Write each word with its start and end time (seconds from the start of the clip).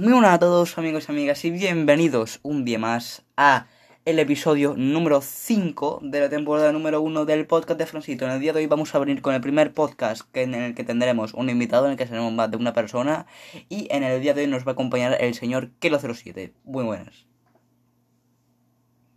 Muy 0.00 0.14
buenas 0.14 0.32
a 0.32 0.38
todos 0.38 0.78
amigos 0.78 1.04
y 1.06 1.12
amigas 1.12 1.44
y 1.44 1.50
bienvenidos 1.50 2.40
un 2.42 2.64
día 2.64 2.78
más 2.78 3.22
a 3.36 3.66
el 4.06 4.18
episodio 4.18 4.72
número 4.74 5.20
5 5.20 6.00
de 6.02 6.20
la 6.20 6.30
temporada 6.30 6.72
número 6.72 7.02
1 7.02 7.26
del 7.26 7.46
podcast 7.46 7.78
de 7.78 7.84
Francito. 7.84 8.24
En 8.24 8.30
el 8.30 8.40
día 8.40 8.54
de 8.54 8.60
hoy 8.60 8.66
vamos 8.66 8.94
a 8.94 8.98
venir 8.98 9.20
con 9.20 9.34
el 9.34 9.42
primer 9.42 9.74
podcast 9.74 10.22
que, 10.32 10.44
en 10.44 10.54
el 10.54 10.74
que 10.74 10.84
tendremos 10.84 11.34
un 11.34 11.50
invitado, 11.50 11.84
en 11.84 11.92
el 11.92 11.98
que 11.98 12.06
seremos 12.06 12.32
más 12.32 12.50
de 12.50 12.56
una 12.56 12.72
persona 12.72 13.26
y 13.68 13.88
en 13.90 14.02
el 14.02 14.22
día 14.22 14.32
de 14.32 14.40
hoy 14.40 14.46
nos 14.46 14.66
va 14.66 14.70
a 14.70 14.72
acompañar 14.72 15.18
el 15.20 15.34
señor 15.34 15.68
Kelo07. 15.82 16.54
Muy 16.64 16.84
buenas. 16.84 17.26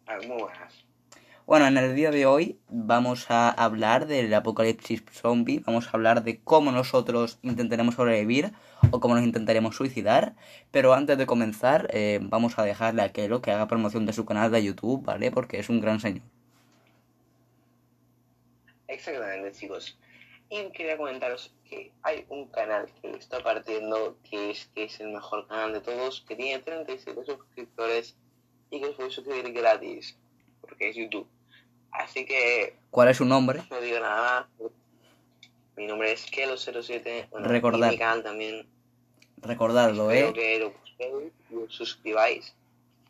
Ah, 0.05 0.17
Muy 0.27 0.37
buenas. 0.37 0.83
Bueno, 1.45 1.65
en 1.65 1.77
el 1.77 1.95
día 1.95 2.11
de 2.11 2.25
hoy 2.25 2.59
vamos 2.67 3.31
a 3.31 3.49
hablar 3.49 4.05
del 4.05 4.33
apocalipsis 4.33 5.03
zombie, 5.11 5.63
vamos 5.65 5.87
a 5.87 5.91
hablar 5.91 6.23
de 6.23 6.41
cómo 6.41 6.73
nosotros 6.73 7.39
intentaremos 7.41 7.95
sobrevivir 7.95 8.51
o 8.91 8.99
cómo 8.99 9.15
nos 9.15 9.23
intentaremos 9.23 9.75
suicidar, 9.75 10.35
pero 10.71 10.93
antes 10.93 11.17
de 11.17 11.25
comenzar 11.25 11.87
eh, 11.91 12.19
vamos 12.21 12.57
a 12.59 12.63
dejarle 12.63 13.01
a 13.01 13.11
Kelo 13.11 13.41
que 13.41 13.51
haga 13.51 13.67
promoción 13.67 14.05
de 14.05 14.13
su 14.13 14.25
canal 14.25 14.51
de 14.51 14.63
YouTube, 14.63 15.03
¿vale? 15.03 15.31
Porque 15.31 15.59
es 15.59 15.69
un 15.69 15.81
gran 15.81 15.99
señor. 15.99 16.23
Exactamente, 18.87 19.51
chicos. 19.51 19.97
Y 20.49 20.69
quería 20.71 20.97
comentaros 20.97 21.53
que 21.67 21.91
hay 22.03 22.25
un 22.29 22.47
canal 22.47 22.87
que 23.01 23.11
está 23.11 23.39
partiendo, 23.41 24.17
que 24.29 24.51
es, 24.51 24.69
que 24.75 24.83
es 24.83 24.99
el 24.99 25.09
mejor 25.09 25.47
canal 25.47 25.73
de 25.73 25.81
todos, 25.81 26.21
que 26.27 26.35
tiene 26.35 26.61
37 26.61 27.25
suscriptores 27.25 28.15
y 28.69 28.79
que 28.79 28.87
os 28.87 28.95
podéis 28.95 29.13
suscribir 29.15 29.51
gratis, 29.51 30.17
porque 30.61 30.89
es 30.89 30.95
YouTube. 30.95 31.27
Así 31.91 32.25
que 32.25 32.75
¿Cuál 32.91 33.09
es 33.09 33.17
su 33.17 33.25
nombre? 33.25 33.63
no 33.69 33.81
digo 33.81 33.99
nada 33.99 34.47
más. 34.59 34.71
Mi 35.75 35.87
nombre 35.87 36.11
es 36.11 36.31
Kelo07. 36.31 37.29
Bueno, 37.31 37.47
Recordad. 37.47 37.87
Y 37.87 37.91
mi 37.93 37.97
canal 37.97 38.23
también. 38.23 38.67
Recordadlo, 39.43 40.09
Espero 40.11 40.29
¿eh? 40.29 40.33
que 40.33 40.59
lo 40.59 40.71
busquéis 40.71 41.33
y 41.51 41.55
os 41.55 41.73
suscribáis, 41.75 42.55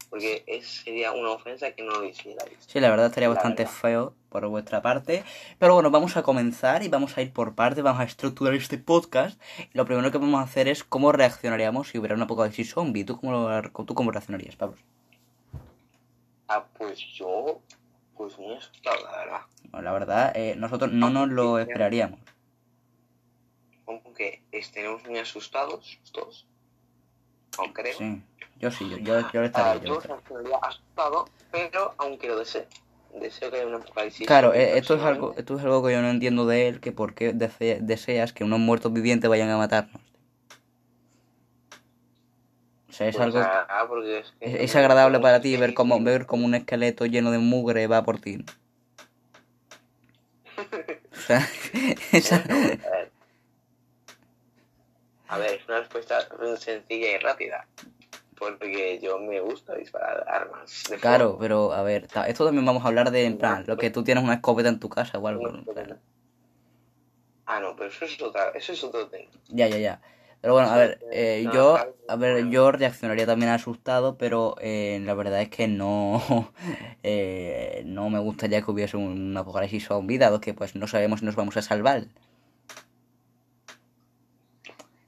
porque 0.09 0.43
es, 0.47 0.67
sería 0.83 1.11
una 1.11 1.31
ofensa 1.31 1.71
que 1.71 1.83
no 1.83 1.91
lo 1.99 2.05
hicierais. 2.05 2.53
Sí, 2.67 2.79
la 2.79 2.89
verdad 2.89 3.07
estaría 3.07 3.29
La 3.29 3.35
bastante 3.35 3.63
verdad. 3.63 3.77
feo 3.77 4.13
por 4.29 4.47
vuestra 4.47 4.81
parte. 4.81 5.23
Pero 5.59 5.75
bueno, 5.75 5.91
vamos 5.91 6.17
a 6.17 6.23
comenzar 6.23 6.81
y 6.83 6.87
vamos 6.87 7.17
a 7.17 7.21
ir 7.21 7.31
por 7.31 7.53
partes, 7.55 7.83
vamos 7.83 8.01
a 8.01 8.05
estructurar 8.05 8.53
este 8.55 8.77
podcast. 8.79 9.39
Y 9.73 9.77
lo 9.77 9.85
primero 9.85 10.11
que 10.11 10.17
vamos 10.17 10.39
a 10.39 10.43
hacer 10.43 10.67
es 10.67 10.83
cómo 10.83 11.11
reaccionaríamos 11.11 11.89
si 11.89 11.99
hubiera 11.99 12.15
un 12.15 12.21
apocalipsis 12.23 12.73
zombie. 12.73 13.03
¿Tú 13.05 13.19
cómo, 13.19 13.31
lo- 13.31 13.85
tú 13.85 13.93
cómo 13.93 14.11
reaccionarías, 14.11 14.55
Pablo? 14.55 14.77
Ah, 16.47 16.65
pues 16.77 16.99
yo, 17.15 17.61
pues 18.17 18.37
muy 18.37 18.55
asustado, 18.55 18.97
la 19.05 19.17
verdad. 19.17 19.41
Bueno, 19.71 19.85
la 19.85 19.91
verdad, 19.93 20.31
eh, 20.35 20.55
nosotros 20.57 20.91
no 20.91 21.09
nos 21.09 21.29
lo 21.29 21.57
esperaríamos. 21.59 22.19
Aunque 23.85 24.43
estaremos 24.51 25.03
muy 25.05 25.19
asustados, 25.19 25.99
todos. 26.11 26.47
No 27.57 27.73
creo. 27.73 27.97
Sí, 27.97 28.23
yo 28.59 28.71
sí, 28.71 28.89
yo, 28.89 28.97
yo, 28.97 29.19
yo 29.31 29.41
Ah, 29.41 29.45
estaría. 29.45 29.81
yo 29.83 30.01
yo 30.43 30.63
asustado, 30.65 31.25
pero 31.51 31.93
aunque 31.97 32.27
lo 32.27 32.39
desee. 32.39 32.67
Deseo 33.13 33.51
que 33.51 33.57
haya 33.57 33.67
un 33.67 33.75
apocalipsis. 33.75 34.25
Claro, 34.25 34.53
eh, 34.55 34.77
esto 34.77 34.95
es 34.95 35.03
algo, 35.03 35.35
esto 35.37 35.55
es 35.57 35.63
algo 35.63 35.85
que 35.85 35.93
yo 35.93 36.01
no 36.01 36.09
entiendo 36.09 36.47
de 36.47 36.67
él, 36.67 36.79
que 36.79 36.91
por 36.91 37.13
qué 37.13 37.31
dese- 37.33 37.79
deseas 37.79 38.33
que 38.33 38.43
unos 38.43 38.59
muertos 38.59 38.91
vivientes 38.91 39.29
vayan 39.29 39.49
a 39.51 39.57
matarnos. 39.57 40.01
O 42.89 42.91
sea, 42.91 43.07
es 43.07 43.15
Pues, 43.15 43.25
algo, 43.27 43.39
ah, 43.39 43.87
es, 44.05 44.31
que 44.39 44.45
es, 44.45 44.55
es 44.71 44.75
agradable 44.75 45.19
para 45.19 45.41
ti 45.41 45.55
ver 45.57 45.73
como, 45.75 45.99
ver 46.03 46.25
como 46.25 46.45
un 46.45 46.55
esqueleto 46.55 47.05
lleno 47.05 47.29
de 47.31 47.37
mugre 47.37 47.85
va 47.87 48.03
por 48.03 48.19
ti. 48.19 48.43
O 51.13 51.15
sea, 51.25 51.47
esa- 52.11 52.43
A 55.33 55.37
ver. 55.39 55.51
Es 55.53 55.67
una 55.67 55.79
respuesta 55.79 56.19
sencilla 56.57 57.11
y 57.11 57.17
rápida. 57.17 57.67
Porque 58.37 58.99
yo 59.01 59.19
me 59.19 59.39
gusta 59.39 59.75
disparar 59.75 60.25
armas. 60.27 60.83
Claro, 60.99 61.37
pero 61.39 61.73
a 61.73 61.81
ver, 61.81 62.07
esto 62.27 62.45
también 62.45 62.65
vamos 62.65 62.83
a 62.83 62.87
hablar 62.87 63.11
de, 63.11 63.25
en 63.25 63.37
plan, 63.37 63.63
lo 63.67 63.77
que 63.77 63.89
tú 63.89 64.03
tienes 64.03 64.23
una 64.23 64.35
escopeta 64.35 64.69
en 64.69 64.79
tu 64.79 64.89
casa 64.89 65.17
o 65.17 65.27
algo. 65.27 65.47
¿no? 65.47 65.63
Ah, 67.45 67.59
no, 67.59 67.75
pero 67.75 67.89
eso 67.89 68.05
es, 68.05 68.21
otra, 68.21 68.49
eso 68.49 68.73
es 68.73 68.83
otro 68.83 69.07
tema. 69.07 69.29
Ya, 69.49 69.67
ya, 69.67 69.77
ya. 69.77 70.01
Pero 70.41 70.53
bueno, 70.53 70.69
a 70.69 70.75
ver, 70.75 70.99
eh, 71.11 71.47
yo, 71.53 71.77
a 72.09 72.15
ver, 72.17 72.49
yo 72.49 72.71
reaccionaría 72.71 73.25
también 73.25 73.51
asustado, 73.51 74.17
pero 74.17 74.55
eh, 74.59 75.01
la 75.05 75.13
verdad 75.13 75.41
es 75.41 75.49
que 75.49 75.69
no, 75.69 76.21
eh, 77.03 77.81
no 77.85 78.09
me 78.09 78.19
gustaría 78.19 78.61
que 78.61 78.69
hubiese 78.69 78.97
un 78.97 79.37
apocalipsis 79.37 79.85
zombie, 79.85 80.17
dado 80.17 80.41
que 80.41 80.53
pues 80.53 80.75
no 80.75 80.85
sabemos 80.87 81.21
si 81.21 81.25
nos 81.25 81.37
vamos 81.37 81.55
a 81.55 81.61
salvar. 81.61 82.07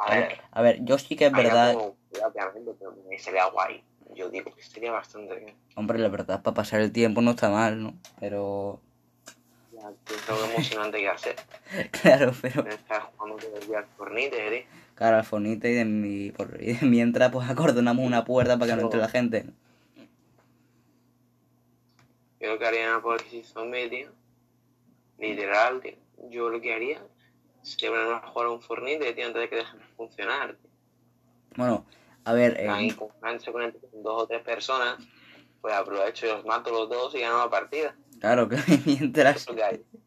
A 0.06 0.16
ver, 0.16 0.38
a 0.52 0.62
ver, 0.62 0.86
yo 0.86 0.98
sí 1.00 1.16
que 1.16 1.26
es 1.26 1.32
verdad, 1.32 1.74
como 1.74 1.96
pero 2.80 2.96
me 3.10 3.18
sería 3.18 3.46
guay. 3.48 3.84
Yo 4.14 4.30
digo 4.30 4.54
que 4.54 4.62
sería 4.62 4.92
bastante 4.92 5.36
bien. 5.36 5.56
hombre, 5.76 5.98
la 5.98 6.10
verdad, 6.10 6.42
para 6.44 6.54
pasar 6.54 6.80
el 6.82 6.92
tiempo 6.92 7.22
no 7.22 7.32
está 7.32 7.50
mal, 7.50 7.82
¿no? 7.82 7.94
Pero, 8.20 8.80
Ya, 9.74 9.90
es 9.90 10.30
algo 10.30 10.46
emocionante 10.46 11.00
que 11.00 11.10
hacer. 11.10 11.36
claro, 11.92 12.34
pero, 12.42 12.68
Estar 12.68 13.02
jugando 13.02 13.38
todo 13.38 13.58
el 13.58 13.68
día 13.68 13.80
al 13.80 13.86
Fortnite, 13.98 14.58
¿eh? 14.58 14.68
claro, 14.94 15.18
al 15.18 15.26
fonite 15.26 15.72
y 15.72 15.74
de, 15.74 15.86
mi, 15.86 16.32
por- 16.32 16.62
y 16.62 16.74
de 16.74 16.86
mientras 16.86 17.32
pues 17.32 17.50
acordonamos 17.50 18.06
una 18.06 18.24
puerta 18.24 18.58
para 18.60 18.72
que 18.72 18.76
no 18.78 18.84
entre 18.84 19.00
la 19.00 19.10
gente. 19.10 19.46
Yo 22.40 22.54
lo 22.54 22.60
que 22.60 22.68
haría 22.68 22.86
en 22.86 22.94
apocalipsis 22.94 23.48
zombie, 23.48 23.90
tío. 23.90 24.12
Literal, 25.18 25.82
tío. 25.82 25.96
Yo 26.30 26.50
lo 26.50 26.62
que 26.62 26.74
haría 26.74 27.02
sería 27.66 27.90
ponerme 27.90 28.14
a 28.14 28.28
jugar 28.28 28.48
un 28.48 28.62
Fortnite, 28.62 29.14
tío, 29.14 29.26
antes 29.28 29.42
de 29.42 29.50
que 29.50 29.56
dejen 29.58 29.80
de 29.80 29.86
funcionar. 29.98 30.56
Tío. 30.56 30.70
Bueno, 31.56 31.86
a 32.24 32.34
ver, 32.34 32.59
eh, 32.59 32.70
Ahí 32.70 32.92
con 32.92 33.09
dos 34.03 34.24
o 34.24 34.28
tres 34.28 34.42
personas, 34.42 34.98
pues 35.62 35.74
aprovecho 35.74 36.26
y 36.26 36.30
los 36.30 36.46
mato 36.46 36.72
los 36.72 36.90
dos 36.90 37.16
y 37.16 37.22
gano 37.22 37.38
la 37.38 37.50
partida. 37.50 37.96
claro 38.20 38.50
que 38.50 38.58
mientras... 38.86 39.46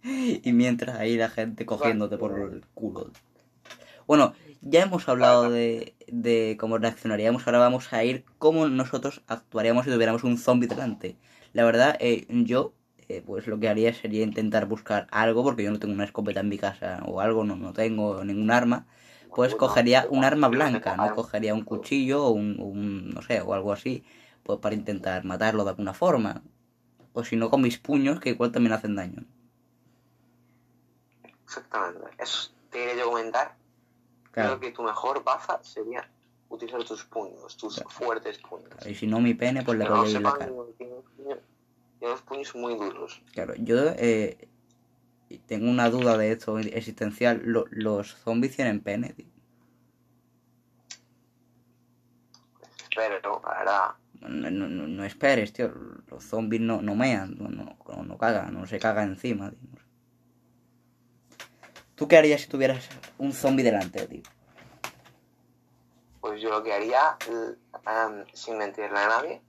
Y 0.03 0.53
mientras 0.53 0.97
ahí 0.97 1.17
la 1.17 1.29
gente 1.29 1.67
cogiéndote 1.67 2.17
por 2.17 2.39
el 2.39 2.65
culo. 2.75 3.11
Bueno, 4.07 4.35
ya 4.63 4.83
hemos 4.83 5.09
hablado 5.09 5.51
de, 5.51 5.95
de 6.07 6.57
cómo 6.59 6.79
reaccionaríamos, 6.79 7.47
ahora 7.47 7.59
vamos 7.59 7.93
a 7.93 8.05
ir 8.05 8.25
cómo 8.39 8.69
nosotros 8.69 9.23
actuaríamos 9.27 9.85
si 9.85 9.91
tuviéramos 9.91 10.25
un 10.25 10.39
zombie 10.39 10.69
delante. 10.69 11.17
La 11.53 11.65
verdad, 11.65 11.97
eh, 12.01 12.27
yo, 12.29 12.73
eh, 13.09 13.23
pues 13.25 13.47
lo 13.47 13.59
que 13.59 13.69
haría 13.69 13.93
sería 13.95 14.23
intentar 14.23 14.67
buscar 14.67 15.07
algo, 15.11 15.43
porque 15.43 15.63
yo 15.65 15.71
no 15.71 15.79
tengo 15.79 15.95
una 15.95 16.05
escopeta 16.05 16.41
en 16.41 16.49
mi 16.49 16.59
casa 16.59 17.03
o 17.07 17.21
algo, 17.21 17.45
no, 17.45 17.57
no 17.57 17.73
tengo 17.73 18.23
ningún 18.25 18.51
arma. 18.51 18.87
Pues 19.35 19.55
cogería 19.55 20.07
un 20.11 20.25
arma 20.25 20.49
blanca, 20.49 20.97
no 20.97 21.15
cogería 21.15 21.55
un 21.55 21.63
cuchillo 21.63 22.25
o 22.25 22.31
un, 22.31 22.57
un, 22.59 23.11
no 23.11 23.23
sé, 23.23 23.41
o 23.41 23.55
algo 23.55 23.73
así, 23.73 24.03
pues 24.43 24.59
para 24.59 24.75
intentar 24.75 25.25
matarlo 25.25 25.65
de 25.65 25.71
alguna 25.71 25.95
forma. 25.95 26.43
O 27.13 27.25
si 27.25 27.37
no, 27.37 27.51
con 27.51 27.61
mis 27.61 27.79
puños, 27.79 28.21
que 28.21 28.31
igual 28.31 28.53
también 28.53 28.73
hacen 28.73 28.97
daño. 28.97 29.25
Exactamente. 31.45 32.07
Eso 32.19 32.51
te 32.71 32.79
quería 32.79 32.97
yo 32.97 33.11
comentar. 33.11 33.57
Claro. 34.31 34.59
Creo 34.59 34.61
que 34.61 34.77
tu 34.77 34.83
mejor 34.83 35.25
baza 35.25 35.63
sería 35.63 36.09
utilizar 36.49 36.83
tus 36.85 37.05
puños, 37.05 37.57
tus 37.57 37.75
Claro. 37.77 37.91
fuertes 37.91 38.39
puños. 38.39 38.87
Y 38.87 38.95
si 38.95 39.07
no 39.07 39.21
mi 39.21 39.35
pene, 39.35 39.63
pues 39.63 39.79
le 39.79 39.85
no 39.85 39.91
rollo 39.97 40.17
en 40.17 40.23
la 40.23 40.33
cara. 40.33 40.53
que 40.79 40.85
tiene 41.99 42.13
unos 42.15 42.23
puños 42.23 42.55
muy 42.55 42.75
duros. 42.77 43.23
Claro, 43.33 43.55
yo 43.57 43.77
eh, 43.97 44.49
tengo 45.47 45.71
una 45.71 45.91
duda 45.91 46.17
de 46.17 46.33
esto 46.33 46.59
existencial. 46.59 47.43
Lo- 47.45 47.67
los 47.71 48.15
zombies 48.17 48.57
tienen 48.57 48.81
pene, 48.81 49.13
tío. 49.13 49.27
Pero, 52.95 53.41
verdad, 53.41 53.91
No, 54.21 54.29
no, 54.29 54.51
no- 54.51 54.89
no 54.89 55.05
esperes, 55.05 55.53
tío. 55.53 55.73
Los 56.09 56.25
zombies 56.25 56.61
no, 56.63 56.83
no 56.83 56.95
mean, 56.97 57.37
no, 57.39 57.49
no, 57.49 57.77
no, 58.03 58.19
cagan, 58.19 58.53
no 58.55 58.67
se 58.67 58.79
cagan 58.81 59.11
encima, 59.11 59.51
tío. 59.51 59.71
¿Tú 61.95 62.09
qué 62.09 62.17
harías 62.17 62.43
si 62.43 62.49
tuvieras 62.49 62.89
un 63.19 63.33
zombie 63.33 63.65
delante, 63.65 64.07
tío? 64.07 64.23
pues 66.21 66.43
yo 66.43 66.51
lo 66.51 66.63
que 66.63 66.73
haría, 66.73 67.17
sin 68.35 68.59
mentirle 68.59 68.99
a 68.99 69.09
nadie, 69.09 69.41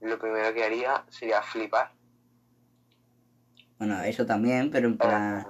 lo 0.00 0.18
primero 0.18 0.52
que 0.54 0.64
haría 0.64 1.04
sería 1.08 1.42
flipar. 1.42 1.92
Bueno, 3.78 4.02
eso 4.02 4.26
también, 4.26 4.70
pero 4.70 4.88
en 4.88 4.98
plan... 4.98 5.46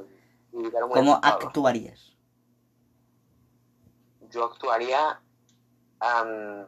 ¿Cómo 0.91 1.21
actuarías? 1.23 2.17
Yo 4.31 4.45
actuaría 4.45 5.21
am, 6.01 6.67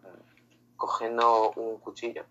cogiendo 0.77 1.51
un 1.53 1.79
cuchillo 1.79 2.25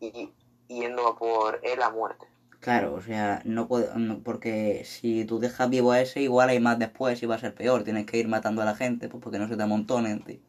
y 0.00 0.32
yendo 0.68 1.06
a 1.06 1.16
por 1.16 1.60
él 1.62 1.82
a 1.82 1.90
muerte. 1.90 2.26
Claro, 2.60 2.94
o 2.94 3.00
sea, 3.00 3.42
no 3.44 3.68
puede, 3.68 3.88
no- 3.96 4.20
porque 4.24 4.82
si 4.84 5.24
tú 5.24 5.38
dejas 5.38 5.70
vivo 5.70 5.92
a 5.92 6.00
ese, 6.00 6.22
igual 6.22 6.48
hay 6.48 6.58
más 6.58 6.78
después 6.78 7.22
y 7.22 7.26
va 7.26 7.36
a 7.36 7.38
ser 7.38 7.54
peor. 7.54 7.84
Tienes 7.84 8.06
que 8.06 8.18
ir 8.18 8.26
matando 8.28 8.62
a 8.62 8.64
la 8.64 8.74
gente, 8.74 9.08
pues 9.08 9.22
porque 9.22 9.38
no 9.38 9.46
se 9.48 9.56
te 9.56 9.62
amontonen, 9.62 10.22
tío. 10.24 10.40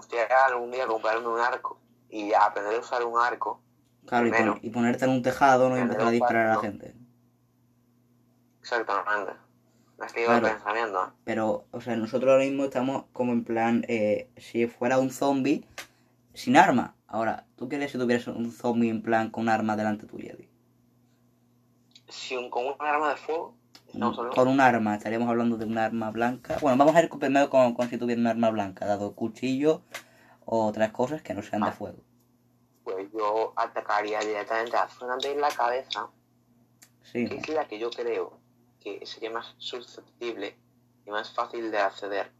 Gustaría 0.00 0.44
algún 0.46 0.70
día 0.70 0.86
comprarme 0.86 1.28
un 1.28 1.38
arco 1.40 1.78
y 2.08 2.32
aprender 2.32 2.74
a 2.76 2.78
usar 2.80 3.04
un 3.04 3.18
arco. 3.20 3.60
Claro, 4.06 4.26
y, 4.26 4.30
pon- 4.30 4.58
y 4.62 4.70
ponerte 4.70 5.04
en 5.04 5.10
un 5.10 5.22
tejado, 5.22 5.68
¿no? 5.68 5.76
Y 5.76 5.80
empezar 5.82 6.06
a 6.06 6.10
disparar 6.10 6.46
a 6.46 6.54
la 6.54 6.60
gente. 6.60 6.94
Exactamente. 8.60 9.32
Claro. 10.24 10.46
pensamiento. 10.48 11.04
¿eh? 11.04 11.12
Pero, 11.24 11.66
o 11.70 11.80
sea, 11.82 11.96
nosotros 11.96 12.30
ahora 12.32 12.44
mismo 12.44 12.64
estamos 12.64 13.04
como 13.12 13.32
en 13.32 13.44
plan, 13.44 13.84
eh, 13.88 14.30
si 14.38 14.66
fuera 14.66 14.98
un 14.98 15.10
zombie 15.10 15.66
sin 16.32 16.56
arma. 16.56 16.94
Ahora, 17.06 17.44
¿tú 17.56 17.66
harías 17.70 17.90
si 17.90 17.98
tuvieras 17.98 18.26
un 18.28 18.50
zombie 18.52 18.88
en 18.88 19.02
plan 19.02 19.30
con 19.30 19.42
un 19.42 19.48
arma 19.50 19.76
delante 19.76 20.06
tuya, 20.06 20.34
tío? 20.36 20.48
Si 22.08 22.36
un, 22.36 22.48
con 22.48 22.64
un 22.66 22.74
arma 22.78 23.10
de 23.10 23.16
fuego, 23.16 23.54
Con 23.92 24.48
un 24.48 24.60
arma, 24.60 24.94
estaríamos 24.96 25.28
hablando 25.28 25.56
de 25.56 25.64
un 25.64 25.76
arma 25.78 26.10
blanca. 26.10 26.58
Bueno, 26.60 26.76
vamos 26.78 26.94
a 26.94 27.02
ir 27.02 27.08
primero 27.10 27.50
con, 27.50 27.74
con 27.74 27.88
si 27.88 27.98
tuviera 27.98 28.20
un 28.20 28.26
arma 28.26 28.50
blanca, 28.50 28.86
dado 28.86 29.14
cuchillo 29.14 29.82
o 30.44 30.66
otras 30.66 30.92
cosas 30.92 31.22
que 31.22 31.34
no 31.34 31.42
sean 31.42 31.62
de 31.62 31.68
Ah. 31.68 31.72
fuego. 31.72 31.98
Pues 32.84 33.08
yo 33.12 33.52
atacaría 33.56 34.20
directamente 34.20 34.76
a 34.76 34.84
la 34.84 34.88
zona 34.88 35.16
de 35.16 35.34
la 35.36 35.48
cabeza, 35.50 36.08
Sí, 37.02 37.26
que 37.28 37.36
es 37.36 37.48
la 37.48 37.66
que 37.66 37.78
yo 37.78 37.90
creo 37.90 38.38
que 38.80 39.04
sería 39.04 39.30
más 39.30 39.54
susceptible 39.58 40.56
y 41.06 41.10
más 41.10 41.30
fácil 41.32 41.70
de 41.70 41.78
acceder. 41.78 42.30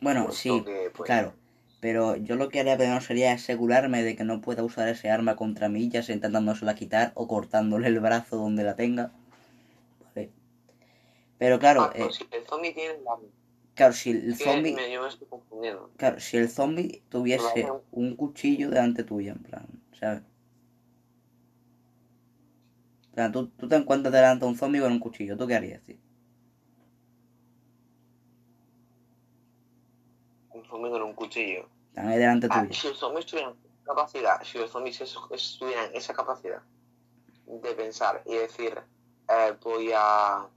bueno, 0.00 0.26
puesto 0.26 0.40
sí, 0.40 0.62
que, 0.64 0.90
pues, 0.94 1.06
claro. 1.06 1.32
Pero 1.80 2.16
yo 2.16 2.34
lo 2.36 2.48
que 2.48 2.60
haría 2.60 2.76
primero 2.76 3.00
sería 3.00 3.32
asegurarme 3.32 4.02
de 4.02 4.16
que 4.16 4.24
no 4.24 4.40
pueda 4.40 4.64
usar 4.64 4.88
ese 4.88 5.10
arma 5.10 5.36
contra 5.36 5.68
mí, 5.68 5.88
ya 5.88 6.02
sea 6.02 6.14
intentándosela 6.14 6.74
quitar 6.74 7.12
o 7.14 7.28
cortándole 7.28 7.86
el 7.88 8.00
brazo 8.00 8.36
donde 8.36 8.64
la 8.64 8.74
tenga. 8.74 9.12
Pero 11.38 11.58
claro, 11.58 11.82
ah, 11.82 11.92
eh, 11.94 12.08
si 12.12 12.26
el 12.30 12.46
zombie 12.46 12.72
tiene 12.74 12.98
la... 13.02 13.16
claro, 13.74 13.92
si 13.92 14.10
el 14.10 14.34
zombie, 14.36 14.74
yo 14.92 15.02
me 15.02 15.08
estoy 15.08 15.28
confundiendo. 15.28 15.90
claro, 15.96 16.18
si 16.20 16.36
el 16.36 16.48
zombie 16.48 17.02
tuviese 17.08 17.62
Vale. 17.62 17.82
un 17.92 18.16
cuchillo 18.16 18.70
delante 18.70 19.04
tuyo, 19.04 19.32
en 19.32 19.42
plan, 19.42 19.66
¿sabes? 19.98 20.22
Plan, 23.14 23.32
tú, 23.32 23.48
tú 23.48 23.68
te 23.68 23.76
encuentras 23.76 24.12
delante 24.12 24.44
de 24.44 24.50
un 24.50 24.56
zombie 24.56 24.80
con 24.80 24.92
un 24.92 24.98
cuchillo, 25.00 25.36
¿tú 25.36 25.46
qué 25.46 25.54
harías, 25.54 25.82
tío? 25.82 25.96
Un 30.50 30.64
zombie 30.64 30.90
con 30.90 31.02
un 31.02 31.12
cuchillo. 31.14 31.68
Están 31.90 32.08
ahí 32.08 32.18
delante 32.18 32.48
Ah, 32.50 32.62
tuyo. 32.62 32.72
si 32.74 32.88
los 32.88 32.98
zombies 32.98 33.26
tuvieran 33.26 33.54
capacidad, 33.84 34.42
si 34.42 34.58
los 34.58 34.70
zombies 34.70 34.98
tuvieran 35.58 35.90
esa 35.94 36.12
capacidad 36.14 36.62
de 37.46 37.74
pensar 37.74 38.22
y 38.26 38.34
decir, 38.36 38.78
eh, 39.28 39.56
voy 39.62 39.90
a. 39.94 40.48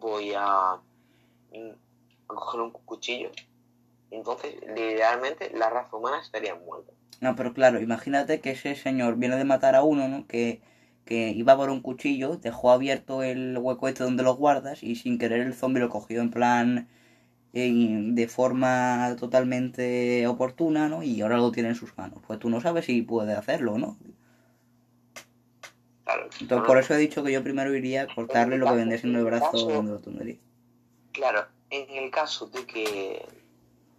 Voy 0.00 0.32
a. 0.36 0.76
mm, 1.52 1.70
a 2.28 2.34
coger 2.34 2.60
un 2.60 2.70
cuchillo, 2.72 3.30
entonces 4.10 4.56
literalmente 4.66 5.50
la 5.54 5.70
raza 5.70 5.96
humana 5.96 6.20
estaría 6.20 6.54
muerta. 6.56 6.92
No, 7.20 7.36
pero 7.36 7.54
claro, 7.54 7.80
imagínate 7.80 8.40
que 8.40 8.50
ese 8.52 8.74
señor 8.74 9.16
viene 9.16 9.36
de 9.36 9.44
matar 9.44 9.74
a 9.76 9.82
uno, 9.82 10.08
¿no? 10.08 10.26
Que, 10.26 10.60
que 11.04 11.30
iba 11.30 11.56
por 11.56 11.70
un 11.70 11.80
cuchillo, 11.82 12.36
dejó 12.36 12.72
abierto 12.72 13.22
el 13.22 13.56
hueco 13.58 13.88
este 13.88 14.04
donde 14.04 14.22
lo 14.24 14.36
guardas 14.36 14.82
y 14.82 14.96
sin 14.96 15.18
querer 15.18 15.40
el 15.40 15.54
zombie 15.54 15.80
lo 15.80 15.88
cogió 15.88 16.20
en 16.20 16.30
plan 16.30 16.88
en- 17.54 18.14
de 18.14 18.28
forma 18.28 19.16
totalmente 19.18 20.26
oportuna, 20.26 20.88
¿no? 20.88 21.02
Y 21.02 21.20
ahora 21.22 21.38
lo 21.38 21.52
tiene 21.52 21.70
en 21.70 21.74
sus 21.76 21.96
manos. 21.98 22.20
Pues 22.26 22.38
tú 22.38 22.50
no 22.50 22.60
sabes 22.60 22.84
si 22.86 23.02
puede 23.02 23.34
hacerlo, 23.34 23.78
¿no? 23.78 23.98
Claro. 26.16 26.30
Entonces 26.40 26.66
por 26.66 26.78
eso 26.78 26.94
he 26.94 26.98
dicho 26.98 27.22
que 27.22 27.32
yo 27.32 27.42
primero 27.42 27.74
iría 27.74 28.02
a 28.02 28.14
cortarle 28.14 28.58
lo 28.58 28.66
que 28.66 28.76
vendría 28.76 28.98
siendo 28.98 29.18
el 29.18 29.24
brazo 29.24 29.56
donde 29.58 29.92
lo 29.92 29.98
tendría. 30.00 30.36
Claro, 31.12 31.46
en 31.70 32.04
el 32.04 32.10
caso 32.10 32.46
de 32.46 32.66
que 32.66 33.26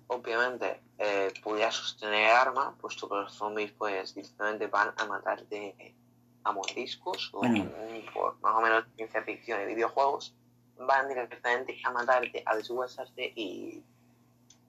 obviamente 0.08 0.80
eh, 0.98 1.32
pudiera 1.44 1.72
sostener 1.72 2.32
arma, 2.32 2.76
puesto 2.80 3.08
que 3.10 3.16
los 3.16 3.34
zombies 3.34 3.72
pues 3.72 4.16
directamente 4.16 4.68
van 4.68 4.94
a 4.98 5.06
matarte 5.06 5.96
a 6.44 6.52
mordiscos, 6.52 7.30
o 7.34 7.40
Bueno. 7.40 7.70
por 8.14 8.40
más 8.42 8.56
o 8.56 8.62
menos 8.62 8.86
ciencia 8.96 9.22
ficción 9.24 9.62
y 9.62 9.66
videojuegos, 9.66 10.34
van 10.80 11.10
directamente 11.10 11.78
a 11.84 11.92
matarte, 11.92 12.44
a 12.46 12.56
deshuesarte 12.56 13.34
y, 13.36 13.84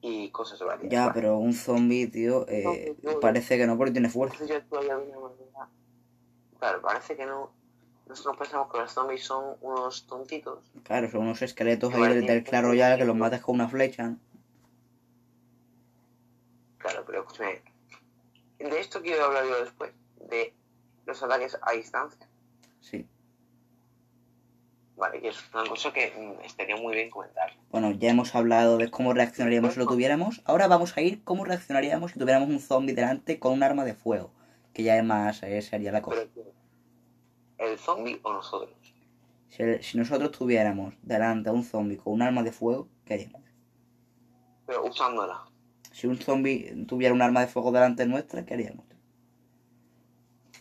y 0.00 0.30
cosas 0.30 0.58
varias. 0.60 0.90
Ya, 0.90 1.12
pero 1.12 1.36
un 1.38 1.52
zombie, 1.52 2.08
tío, 2.08 2.46
eh, 2.48 2.96
parece 3.20 3.56
que 3.58 3.66
no 3.66 3.76
porque 3.76 3.92
tiene 3.92 4.08
fuerza. 4.08 4.44
Yo 4.44 4.58
de 4.58 4.66
una 4.70 4.96
manera... 4.96 5.68
Claro, 6.58 6.82
parece 6.82 7.16
que 7.16 7.26
no... 7.26 7.50
Nosotros 8.06 8.38
pensamos 8.38 8.72
que 8.72 8.78
los 8.78 8.90
zombies 8.90 9.22
son 9.22 9.56
unos 9.60 10.06
tontitos, 10.06 10.64
Claro, 10.82 11.10
son 11.10 11.20
unos 11.20 11.42
esqueletos 11.42 11.92
ahí 11.92 12.02
del, 12.14 12.26
del 12.26 12.42
Clash 12.42 12.62
Royale 12.62 12.96
que 12.96 13.04
los 13.04 13.14
matas 13.14 13.42
con 13.42 13.56
una 13.56 13.68
flecha. 13.68 14.16
Claro, 16.78 17.04
pero 17.06 17.20
escúchame. 17.20 17.60
De 18.58 18.80
esto 18.80 19.02
quiero 19.02 19.24
hablar 19.24 19.44
yo 19.44 19.62
después, 19.62 19.92
de 20.30 20.54
los 21.04 21.22
ataques 21.22 21.58
a 21.60 21.72
distancia. 21.72 22.26
Sí. 22.80 23.06
Vale, 24.96 25.20
que 25.20 25.28
es 25.28 25.36
una 25.54 25.64
cosa 25.68 25.92
que 25.92 26.12
mm, 26.16 26.44
estaría 26.44 26.76
muy 26.76 26.94
bien 26.94 27.10
comentar. 27.10 27.52
Bueno, 27.70 27.92
ya 27.92 28.10
hemos 28.10 28.34
hablado 28.34 28.78
de 28.78 28.90
cómo 28.90 29.12
reaccionaríamos 29.12 29.74
si 29.74 29.80
lo 29.80 29.86
tuviéramos. 29.86 30.42
Ahora 30.44 30.66
vamos 30.66 30.96
a 30.96 31.02
ir 31.02 31.22
cómo 31.22 31.44
reaccionaríamos 31.44 32.12
si 32.12 32.18
tuviéramos 32.18 32.48
un 32.48 32.58
zombie 32.58 32.94
delante 32.94 33.38
con 33.38 33.52
un 33.52 33.62
arma 33.62 33.84
de 33.84 33.94
fuego. 33.94 34.32
Que 34.78 34.84
ya 34.84 34.96
es 34.96 35.02
más 35.02 35.42
eh, 35.42 35.60
sería 35.60 35.90
la 35.90 36.00
cosa. 36.00 36.22
¿el 37.58 37.76
zombie 37.80 38.20
o 38.22 38.32
nosotros? 38.32 38.70
Si, 39.48 39.60
el- 39.64 39.82
si 39.82 39.98
nosotros 39.98 40.30
tuviéramos 40.30 40.94
delante 41.02 41.48
a 41.48 41.52
un 41.52 41.64
zombie 41.64 41.96
con 41.96 42.12
un 42.12 42.22
arma 42.22 42.44
de 42.44 42.52
fuego, 42.52 42.86
¿qué 43.04 43.14
haríamos? 43.14 43.42
Pero 44.68 44.84
usándola. 44.84 45.42
Si 45.90 46.06
un 46.06 46.16
zombie 46.16 46.84
tuviera 46.86 47.12
un 47.12 47.20
arma 47.22 47.40
de 47.40 47.48
fuego 47.48 47.72
delante 47.72 48.06
nuestra, 48.06 48.46
¿qué 48.46 48.54
haríamos? 48.54 48.86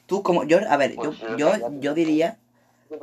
Tú 0.08 0.24
como... 0.24 0.46
Yo, 0.46 0.62
a 0.68 0.78
ver, 0.78 0.96
yo, 0.96 1.02
Pues 1.12 1.20
yo 1.20 1.38
yo, 1.38 1.80
yo 1.80 1.94
diría... 1.94 2.40
Yo 2.90 2.98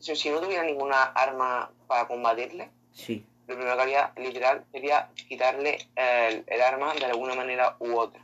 si, 0.00 0.16
si 0.16 0.30
no 0.30 0.40
tuviera 0.40 0.64
ninguna 0.64 1.04
arma 1.04 1.70
para 1.86 2.08
combatirle, 2.08 2.72
Sí. 2.90 3.24
lo 3.46 3.54
primero 3.54 3.76
que 3.76 3.82
haría, 3.82 4.12
literal, 4.16 4.64
sería 4.72 5.10
quitarle 5.28 5.78
el, 5.94 6.42
el 6.44 6.60
arma 6.60 6.92
de 6.92 7.04
alguna 7.04 7.36
manera 7.36 7.76
u 7.78 7.94
otra. 7.96 8.23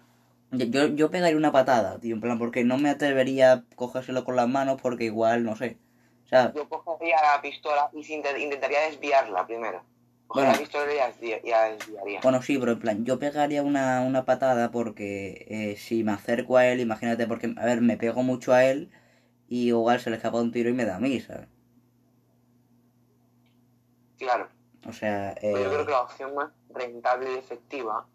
Yo, 0.53 0.87
yo, 0.89 1.11
pegaría 1.11 1.37
una 1.37 1.53
patada, 1.53 2.01
tío, 2.01 2.15
en 2.15 2.21
plan, 2.21 2.39
porque 2.39 2.65
no 2.65 2.77
me 2.77 2.91
atrevería 2.91 3.53
a 3.53 3.65
cogérselo 3.77 4.25
con 4.25 4.35
las 4.35 4.49
manos 4.49 4.81
porque 4.81 5.05
igual, 5.05 5.45
no 5.45 5.55
sé. 5.55 5.79
O 6.25 6.29
sea, 6.29 6.53
Yo 6.53 6.69
cogería 6.69 7.17
la 7.23 7.41
pistola 7.41 7.91
y 7.93 8.13
intentaría 8.13 8.81
desviarla 8.83 9.47
primero. 9.47 9.83
Bueno. 10.29 10.53
la 10.53 10.59
pistola 10.59 10.93
y 10.93 10.97
la 10.97 11.13
desvi- 11.13 11.41
y 11.43 11.51
la 11.51 11.65
desviaría. 11.65 12.21
Bueno, 12.23 12.43
sí, 12.43 12.57
pero 12.59 12.73
en 12.73 12.79
plan, 12.79 13.05
yo 13.05 13.19
pegaría 13.19 13.63
una, 13.63 14.01
una 14.03 14.25
patada 14.25 14.71
porque 14.71 15.47
eh, 15.49 15.77
si 15.77 16.05
me 16.05 16.13
acerco 16.13 16.57
a 16.57 16.67
él, 16.67 16.81
imagínate, 16.81 17.27
porque, 17.27 17.53
a 17.57 17.65
ver, 17.65 17.81
me 17.81 17.97
pego 17.97 18.23
mucho 18.23 18.53
a 18.53 18.65
él 18.65 18.91
y 19.49 19.69
igual 19.69 20.01
se 20.01 20.11
le 20.11 20.17
escapa 20.17 20.41
un 20.41 20.53
tiro 20.53 20.69
y 20.69 20.73
me 20.73 20.85
da 20.85 20.97
a 20.97 21.01
mí, 21.01 21.21
¿sabes? 21.21 21.49
Claro. 24.19 24.49
O 24.87 24.93
sea, 24.93 25.35
Pero 25.41 25.59
yo 25.59 25.69
creo 25.69 25.81
eh, 25.83 25.87
que 25.87 25.91
la 25.93 26.03
opción 26.03 26.35
más 26.35 26.51
rentable 26.73 27.33
y 27.35 27.39
efectiva 27.39 28.07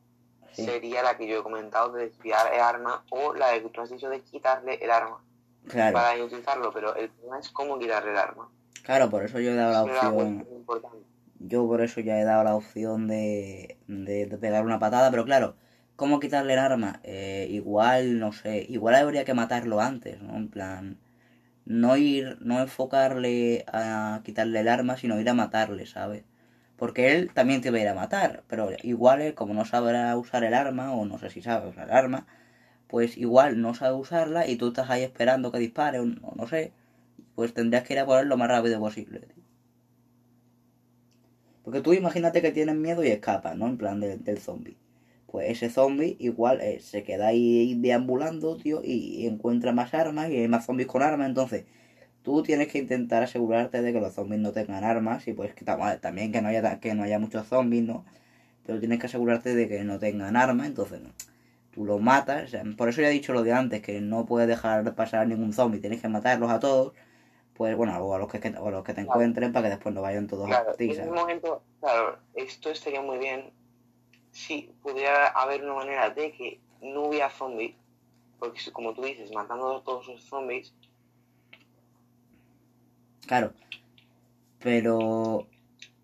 sí, 0.55 0.65
sería 0.65 1.03
la 1.03 1.17
que 1.17 1.27
yo 1.27 1.39
he 1.39 1.43
comentado 1.43 1.91
de 1.93 2.09
desviar 2.09 2.53
el 2.53 2.59
arma 2.61 3.05
o 3.09 3.33
la 3.33 3.49
de 3.51 3.63
que 3.63 3.69
tú 3.69 3.81
has 3.81 3.89
dicho 3.89 4.09
de 4.09 4.21
quitarle 4.21 4.75
el 4.83 4.91
arma 4.91 5.21
claro, 5.67 5.93
para 5.93 6.23
utilizarlo, 6.23 6.71
pero 6.73 6.95
el 6.95 7.09
problema 7.09 7.39
es 7.39 7.49
cómo 7.49 7.79
quitarle 7.79 8.11
el 8.11 8.17
arma. 8.17 8.49
claro, 8.83 9.09
por 9.09 9.23
eso 9.23 9.39
yo 9.39 9.51
he 9.51 9.55
dado 9.55 9.73
la 9.73 9.83
opción, 9.83 10.47
yo 11.39 11.67
por 11.67 11.81
eso 11.81 11.99
ya 12.01 12.19
he 12.19 12.23
dado 12.23 12.43
la 12.43 12.55
opción 12.55 13.07
de, 13.07 13.77
de, 13.87 14.25
de 14.25 14.37
pegar 14.37 14.63
una 14.65 14.79
patada, 14.79 15.11
pero 15.11 15.25
claro, 15.25 15.55
¿cómo 15.95 16.19
quitarle 16.19 16.53
el 16.53 16.59
arma? 16.59 16.99
Eh, 17.03 17.47
igual, 17.51 18.19
no 18.19 18.31
sé, 18.31 18.65
igual 18.69 18.95
habría 18.95 19.25
que 19.25 19.33
matarlo 19.33 19.81
antes, 19.81 20.21
¿no? 20.21 20.35
En 20.37 20.49
plan, 20.49 20.99
no 21.65 21.97
ir, 21.97 22.37
no 22.41 22.59
enfocarle 22.61 23.65
a 23.67 24.21
quitarle 24.23 24.61
el 24.61 24.67
arma, 24.69 24.97
sino 24.97 25.19
ir 25.19 25.29
a 25.29 25.33
matarle, 25.33 25.85
¿sabes? 25.87 26.25
Porque 26.77 27.13
él 27.13 27.31
también 27.33 27.61
te 27.61 27.71
va 27.71 27.77
a 27.77 27.81
ir 27.81 27.87
a 27.89 27.93
matar, 27.93 28.43
pero 28.47 28.69
igual 28.83 29.33
como 29.35 29.53
no 29.53 29.65
sabrá 29.65 30.15
usar 30.17 30.43
el 30.43 30.53
arma, 30.53 30.93
o 30.93 31.05
no 31.05 31.17
sé 31.19 31.29
si 31.29 31.41
sabe 31.41 31.69
usar 31.69 31.89
el 31.89 31.95
arma, 31.95 32.27
pues 32.87 33.17
igual 33.17 33.61
no 33.61 33.73
sabe 33.75 33.95
usarla 33.97 34.47
y 34.47 34.57
tú 34.57 34.69
estás 34.69 34.89
ahí 34.91 35.03
esperando 35.03 35.51
que 35.51 35.59
dispare, 35.59 35.99
o 35.99 36.05
no, 36.05 36.33
no 36.37 36.47
sé, 36.47 36.73
pues 37.35 37.53
tendrías 37.53 37.83
que 37.85 37.93
ir 37.95 37.99
a 37.99 38.05
por 38.07 38.21
él 38.21 38.29
lo 38.29 38.37
más 38.37 38.49
rápido 38.49 38.79
posible. 38.79 39.27
Porque 41.63 41.81
tú 41.81 41.93
imagínate 41.93 42.41
que 42.41 42.51
tienes 42.51 42.75
miedo 42.75 43.03
y 43.03 43.07
escapas, 43.09 43.57
¿no? 43.57 43.67
En 43.67 43.77
plan 43.77 43.99
de- 43.99 44.17
del 44.17 44.37
zombie. 44.39 44.77
Pues 45.27 45.49
ese 45.49 45.69
zombie 45.69 46.15
igual 46.19 46.61
eh, 46.61 46.79
se 46.79 47.03
queda 47.03 47.27
ahí 47.27 47.75
deambulando, 47.81 48.55
tío, 48.57 48.81
y 48.83 49.25
encuentra 49.27 49.73
más 49.73 49.93
armas 49.93 50.29
y 50.29 50.37
hay 50.37 50.47
más 50.47 50.65
zombies 50.65 50.87
con 50.87 51.01
armas. 51.01 51.27
Entonces, 51.27 51.65
tú 52.25 52.43
tienes 52.43 52.69
que 52.69 52.79
intentar 52.79 53.23
asegurarte 53.23 53.81
de 53.83 53.93
que 53.93 54.01
los 54.01 54.13
zombies 54.15 54.41
no 54.41 54.53
tengan 54.53 54.83
armas 54.85 55.27
y 55.29 55.33
pues 55.33 55.55
que 55.55 55.65
tam- 55.65 56.01
también 56.01 56.33
que 56.33 56.41
no 56.43 56.49
haya, 56.49 56.81
que 56.81 56.95
no 56.95 57.03
haya 57.03 57.19
muchos 57.19 57.47
zombies, 57.47 57.83
¿no? 57.85 58.05
Pero 58.65 58.79
tienes 58.79 58.99
que 58.99 59.07
asegurarte 59.07 59.55
de 59.55 59.67
que 59.69 59.83
no 59.85 59.99
tengan 59.99 60.35
armas, 60.37 60.67
entonces 60.67 61.01
¿no? 61.01 61.11
tú 61.71 61.85
los 61.85 62.01
matas. 62.01 62.45
o 62.45 62.47
sea, 62.49 62.63
por 62.77 62.89
eso 62.89 63.01
ya 63.01 63.09
he 63.09 63.11
dicho 63.11 63.33
lo 63.33 63.43
de 63.43 63.53
antes, 63.53 63.81
que 63.83 64.01
no 64.01 64.25
puedes 64.27 64.47
dejar 64.49 64.95
pasar 64.95 65.27
ningún 65.27 65.53
zombie, 65.53 65.79
tienes 65.81 66.01
que 66.01 66.09
matarlos 66.09 66.51
a 66.51 66.59
todos. 66.59 66.93
Pues 67.55 67.75
bueno, 67.77 67.97
o 67.99 68.15
a 68.15 68.19
los 68.19 68.29
que, 68.29 68.39
o 68.59 68.67
a 68.67 68.71
los 68.71 68.83
que 68.83 68.93
te 68.93 69.03
Claro. 69.03 69.11
encuentren 69.11 69.53
para 69.53 69.67
que 69.67 69.75
después 69.75 69.95
no 69.95 70.01
vayan 70.01 70.27
todos 70.27 70.47
Claro, 70.47 70.71
a 70.71 70.73
ti, 70.73 70.85
en 70.85 70.91
ese 70.91 71.05
momento, 71.11 71.63
claro, 71.81 72.19
esto 72.35 72.69
estaría 72.71 73.01
muy 73.01 73.17
bien 73.17 73.51
si 74.31 74.73
pudiera 74.83 75.27
haber 75.29 75.63
una 75.63 75.75
manera 75.75 76.09
de 76.09 76.31
que 76.33 76.59
no 76.81 77.03
hubiera 77.03 77.29
zombies, 77.29 77.75
porque 78.39 78.59
como 78.73 78.93
tú 78.93 79.03
dices, 79.03 79.31
matando 79.33 79.77
a 79.77 79.83
todos 79.83 80.07
los 80.07 80.23
zombies, 80.23 80.73
Claro. 83.27 83.53
Pero, 84.59 85.47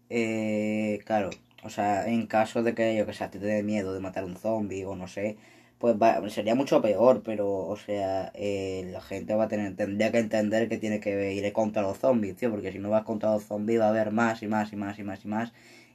eh, 0.10 1.00
claro, 1.06 1.30
o 1.64 1.70
sea, 1.70 2.08
en 2.08 2.28
caso 2.28 2.64
de 2.64 2.76
que 2.76 2.96
yo 2.96 3.06
que 3.06 3.14
sé, 3.14 3.24
a 3.24 3.32
te 3.32 3.40
dé 3.40 3.64
miedo 3.64 3.94
de 3.94 4.00
matar 4.00 4.24
un 4.24 4.36
zombie 4.36 4.86
o 4.86 4.96
no 4.96 5.08
sé, 5.08 5.38
pues 5.80 5.96
va, 6.00 6.28
sería 6.30 6.54
mucho 6.54 6.80
peor, 6.82 7.24
pero, 7.24 7.50
o 7.52 7.76
sea, 7.76 8.32
eh, 8.36 8.88
la 8.92 9.02
gente 9.02 9.34
va 9.34 9.46
a 9.46 9.48
tener, 9.48 9.76
tendría 9.76 10.12
que 10.12 10.20
entender 10.20 10.70
que 10.70 10.78
tiene 10.78 11.00
que 11.00 11.34
ir 11.34 11.52
contra 11.54 11.82
los 11.82 11.98
zombies, 11.98 12.36
tío, 12.38 12.52
porque 12.52 12.72
si 12.72 12.78
no 12.78 12.90
vas 12.92 13.04
contra 13.04 13.32
los 13.32 13.44
zombies 13.46 13.80
va 13.80 13.86
a 13.86 13.90
haber 13.90 14.12
más 14.12 14.44
y 14.44 14.48
más 14.48 14.72
y 14.74 14.76
más 14.76 15.00
y 15.00 15.04
más 15.04 15.26
y 15.26 15.28
más, 15.28 15.54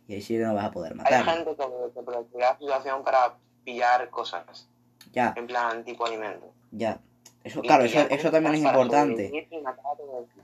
y 0.09 0.15
ahí 0.15 0.23
sí 0.23 0.35
que 0.35 0.43
no 0.43 0.55
vas 0.55 0.65
a 0.65 0.71
poder 0.73 0.93
Hay 0.93 0.99
matar. 0.99 1.25
gente 1.25 1.55
que 1.57 2.01
aprovechará 2.01 2.51
la 2.53 2.59
situación 2.59 3.05
para 3.05 3.37
pillar 3.65 4.11
cosas, 4.11 4.69
Ya, 5.13 5.35
en 5.37 5.47
plan 5.47 5.85
tipo 5.85 6.05
alimento. 6.05 6.53
ya. 6.73 7.01
Eso, 7.47 7.63
claro, 7.63 7.85
eso, 7.85 7.99
eso 8.11 8.31
también 8.31 8.55
es 8.55 8.61
importante. 8.89 9.31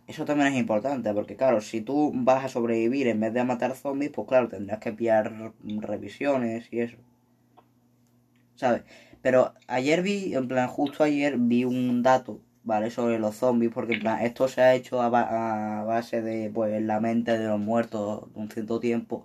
Eso 0.06 0.24
también 0.24 0.52
es 0.52 0.58
importante, 0.58 1.12
porque 1.14 1.36
claro, 1.36 1.60
si 1.60 1.80
tú 1.80 2.12
vas 2.14 2.44
a 2.44 2.48
sobrevivir 2.48 3.06
en 3.08 3.20
vez 3.20 3.32
de 3.32 3.40
a 3.40 3.44
matar 3.44 3.74
zombies, 3.74 4.10
pues 4.12 4.28
claro, 4.28 4.48
tendrás 4.48 4.78
que 4.78 4.92
pillar 4.92 5.52
revisiones 5.64 6.68
y 6.72 6.80
eso. 6.80 6.96
¿Sabes? 8.54 8.82
Pero 9.22 9.54
ayer 9.66 10.02
vi, 10.02 10.34
en 10.34 10.48
plan, 10.48 10.68
justo 10.68 11.02
ayer 11.04 11.36
vi 11.38 11.64
un 11.64 12.02
dato, 12.02 12.40
¿vale? 12.64 12.90
Sobre 12.90 13.18
los 13.18 13.36
zombies, 13.36 13.72
porque 13.72 13.94
en 13.94 14.00
plan, 14.00 14.20
esto 14.24 14.48
se 14.48 14.60
ha 14.62 14.74
hecho 14.74 15.00
a, 15.02 15.08
ba- 15.08 15.80
a 15.80 15.84
base 15.84 16.22
de, 16.22 16.50
pues, 16.50 16.80
la 16.82 17.00
mente 17.00 17.38
de 17.38 17.46
los 17.48 17.60
muertos 17.60 18.32
de 18.34 18.40
un 18.40 18.50
cierto 18.50 18.78
tiempo, 18.80 19.24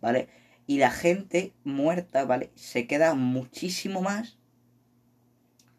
¿vale? 0.00 0.28
Y 0.66 0.78
la 0.78 0.90
gente 0.90 1.52
muerta, 1.64 2.24
¿vale? 2.24 2.50
Se 2.54 2.86
queda 2.86 3.14
muchísimo 3.14 4.02
más 4.02 4.38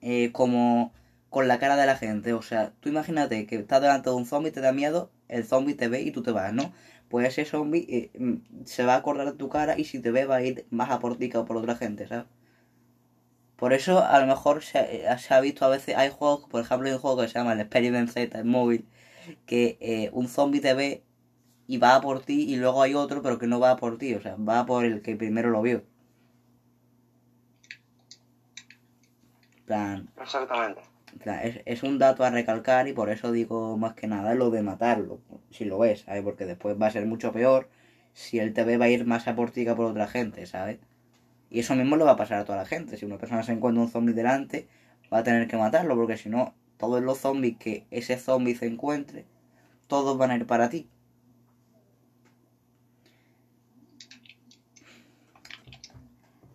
eh, 0.02 0.32
como 0.32 0.92
con 1.30 1.48
la 1.48 1.60
cara 1.60 1.76
de 1.78 1.86
la 1.86 1.96
gente. 1.98 2.34
O 2.34 2.42
sea, 2.42 2.74
tú 2.80 2.90
imagínate 2.90 3.46
que 3.48 3.56
estás 3.58 3.82
delante 3.82 4.10
de 4.10 4.16
un 4.16 4.26
zombie, 4.26 4.52
te 4.52 4.62
da 4.62 4.72
miedo, 4.74 5.12
el 5.28 5.46
zombie 5.46 5.76
te 5.76 5.88
ve 5.88 6.02
y 6.02 6.12
tú 6.12 6.24
te 6.24 6.32
vas, 6.32 6.54
¿no? 6.54 6.74
Pues 7.10 7.28
ese 7.28 7.46
zombie 7.46 7.86
eh, 7.90 8.12
mm, 8.20 8.66
se 8.66 8.86
va 8.86 8.94
a 8.96 8.98
acordar 8.98 9.28
de 9.32 9.38
tu 9.38 9.50
cara 9.50 9.78
y 9.80 9.86
si 9.86 10.00
te 10.02 10.12
ve 10.12 10.26
va 10.26 10.38
a 10.38 10.44
ir 10.44 10.66
más 10.72 10.92
a 10.92 11.00
por 11.00 11.18
ti 11.18 11.30
que 11.30 11.38
a 11.38 11.46
por 11.46 11.58
otra 11.58 11.76
gente, 11.76 12.08
¿sabes? 12.08 12.26
Por 13.58 13.74
eso 13.74 14.04
a 14.04 14.20
lo 14.20 14.26
mejor 14.26 14.64
se, 14.64 15.06
ha- 15.08 15.18
se 15.20 15.34
ha 15.36 15.40
visto 15.40 15.64
a 15.64 15.70
veces, 15.70 15.96
hay 15.96 16.10
juegos, 16.10 16.50
por 16.50 16.62
ejemplo 16.62 16.88
hay 16.88 16.94
un 16.96 17.00
juego 17.00 17.22
que 17.22 17.28
se 17.28 17.36
llama 17.38 17.54
el 17.54 17.60
Experiment 17.60 18.10
Z 18.10 18.40
en 18.40 18.48
móvil, 18.48 18.88
que 19.46 19.78
eh, 19.82 20.10
un 20.14 20.28
zombie 20.30 20.62
te 20.62 20.74
ve 20.76 21.04
y 21.68 21.78
va 21.78 21.96
a 21.96 22.02
por 22.02 22.22
ti 22.26 22.44
y 22.52 22.58
luego 22.58 22.82
hay 22.84 22.96
otro 22.96 23.22
pero 23.24 23.40
que 23.40 23.48
no 23.48 23.60
va 23.60 23.72
a 23.72 23.78
por 23.78 23.98
ti, 24.00 24.14
o 24.16 24.22
sea, 24.22 24.36
va 24.38 24.66
por 24.66 24.86
el 24.86 25.02
que 25.04 25.16
primero 25.18 25.50
lo 25.52 25.62
vio. 25.64 25.84
Plan, 29.66 30.10
Exactamente. 30.18 30.82
Es, 31.26 31.62
es 31.66 31.84
un 31.84 32.00
dato 32.00 32.24
a 32.24 32.30
recalcar 32.30 32.88
y 32.88 32.94
por 32.94 33.10
eso 33.10 33.32
digo 33.32 33.78
más 33.78 33.94
que 33.94 34.08
nada 34.08 34.34
lo 34.36 34.50
de 34.50 34.62
matarlo, 34.62 35.20
si 35.52 35.66
lo 35.66 35.80
ves, 35.80 36.02
¿sabes? 36.02 36.24
Porque 36.24 36.46
después 36.46 36.80
va 36.82 36.88
a 36.88 36.92
ser 36.92 37.06
mucho 37.06 37.32
peor, 37.32 37.70
si 38.14 38.40
él 38.40 38.54
te 38.54 38.64
ve 38.64 38.78
va 38.78 38.86
a 38.86 38.90
ir 38.90 39.06
más 39.06 39.28
a 39.28 39.36
por 39.36 39.52
ti 39.52 39.66
que 39.66 39.76
por 39.76 39.86
otra 39.86 40.08
gente, 40.08 40.46
¿sabes? 40.46 40.80
Y 41.50 41.60
eso 41.60 41.76
mismo 41.76 41.96
le 41.96 42.04
va 42.04 42.12
a 42.12 42.16
pasar 42.16 42.40
a 42.40 42.46
toda 42.46 42.60
la 42.60 42.66
gente, 42.66 42.98
si 42.98 43.06
una 43.06 43.18
persona 43.18 43.44
se 43.44 43.52
encuentra 43.52 43.82
un 43.82 43.90
zombie 43.90 44.14
delante, 44.14 44.68
va 45.12 45.20
a 45.20 45.24
tener 45.24 45.48
que 45.48 45.58
matarlo, 45.58 45.96
porque 45.96 46.18
si 46.18 46.30
no, 46.30 46.54
todos 46.78 47.02
los 47.02 47.20
zombies 47.20 47.58
que 47.58 47.86
ese 47.92 48.18
zombie 48.18 48.56
se 48.56 48.68
encuentre, 48.68 49.26
todos 49.88 50.18
van 50.18 50.32
a 50.32 50.36
ir 50.36 50.46
para 50.46 50.70
ti. 50.70 50.90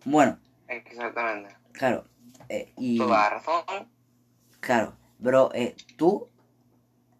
Bueno, 0.05 0.39
Exactamente. 0.69 1.55
claro, 1.73 2.05
eh, 2.49 2.73
y... 2.77 2.99
Toda 2.99 3.19
la 3.19 3.31
razón. 3.31 3.94
Claro, 4.65 4.97
bro, 5.19 5.51
eh, 5.55 5.77
tú, 5.99 6.29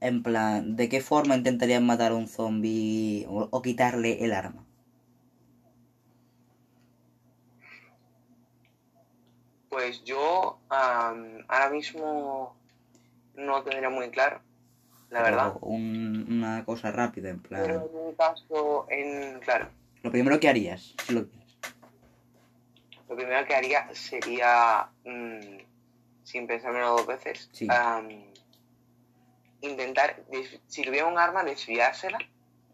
en 0.01 0.23
plan, 0.23 0.77
¿de 0.77 0.89
qué 0.89 1.01
forma 1.03 1.37
intentarías 1.37 1.83
matar 1.83 2.13
a 2.13 2.15
un 2.15 2.27
zombie 2.27 3.27
o, 3.29 3.49
o 3.51 3.61
quitarle 3.63 4.25
el 4.25 4.33
arma? 4.33 4.65
Pues 9.69 10.03
yo 10.05 10.59
ahora 10.71 11.71
mismo 11.71 12.57
no 13.35 13.63
tendría 13.63 13.91
muy 13.91 14.09
claro, 14.11 14.41
la 15.11 15.23
verdad. 15.23 15.53
Un- 15.61 16.25
una 16.29 16.65
cosa 16.65 16.93
rápida, 16.93 17.29
en 17.31 17.41
plan. 17.41 17.63
Pero 17.63 17.91
en 17.93 18.07
mi 18.09 18.15
caso, 18.15 18.87
en, 18.89 19.41
claro, 19.41 19.69
Lo 20.03 20.11
primero 20.11 20.39
que 20.41 20.49
harías, 20.49 20.95
si 21.05 21.13
lo 21.13 21.27
quieres. 21.29 21.45
lo 23.09 23.17
primero 23.17 23.47
que 23.47 23.55
haría 23.55 23.89
sería, 23.95 24.89
mm, 25.05 25.59
sin 26.25 26.47
pensármelo 26.49 26.91
dos 26.97 27.07
veces, 27.07 27.49
Sí. 27.53 27.69
intentar, 29.61 30.17
si 30.67 30.83
tuviera 30.83 31.07
un 31.07 31.19
arma, 31.19 31.43
desviársela 31.45 32.19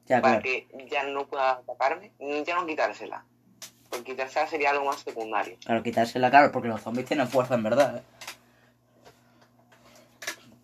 Ya, 0.06 0.20
para 0.20 0.40
claro. 0.40 0.42
que 0.42 0.88
ya 0.90 1.04
no 1.04 1.26
pueda 1.26 1.50
atacarme, 1.52 2.10
ya 2.46 2.54
no 2.56 2.66
quitársela. 2.66 3.24
Porque 3.88 4.12
quitársela 4.12 4.46
sería 4.46 4.70
algo 4.70 4.84
más 4.86 5.00
secundario. 5.00 5.56
Claro, 5.64 5.82
quitársela, 5.82 6.30
claro, 6.30 6.50
porque 6.52 6.68
los 6.68 6.80
zombies 6.80 7.06
tienen 7.06 7.28
fuerza 7.28 7.54
en 7.54 7.62
verdad, 7.62 7.96
¿eh? 7.98 8.02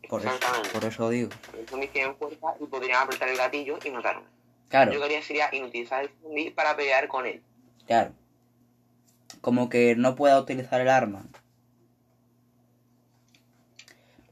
Por 0.09 0.21
eso, 0.21 0.31
por 0.73 0.85
eso 0.85 1.09
digo. 1.11 1.31
Los 1.59 1.69
zombies 1.69 1.93
tienen 1.93 2.17
fuerza 2.17 2.55
y 2.61 2.67
podrían 2.67 3.03
apretar 3.03 3.29
el 3.29 3.37
gatillo 3.37 3.79
y 3.85 3.91
matarme. 3.91 4.23
Claro, 4.69 4.93
Yo 4.93 4.99
lo 4.99 5.07
que 5.07 5.15
haría 5.17 5.27
sería 5.27 5.49
inutilizar 5.55 6.05
el 6.05 6.11
zombie 6.23 6.51
para 6.53 6.77
pelear 6.77 7.09
con 7.09 7.27
él. 7.27 7.43
claro. 7.87 8.13
Como 9.41 9.69
que 9.69 9.95
no 9.97 10.17
pueda 10.17 10.41
utilizar 10.41 10.81
el 10.81 10.89
arma. 10.89 11.25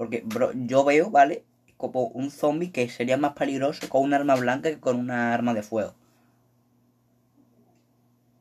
Porque, 0.04 0.22
bro, 0.24 0.50
yo 0.54 0.84
veo, 0.84 1.10
¿vale? 1.10 1.44
Como 1.76 2.08
un 2.08 2.30
zombie 2.30 2.70
que 2.70 2.88
sería 2.88 3.16
más 3.16 3.32
peligroso 3.32 3.88
con 3.88 4.02
un 4.02 4.12
arma 4.14 4.34
blanca 4.36 4.68
que 4.70 4.78
con 4.78 4.98
una 4.98 5.32
arma 5.32 5.54
de 5.54 5.62
fuego. 5.62 5.94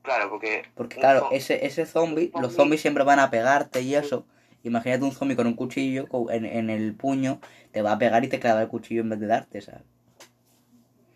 Claro, 0.01 0.29
porque... 0.29 0.63
Porque 0.75 1.00
claro, 1.00 1.29
ese, 1.32 1.65
ese 1.65 1.86
zombie, 1.86 2.32
los 2.34 2.51
zombie- 2.51 2.55
zombies 2.55 2.82
siempre 2.82 3.03
van 3.05 3.20
a 3.20 3.29
pegarte 3.29 3.82
y 3.82 3.96
eso. 3.96 4.25
Imagínate 4.63 5.03
un 5.05 5.12
zombie 5.13 5.36
con 5.36 5.48
un 5.48 5.53
cuchillo 5.55 6.08
en, 6.29 6.46
en 6.46 6.70
el 6.70 6.96
puño, 6.96 7.39
te 7.72 7.82
va 7.82 7.93
a 7.93 7.98
pegar 7.98 8.24
y 8.24 8.27
te 8.27 8.39
clava 8.39 8.62
el 8.62 8.67
cuchillo 8.67 9.01
en 9.01 9.10
vez 9.10 9.20
de 9.20 9.27
darte, 9.27 9.62
¿sabes? 9.62 9.84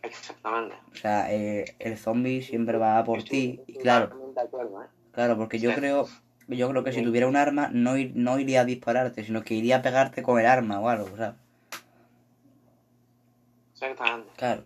Exactamente. 0.02 0.76
O 0.92 0.96
sea, 0.96 1.34
eh, 1.34 1.76
el 1.80 1.98
zombie 1.98 2.42
siempre 2.42 2.78
va 2.78 2.98
a 3.00 3.04
por 3.04 3.24
ti. 3.24 3.62
Y 3.68 3.78
claro, 3.80 4.32
acuerdo, 4.38 4.84
¿eh? 4.84 4.88
claro, 5.12 5.38
porque 5.38 5.60
yo 5.60 5.72
Sí. 5.72 5.76
creo, 5.76 6.08
yo 6.48 6.70
creo 6.70 6.84
que 6.84 6.94
si 6.94 7.04
tuviera 7.04 7.28
un 7.28 7.36
arma, 7.36 7.70
no, 7.72 7.98
ir- 7.98 8.14
no 8.16 8.40
iría 8.40 8.62
a 8.62 8.66
dispararte, 8.66 9.24
sino 9.24 9.44
que 9.44 9.54
iría 9.54 9.78
a 9.78 9.82
pegarte 9.82 10.24
con 10.24 10.40
el 10.40 10.46
arma 10.46 10.80
o 10.80 10.90
algo, 10.90 11.16
¿sabes? 11.18 11.36
Exactamente. 13.74 14.30
Claro, 14.38 14.64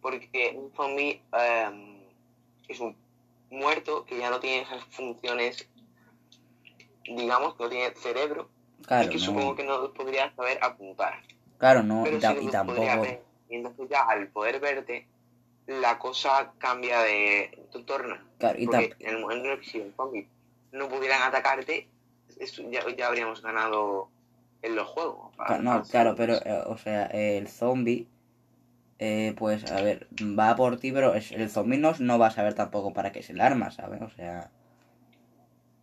Porque 0.00 0.54
un 0.56 0.70
zombie 0.76 1.20
eh, 1.32 2.02
es 2.68 2.80
un 2.80 2.96
muerto 3.50 4.04
que 4.04 4.18
ya 4.18 4.30
no 4.30 4.38
tiene 4.40 4.62
esas 4.62 4.84
funciones, 4.90 5.68
digamos, 7.04 7.54
que 7.56 7.64
no 7.64 7.70
tiene 7.70 7.94
cerebro 7.96 8.48
claro, 8.86 9.06
y 9.06 9.10
que 9.10 9.18
no, 9.18 9.24
supongo 9.24 9.56
que 9.56 9.64
no 9.64 9.92
podría 9.92 10.32
saber 10.34 10.58
apuntar. 10.62 11.14
claro, 11.58 11.82
no, 11.82 12.04
Pero 12.04 12.16
y, 12.16 12.20
ta- 12.20 12.36
y 12.40 12.48
tampoco, 12.48 13.00
ver. 13.00 13.22
Y 13.48 13.56
entonces 13.56 13.88
ya 13.88 14.02
al 14.02 14.28
poder 14.28 14.60
verte, 14.60 15.06
la 15.66 15.98
cosa 15.98 16.52
cambia 16.58 17.00
de 17.00 17.66
tu 17.72 17.82
torno. 17.82 18.16
claro, 18.38 18.58
y 18.58 18.66
Porque 18.66 18.90
tam- 18.90 18.96
en 19.00 19.14
el 19.14 19.20
momento 19.20 19.44
en 19.46 19.50
el 19.52 19.60
que 19.60 19.66
si 19.70 19.78
los 19.78 19.94
zombies 19.96 20.26
no 20.72 20.88
pudieran 20.88 21.22
atacarte, 21.22 21.88
eso 22.38 22.62
ya, 22.70 22.80
ya 22.96 23.06
habríamos 23.08 23.42
ganado 23.42 24.10
en 24.62 24.76
los 24.76 24.86
juegos. 24.88 25.34
No, 25.60 25.82
claro, 25.82 26.14
pero, 26.16 26.34
eh, 26.34 26.62
o 26.66 26.76
sea, 26.76 27.06
el 27.06 27.48
zombie, 27.48 28.06
eh, 28.98 29.34
pues, 29.36 29.64
a 29.70 29.80
ver, 29.82 30.08
va 30.20 30.56
por 30.56 30.78
ti, 30.78 30.92
pero 30.92 31.14
es- 31.14 31.32
el 31.32 31.48
zombie 31.50 31.78
no, 31.78 31.92
no 31.98 32.18
va 32.18 32.28
a 32.28 32.30
saber 32.30 32.54
tampoco 32.54 32.92
para 32.92 33.12
qué 33.12 33.20
es 33.20 33.30
el 33.30 33.40
arma, 33.40 33.70
¿sabes? 33.70 34.02
O 34.02 34.10
sea, 34.10 34.50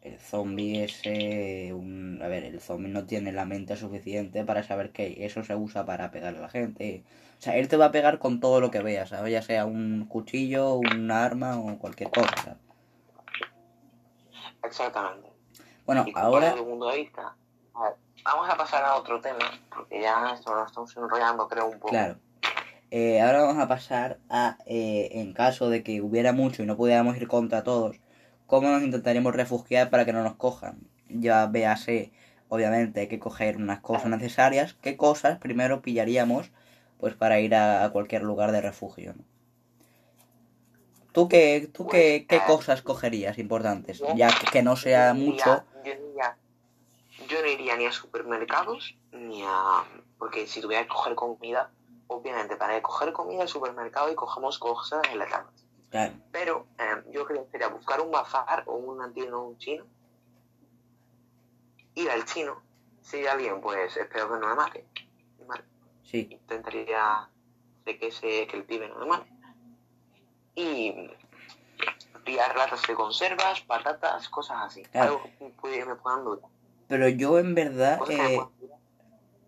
el 0.02 0.20
zombie 0.20 0.84
es 0.84 1.02
eh, 1.06 1.74
un... 1.74 2.20
A 2.22 2.28
ver, 2.28 2.44
el 2.44 2.60
zombie 2.62 2.92
no 2.92 3.06
tiene 3.06 3.32
la 3.32 3.46
mente 3.46 3.76
suficiente 3.76 4.44
para 4.46 4.62
saber 4.64 4.92
que 4.92 5.26
eso 5.26 5.44
se 5.44 5.56
usa 5.56 5.86
para 5.86 6.12
pegar 6.12 6.36
a 6.36 6.40
la 6.42 6.50
gente. 6.50 7.04
O 7.40 7.42
sea, 7.42 7.58
él 7.58 7.68
te 7.68 7.78
va 7.78 7.86
a 7.86 7.92
pegar 7.92 8.20
con 8.20 8.40
todo 8.40 8.62
lo 8.62 8.70
que 8.72 8.82
vea, 8.82 9.08
¿sabes? 9.08 9.32
Ya 9.34 9.42
sea 9.42 9.66
un 9.66 10.06
cuchillo, 10.06 10.76
un 10.76 11.10
arma 11.12 11.60
o 11.60 11.80
cualquier 11.80 12.12
cosa, 12.12 12.36
¿sabes? 12.44 12.60
Exactamente. 14.66 15.32
Bueno, 15.86 16.04
Y 16.08 16.14
ahora... 16.16 16.54
el 16.54 16.80
de 16.80 16.98
vista, 16.98 17.36
vamos 18.24 18.50
a 18.50 18.58
pasar 18.58 18.84
a 18.84 18.96
otro 18.96 19.22
tema, 19.22 19.52
porque 19.74 20.02
ya 20.02 20.34
esto 20.34 20.54
lo 20.54 20.66
estamos 20.66 20.96
enrollando, 20.98 21.48
creo, 21.48 21.68
un 21.68 21.80
poco. 21.80 21.90
Claro. 21.90 22.18
Eh, 22.92 23.22
ahora 23.22 23.42
vamos 23.42 23.62
a 23.62 23.68
pasar 23.68 24.20
a, 24.30 24.58
eh, 24.66 25.10
en 25.14 25.34
caso 25.34 25.70
de 25.70 25.84
que 25.84 26.02
hubiera 26.02 26.34
mucho 26.34 26.64
y 26.64 26.66
no 26.66 26.78
pudiéramos 26.78 27.18
ir 27.18 27.28
contra 27.28 27.64
todos, 27.64 27.98
cómo 28.48 28.70
nos 28.70 28.84
intentaríamos 28.84 29.36
refugiar 29.36 29.90
para 29.90 30.06
que 30.06 30.14
no 30.14 30.24
nos 30.24 30.36
cojan. 30.36 30.88
Ya 31.10 31.46
véase, 31.48 32.12
obviamente 32.48 33.02
hay 33.02 33.08
que 33.08 33.20
coger 33.20 33.58
unas 33.58 33.80
cosas 33.80 34.10
necesarias. 34.10 34.76
¿Qué 34.82 34.98
cosas 34.98 35.40
primero 35.40 35.82
pillaríamos 35.82 36.52
pues 37.00 37.16
para 37.16 37.40
ir 37.40 37.56
a, 37.56 37.84
a 37.84 37.90
cualquier 37.90 38.24
lugar 38.24 38.52
de 38.52 38.62
refugio? 38.62 39.14
¿no? 39.18 39.24
¿Tú 41.16 41.30
qué, 41.30 41.70
tú 41.74 41.88
qué, 41.88 42.26
qué 42.28 42.42
cosas 42.46 42.82
cogerías 42.82 43.38
importantes? 43.38 44.04
Ya 44.16 44.28
que, 44.38 44.48
que 44.48 44.62
no 44.62 44.76
sea 44.76 45.14
Yo 45.14 45.16
mucho. 45.16 45.64
iría- 45.84 45.86
Yo 45.86 45.96
no, 45.96 46.08
iría, 46.10 46.38
yo 47.30 47.42
no 47.42 47.48
iría 47.48 47.78
ni 47.78 47.86
a 47.86 47.92
supermercados, 47.94 48.98
ni 49.14 49.42
a... 49.44 49.86
Porque 50.20 50.46
si 50.46 50.60
tuviera 50.60 50.84
que 50.84 50.90
coger 50.90 51.16
comida, 51.16 51.72
obviamente, 52.08 52.58
para 52.58 52.82
coger 52.82 53.14
comida 53.14 53.44
al 53.44 53.48
supermercado 53.48 54.12
y 54.12 54.16
cogemos 54.16 54.60
cosas 54.60 55.02
enlatadas. 55.10 55.48
Claro. 55.90 56.14
Pero 56.34 56.68
eh, 56.78 57.04
yo 57.12 57.26
creo 57.26 57.46
que 57.46 57.52
sería 57.52 57.70
buscar 57.70 58.02
un 58.02 58.12
bazar 58.12 58.64
o 58.66 58.76
una 58.76 59.10
tienda 59.14 59.38
un 59.38 59.58
chino, 59.58 59.86
ir 61.96 62.10
al 62.12 62.26
chino, 62.26 62.62
si 63.02 63.26
alguien, 63.26 63.62
pues 63.62 63.96
espero 63.96 64.34
que 64.34 64.40
no 64.40 64.50
me 64.50 64.56
mate. 64.56 64.86
¿vale? 65.48 65.64
Sí. 66.04 66.28
Intentaría 66.30 67.30
de 67.86 67.98
que, 67.98 68.08
ese, 68.08 68.48
que 68.48 68.58
el 68.58 68.66
pibe 68.66 68.90
no 68.90 69.00
me 69.00 69.06
mate. 69.06 69.35
Y 70.56 70.94
pillar 72.26 72.58
latas 72.58 72.82
de 72.88 72.94
conservas, 72.96 73.62
patatas, 73.62 74.28
cosas 74.30 74.58
así. 74.62 74.82
Claro. 74.84 75.22
Algo 75.40 75.54
que 75.62 75.86
me 75.86 75.96
puedan 75.96 76.26
durar. 76.26 76.50
Pero 76.88 77.08
yo 77.10 77.40
en 77.40 77.56
verdad, 77.56 78.00
eh, 78.10 78.40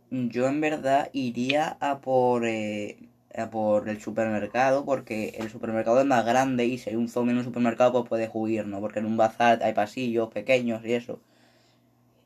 yo 0.09 0.47
en 0.47 0.61
verdad 0.61 1.09
iría 1.13 1.77
a 1.79 1.99
por, 1.99 2.45
eh, 2.45 2.97
a 3.35 3.49
por 3.49 3.89
el 3.89 4.01
supermercado 4.01 4.85
porque 4.85 5.35
el 5.37 5.49
supermercado 5.49 5.99
es 5.99 6.05
más 6.05 6.25
grande 6.25 6.65
y 6.65 6.77
si 6.77 6.89
hay 6.89 6.95
un 6.95 7.09
zombie 7.09 7.33
en 7.33 7.39
un 7.39 7.43
supermercado 7.43 7.91
pues 7.91 8.09
puedes 8.09 8.31
huir, 8.33 8.65
¿no? 8.65 8.79
Porque 8.79 8.99
en 8.99 9.05
un 9.05 9.17
bazar 9.17 9.61
hay 9.63 9.73
pasillos 9.73 10.29
pequeños 10.29 10.83
y 10.85 10.93
eso. 10.93 11.19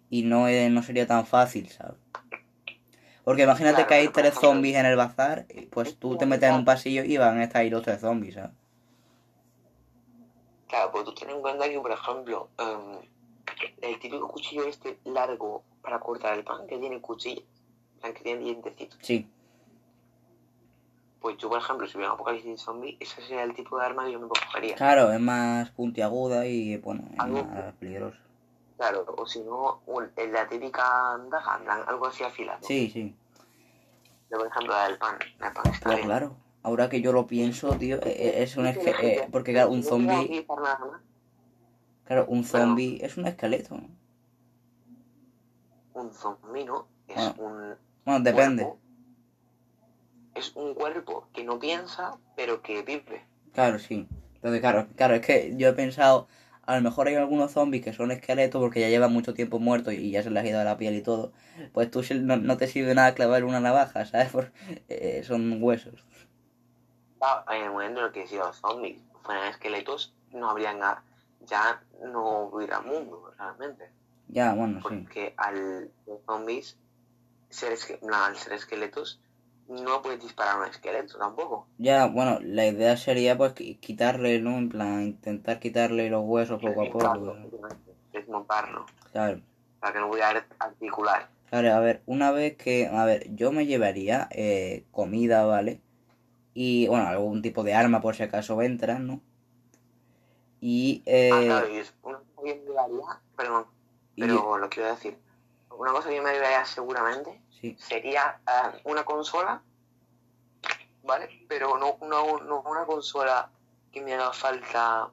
Y 0.09 0.23
no, 0.23 0.47
eh, 0.47 0.69
no 0.69 0.83
sería 0.83 1.07
tan 1.07 1.25
fácil, 1.25 1.69
¿sabes? 1.69 1.95
Porque 3.23 3.43
imagínate 3.43 3.75
Claro, 3.75 3.87
que 3.87 3.93
hay 3.95 4.07
tres 4.07 4.33
zombies 4.33 4.75
en 4.75 4.85
el 4.85 4.95
bazar, 4.95 5.45
pues 5.69 5.95
tú 5.95 6.17
te 6.17 6.25
metes 6.25 6.49
en 6.49 6.55
un 6.55 6.65
pasillo 6.65 7.03
y 7.03 7.17
van 7.17 7.37
a 7.37 7.43
estar 7.43 7.61
ahí 7.61 7.69
los 7.69 7.83
tres 7.83 8.01
zombies, 8.01 8.35
¿sabes? 8.35 8.51
Claro, 10.71 10.89
pues 10.93 11.03
tú 11.03 11.13
ten 11.13 11.29
en 11.29 11.41
cuenta 11.41 11.67
que, 11.67 11.77
por 11.81 11.91
ejemplo, 11.91 12.49
em, 12.57 12.97
el 13.81 13.99
típico 13.99 14.25
cuchillo 14.29 14.63
este 14.63 15.01
largo 15.03 15.63
para 15.81 15.99
cortar 15.99 16.37
el 16.37 16.45
pan, 16.45 16.65
que 16.65 16.77
tiene 16.77 17.01
cuchillo, 17.01 17.41
que 18.01 18.13
tiene 18.13 18.39
dientecitos. 18.45 18.97
Sí, 19.01 19.27
Pues 21.19 21.37
yo, 21.37 21.49
por 21.49 21.59
ejemplo, 21.59 21.85
si 21.87 21.97
hubiera 21.97 22.13
un 22.13 22.15
apocalipsis 22.15 22.61
zombie, 22.61 22.95
ese 23.01 23.21
sería 23.21 23.43
el 23.43 23.53
tipo 23.53 23.77
de 23.77 23.85
arma 23.85 24.05
que 24.05 24.13
yo 24.13 24.19
me 24.21 24.29
cogería. 24.29 24.75
claro, 24.75 25.11
es 25.11 25.19
más 25.19 25.69
puntiaguda 25.71 26.47
y 26.47 26.77
bueno, 26.77 27.03
es 27.13 27.19
Algo- 27.19 27.43
más 27.43 27.73
peligroso. 27.75 28.17
Claro, 28.77 29.05
o 29.15 29.25
si 29.27 29.41
no, 29.41 29.81
la 30.31 30.47
típica 30.47 31.19
daga, 31.29 31.83
algo 31.87 32.07
así 32.07 32.23
afilado. 32.23 32.63
Sí, 32.63 32.89
sí. 32.89 33.13
De, 34.29 34.37
por 34.37 34.47
ejemplo, 34.47 34.73
la 34.73 34.87
del 34.87 34.97
pan. 34.97 35.19
El 35.41 35.53
pan 35.53 35.67
está 35.67 35.79
Claro, 35.81 35.95
bien. 35.97 36.07
claro. 36.07 36.35
Ahora 36.63 36.89
que 36.89 37.01
yo 37.01 37.11
lo 37.11 37.25
pienso, 37.25 37.69
tío, 37.71 37.97
eh, 37.97 38.15
eh, 38.17 38.43
es 38.43 38.55
un 38.57 38.67
Sí, 38.67 38.73
sí, 38.73 38.79
esque- 38.79 38.93
sí, 39.01 39.07
eh, 39.07 39.27
porque 39.31 39.51
claro, 39.51 39.71
un 39.71 39.81
zombie, 39.83 40.45
claro, 42.05 42.25
un 42.27 42.43
zombie 42.43 42.99
es 43.03 43.17
un 43.17 43.25
esqueleto. 43.27 43.79
un 45.93 46.13
zombie 46.13 46.65
no 46.65 46.87
es 47.07 47.17
Ah. 47.17 47.35
un 47.37 47.75
Bueno, 48.05 48.23
depende. 48.23 48.63
cuerpo- 48.63 48.79
es 50.35 50.55
un 50.55 50.73
cuerpo 50.73 51.27
que 51.33 51.43
no 51.43 51.59
piensa, 51.59 52.17
pero 52.35 52.61
que 52.61 52.81
vive. 52.83 53.25
Claro, 53.53 53.77
sí. 53.79 54.07
Entonces, 54.35 54.61
claro, 54.61 54.87
claro, 54.95 55.15
es 55.15 55.21
que 55.25 55.53
yo 55.57 55.67
he 55.67 55.73
pensado, 55.73 56.27
a 56.65 56.75
lo 56.77 56.81
mejor 56.81 57.07
hay 57.07 57.15
algunos 57.15 57.51
zombies 57.51 57.83
que 57.83 57.91
son 57.93 58.11
esqueletos 58.11 58.59
porque 58.61 58.79
ya 58.79 58.87
llevan 58.89 59.11
mucho 59.13 59.33
tiempo 59.33 59.59
muertos 59.59 59.93
y 59.93 60.09
ya 60.11 60.23
se 60.23 60.29
les 60.31 60.43
ha 60.43 60.47
ido 60.47 60.63
la 60.63 60.77
piel 60.77 60.95
y 60.95 61.01
todo. 61.01 61.33
Pues 61.73 61.91
tú 61.91 62.01
no, 62.21 62.37
no 62.37 62.57
te 62.57 62.67
sirve 62.67 62.95
nada 62.95 63.13
clavar 63.13 63.43
una 63.43 63.59
navaja, 63.59 64.05
¿sabes? 64.05 64.29
Por- 64.31 64.51
eh, 64.89 65.21
son 65.25 65.61
huesos. 65.61 66.05
En 67.49 67.63
el 67.63 67.69
momento 67.71 67.99
en 67.99 68.05
el 68.07 68.11
que 68.11 68.27
si 68.27 68.35
los 68.35 68.55
zombies 68.57 68.99
fueran 69.23 69.47
esqueletos, 69.47 70.13
no 70.31 70.49
habría 70.49 70.73
nada. 70.73 71.03
Ya 71.41 71.81
no 72.03 72.43
hubiera 72.51 72.81
mundo, 72.81 73.31
realmente. 73.37 73.89
Ya, 74.27 74.53
bueno, 74.53 74.77
sí. 74.79 74.81
Porque 74.83 75.33
al 75.37 75.91
los 76.07 76.21
zombies, 76.25 76.77
ser, 77.49 77.77
no, 78.01 78.15
al 78.15 78.35
ser 78.37 78.53
esqueletos, 78.53 79.19
no 79.67 80.01
puedes 80.01 80.21
disparar 80.21 80.55
a 80.55 80.59
un 80.59 80.65
esqueleto 80.65 81.17
tampoco. 81.17 81.67
Ya, 81.77 82.05
bueno, 82.07 82.39
la 82.41 82.65
idea 82.65 82.95
sería 82.97 83.37
pues 83.37 83.53
qui- 83.55 83.79
quitarle, 83.79 84.39
¿no? 84.39 84.57
En 84.57 84.69
plan, 84.69 85.01
intentar 85.03 85.59
quitarle 85.59 86.09
los 86.09 86.23
huesos 86.23 86.61
poco 86.61 86.81
a 86.81 86.89
poco. 86.91 87.37
Desmontarlo, 88.13 88.85
Claro. 89.11 89.41
para 89.79 89.93
que 89.93 89.99
no 89.99 90.09
pudiera 90.09 90.45
articular. 90.59 91.29
Claro, 91.49 91.73
a 91.73 91.79
ver, 91.79 92.01
una 92.05 92.31
vez 92.31 92.55
que, 92.57 92.87
a 92.87 93.05
ver, 93.05 93.33
yo 93.35 93.51
me 93.51 93.65
llevaría 93.65 94.27
eh, 94.31 94.85
comida, 94.91 95.45
¿vale? 95.45 95.81
Y, 96.53 96.87
bueno, 96.87 97.07
algún 97.07 97.41
tipo 97.41 97.63
de 97.63 97.73
arma 97.73 98.01
por 98.01 98.15
si 98.15 98.23
acaso 98.23 98.61
entran, 98.61 99.07
¿no? 99.07 99.21
Y, 100.59 101.01
eh, 101.05 101.29
Ah, 101.33 101.41
claro, 101.45 101.73
y 101.73 101.77
es 101.77 101.93
una 102.03 102.19
cosa 102.19 102.41
que 102.43 102.55
me 102.55 102.61
llevaría, 102.65 103.21
perdón, 103.35 103.65
y- 104.15 104.21
pero 104.21 104.57
lo 104.57 104.69
quiero 104.69 104.89
decir. 104.89 105.17
Una 105.77 105.91
cosa 105.91 106.09
que 106.09 106.21
me 106.21 106.31
llevaría 106.33 106.63
seguramente 106.65 107.41
sí, 107.49 107.75
sería 107.79 108.39
ah, 108.45 108.73
una 108.83 109.03
consola, 109.03 109.63
¿vale? 111.03 111.29
Pero 111.47 111.77
no, 111.77 111.97
no, 112.07 112.37
no 112.39 112.61
una 112.61 112.85
consola 112.85 113.49
que 113.91 114.01
me 114.01 114.13
haga 114.13 114.31
falta 114.33 115.09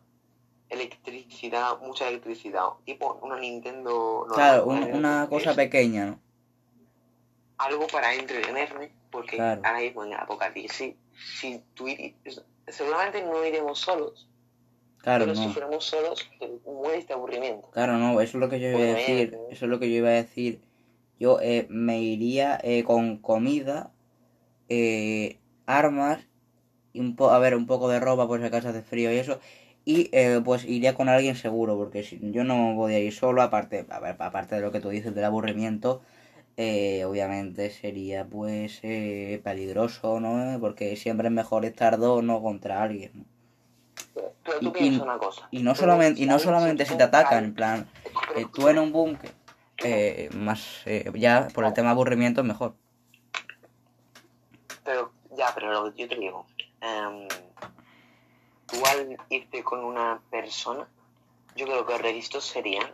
electricidad, 0.69 1.79
mucha 1.81 2.09
electricidad, 2.09 2.65
tipo 2.85 3.19
una 3.23 3.39
Nintendo 3.39 4.27
normal, 4.29 4.65
claro, 4.65 4.67
una 4.99 5.23
Es 5.25 5.29
cosa 5.31 5.55
pequeña, 5.55 6.07
¿no? 6.07 6.21
Algo 7.59 7.87
para 7.87 8.15
entretenerme, 8.15 8.93
porque 9.11 9.37
Claro. 9.37 9.63
ahora 9.65 9.79
mismo 9.81 10.05
en 10.05 10.15
apocalipsis, 10.15 10.95
si 11.19 11.63
tú 11.75 11.87
seguramente 12.69 13.23
no 13.23 13.45
iremos 13.45 13.79
solos, 13.79 14.29
Claro, 14.99 15.27
pero 15.27 15.37
si 15.37 15.47
no. 15.47 15.53
fuéramos 15.53 15.85
solos, 15.85 16.29
te 16.39 16.49
mueres 16.67 17.07
de 17.07 17.15
aburrimiento. 17.15 17.71
Claro, 17.71 17.99
no, 17.99 18.21
eso 18.21 18.37
es 18.37 18.41
lo 18.41 18.49
que 18.49 18.61
yo 18.61 18.69
iba 18.69 18.79
a 18.81 18.95
decir, 18.95 19.39
eso 19.51 19.65
es 19.65 19.71
lo 19.71 19.79
que 19.79 19.91
yo 19.91 19.97
iba 19.99 20.09
a 20.09 20.13
decir. 20.13 20.61
Yo 21.21 21.39
eh, 21.41 21.67
me 21.71 22.01
iría 22.01 22.59
eh, 22.63 22.85
con 22.85 23.19
comida, 23.19 23.91
eh, 24.69 25.39
armas, 25.67 26.27
y 26.93 27.01
un 27.01 27.17
po 27.17 27.31
a 27.31 27.39
ver, 27.39 27.55
un 27.55 27.67
poco 27.67 27.89
de 27.89 28.01
ropa 28.01 28.27
por 28.27 28.41
si 28.41 28.47
acaso 28.47 28.69
hace 28.69 28.83
frío 28.83 29.13
y 29.13 29.17
eso. 29.19 29.41
Y 29.85 30.11
eh, 30.13 30.41
pues 30.45 30.65
iría 30.65 30.95
con 30.95 31.09
alguien 31.09 31.37
seguro, 31.37 31.77
porque 31.77 32.03
si 32.03 32.19
yo 32.33 32.45
no 32.45 32.75
voy 32.75 32.95
a 32.95 32.99
ir 32.99 33.13
solo, 33.13 33.41
aparte, 33.43 33.87
a 33.89 34.01
ver, 34.01 34.17
aparte 34.19 34.57
de 34.57 34.61
lo 34.61 34.73
que 34.73 34.81
tú 34.81 34.91
dices 34.91 35.15
del 35.15 35.25
aburrimiento, 35.25 36.03
eh, 36.61 37.05
obviamente 37.05 37.71
sería 37.71 38.27
pues 38.27 38.81
eh, 38.83 39.41
peligroso, 39.45 40.19
¿no? 40.19 40.59
Porque 40.59 40.97
siempre 40.97 41.29
es 41.29 41.33
mejor 41.33 41.65
estar 41.65 41.99
dos, 41.99 42.25
no 42.25 42.43
contra 42.43 42.83
alguien, 42.83 43.13
¿no? 43.15 43.25
Pero 44.43 44.61
tú 44.61 44.73
Y- 44.81 44.99
una 44.99 45.19
cosa. 45.19 45.47
Y 45.53 45.63
no 45.63 45.77
solamente, 45.77 46.21
y 46.21 46.27
no 46.27 46.41
solamente 46.41 46.85
si 46.85 46.97
te 46.97 47.05
atacan, 47.05 47.45
en 47.45 47.55
plan, 47.55 47.89
eh, 48.35 48.45
tú 48.53 48.67
en 48.67 48.81
un 48.81 48.91
búnker, 48.91 49.31
eh, 49.85 50.31
más, 50.35 50.83
eh, 50.87 51.09
ya 51.15 51.47
por 51.55 51.65
el 51.65 51.73
tema 51.75 51.91
aburrimiento 51.91 52.41
es 52.41 52.47
mejor. 52.49 52.75
Pero, 54.85 55.13
ya, 55.37 55.53
pero 55.55 55.71
lo 55.71 55.95
que 55.95 56.03
yo 56.03 56.09
te 56.09 56.17
digo, 56.17 56.45
em, 56.81 57.29
tú 58.67 58.85
al 58.85 59.17
irte 59.29 59.63
con 59.63 59.85
una 59.85 60.21
persona, 60.29 60.89
yo 61.55 61.67
creo 61.67 61.87
que 61.87 61.93
los 61.93 62.03
requisitos 62.03 62.45
serían 62.45 62.91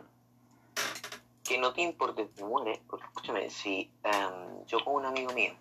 que 1.47 1.57
no 1.57 1.73
te 1.73 1.81
importe 1.81 2.27
si 2.35 2.43
muere, 2.43 2.81
porque 2.87 3.05
escúchame, 3.05 3.49
si 3.49 3.89
em, 4.03 4.65
yo 4.65 4.83
con 4.83 4.95
un 4.95 5.05
amigo 5.05 5.31
mío 5.33 5.53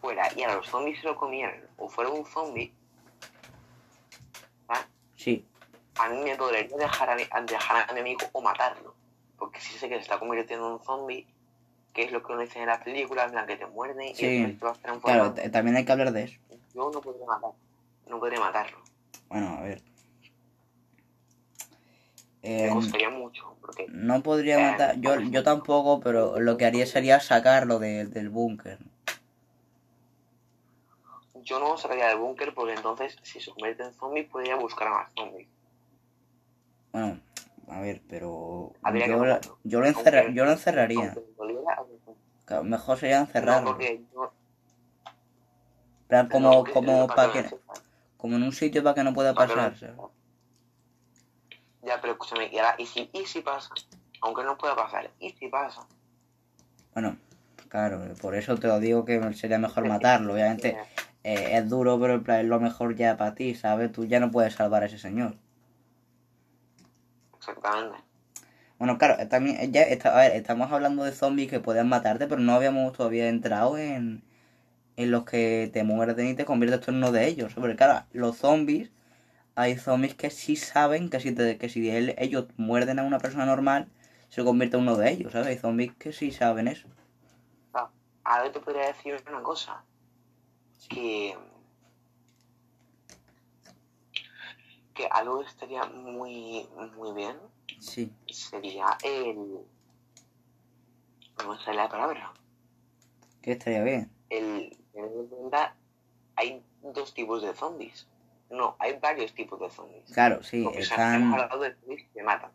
fuera 0.00 0.28
y 0.36 0.42
a 0.42 0.54
los 0.54 0.66
zombies 0.68 1.00
se 1.00 1.06
lo 1.06 1.16
comieran, 1.16 1.62
o 1.78 1.88
fuera 1.88 2.10
un 2.10 2.24
zombie, 2.26 2.72
¿sabes? 4.66 4.86
Sí, 5.16 5.46
a 5.98 6.08
mí 6.08 6.18
me 6.18 6.36
dolería 6.36 6.76
dejar 6.76 7.10
a 7.10 7.14
mi, 7.16 7.22
dejar 7.46 7.88
a 7.90 7.92
mi 7.94 8.00
amigo 8.00 8.20
o 8.32 8.42
matarlo. 8.42 8.94
Porque 9.38 9.60
si 9.60 9.78
sé 9.78 9.88
que 9.88 9.96
se 9.96 10.02
está 10.02 10.18
convirtiendo 10.18 10.66
en 10.66 10.72
un 10.74 10.82
zombie, 10.84 11.26
que 11.92 12.02
es 12.04 12.12
lo 12.12 12.22
que 12.22 12.32
uno 12.32 12.42
dice 12.42 12.58
en 12.60 12.66
las 12.66 12.82
películas, 12.82 13.26
en 13.26 13.32
plan 13.32 13.46
que 13.46 13.56
te 13.56 13.66
muerden 13.66 14.08
y 14.08 14.14
Sí, 14.14 14.56
te 14.58 14.64
vas 14.64 14.78
claro, 14.78 14.82
transformando. 14.82 15.34
t- 15.34 15.48
también 15.50 15.76
hay 15.76 15.84
que 15.84 15.92
hablar 15.92 16.12
de 16.12 16.24
eso. 16.24 16.38
Yo 16.74 16.90
no 16.90 17.00
podría 17.00 17.26
matar. 17.26 17.50
No 18.06 18.18
podría 18.18 18.40
matarlo. 18.40 18.78
Bueno, 19.28 19.56
a 19.58 19.62
ver. 19.62 19.82
Me 22.46 22.66
Eh, 22.66 22.70
costaría 22.72 23.10
mucho. 23.10 23.56
Porque 23.60 23.86
no 23.88 24.22
podría 24.22 24.56
Eh, 24.58 24.70
matar, 24.72 25.00
yo, 25.00 25.18
yo 25.20 25.42
tampoco, 25.42 25.98
pero 26.00 26.38
lo 26.38 26.56
que 26.56 26.64
haría 26.66 26.86
sería 26.86 27.18
sacarlo 27.18 27.78
de- 27.80 28.06
del 28.06 28.28
búnker. 28.28 28.78
yo 31.42 31.60
no 31.60 31.76
sacaría 31.76 32.08
del 32.08 32.18
búnker 32.18 32.52
porque 32.54 32.74
entonces 32.74 33.16
si 33.22 33.40
se 33.40 33.50
convierte 33.52 33.84
en 33.84 33.92
zombie 33.94 34.24
podría 34.24 34.56
buscar 34.56 34.88
a 34.88 34.90
más 34.90 35.12
zombies. 35.16 35.46
Bueno, 36.92 37.20
a 37.68 37.80
ver, 37.80 38.00
pero 38.08 38.72
Habría 38.82 39.06
yo, 39.06 39.12
yo, 39.64 39.80
lo, 39.80 39.86
encerra- 39.86 40.20
Aunque- 40.20 40.34
yo 40.34 40.44
lo 40.44 40.50
encerraría. 40.52 41.16
Doliera, 41.36 41.82
Mejor 42.62 42.98
sería 42.98 43.18
No, 43.18 43.24
encerrarlo. 43.26 43.66
porque 43.72 44.02
yo- 44.12 44.32
plan, 46.08 46.26
no, 46.26 46.32
como, 46.32 46.64
como, 46.72 47.06
para 47.08 47.32
que 47.32 47.44
como 48.16 48.36
en 48.36 48.42
un 48.44 48.52
sitio 48.52 48.82
para 48.84 48.94
que 48.94 49.04
no 49.04 49.12
pueda 49.12 49.34
Para 49.34 49.46
que 49.48 49.54
no 49.56 49.62
pasar. 49.62 49.78
sepa. 49.78 49.96
¿sabes? 49.96 50.25
Ya, 51.86 52.00
pero 52.00 52.14
escúchame, 52.14 52.50
y, 52.52 52.58
ahora, 52.58 52.74
¿y, 52.78 52.86
si, 52.86 53.08
¿y 53.12 53.24
si 53.26 53.42
pasa? 53.42 53.70
Aunque 54.20 54.42
no 54.42 54.58
pueda 54.58 54.74
pasar, 54.74 55.08
¿y 55.20 55.30
si 55.30 55.46
pasa? 55.46 55.86
Bueno, 56.92 57.16
claro, 57.68 58.02
por 58.20 58.34
eso 58.34 58.56
te 58.56 58.66
lo 58.66 58.80
digo 58.80 59.04
que 59.04 59.32
sería 59.34 59.58
mejor 59.58 59.86
matarlo. 59.86 60.32
Obviamente 60.32 60.76
eh, 61.22 61.50
es 61.52 61.68
duro, 61.68 62.00
pero 62.00 62.40
es 62.40 62.44
lo 62.44 62.58
mejor 62.58 62.96
ya 62.96 63.16
para 63.16 63.36
ti, 63.36 63.54
¿sabes? 63.54 63.92
Tú 63.92 64.04
ya 64.04 64.18
no 64.18 64.32
puedes 64.32 64.54
salvar 64.54 64.82
a 64.82 64.86
ese 64.86 64.98
señor. 64.98 65.36
Exactamente. 67.36 67.98
Bueno, 68.78 68.98
claro, 68.98 69.28
también 69.28 69.72
ya 69.72 69.82
está, 69.82 70.12
a 70.12 70.22
ver, 70.22 70.32
estamos 70.32 70.72
hablando 70.72 71.04
de 71.04 71.12
zombies 71.12 71.48
que 71.48 71.60
pueden 71.60 71.88
matarte, 71.88 72.26
pero 72.26 72.40
no 72.40 72.52
habíamos 72.52 72.94
todavía 72.94 73.28
entrado 73.28 73.78
en, 73.78 74.24
en 74.96 75.10
los 75.12 75.24
que 75.24 75.70
te 75.72 75.84
muerden 75.84 76.26
y 76.26 76.34
te 76.34 76.44
conviertes 76.44 76.80
tú 76.80 76.90
en 76.90 76.96
uno 76.96 77.12
de 77.12 77.28
ellos. 77.28 77.54
Porque 77.54 77.76
claro, 77.76 78.04
los 78.12 78.36
zombies, 78.38 78.90
hay 79.56 79.76
zombies 79.76 80.14
que 80.14 80.30
sí 80.30 80.54
saben 80.54 81.08
que 81.10 81.18
si, 81.18 81.32
te- 81.34 81.58
que 81.58 81.68
si 81.68 81.90
él- 81.90 82.14
ellos 82.18 82.46
muerden 82.56 82.98
a 82.98 83.04
una 83.04 83.18
persona 83.18 83.46
normal, 83.46 83.88
se 84.28 84.44
convierte 84.44 84.76
en 84.76 84.82
uno 84.82 84.96
de 84.96 85.10
ellos, 85.10 85.32
¿sabes? 85.32 85.48
Hay 85.48 85.58
zombies 85.58 85.94
que 85.96 86.12
sí 86.12 86.30
saben 86.30 86.68
eso. 86.68 86.88
Ahora 88.28 88.50
te 88.50 88.58
podría 88.58 88.88
decir 88.88 89.16
una 89.28 89.40
cosa. 89.42 89.84
Que. 90.88 91.36
Que 94.94 95.06
algo 95.06 95.40
que 95.42 95.46
estaría 95.46 95.84
muy, 95.84 96.68
muy 96.96 97.12
bien 97.14 97.36
Sí. 97.78 98.12
sería 98.28 98.98
el. 99.04 99.36
¿Cómo 101.36 101.56
sale 101.60 101.76
la 101.76 101.88
palabra? 101.88 102.32
Que 103.42 103.52
estaría 103.52 103.82
bien. 103.84 104.10
El. 104.30 104.76
en 104.94 105.26
cuenta, 105.28 105.76
hay 106.34 106.64
dos 106.82 107.14
tipos 107.14 107.42
de 107.42 107.54
zombies. 107.54 108.08
No, 108.50 108.76
hay 108.78 108.98
varios 109.00 109.34
tipos 109.34 109.58
de 109.60 109.70
zombies. 109.70 110.04
Claro, 110.12 110.42
sí, 110.42 110.62
Porque, 110.62 110.80
o 110.80 110.84
sea, 110.84 111.16
hemos 111.16 111.16
están... 111.16 111.32
hablado 111.32 111.60
de 111.62 111.74
zombies 111.74 112.02
que 112.02 112.08
te 112.14 112.22
matan. 112.22 112.50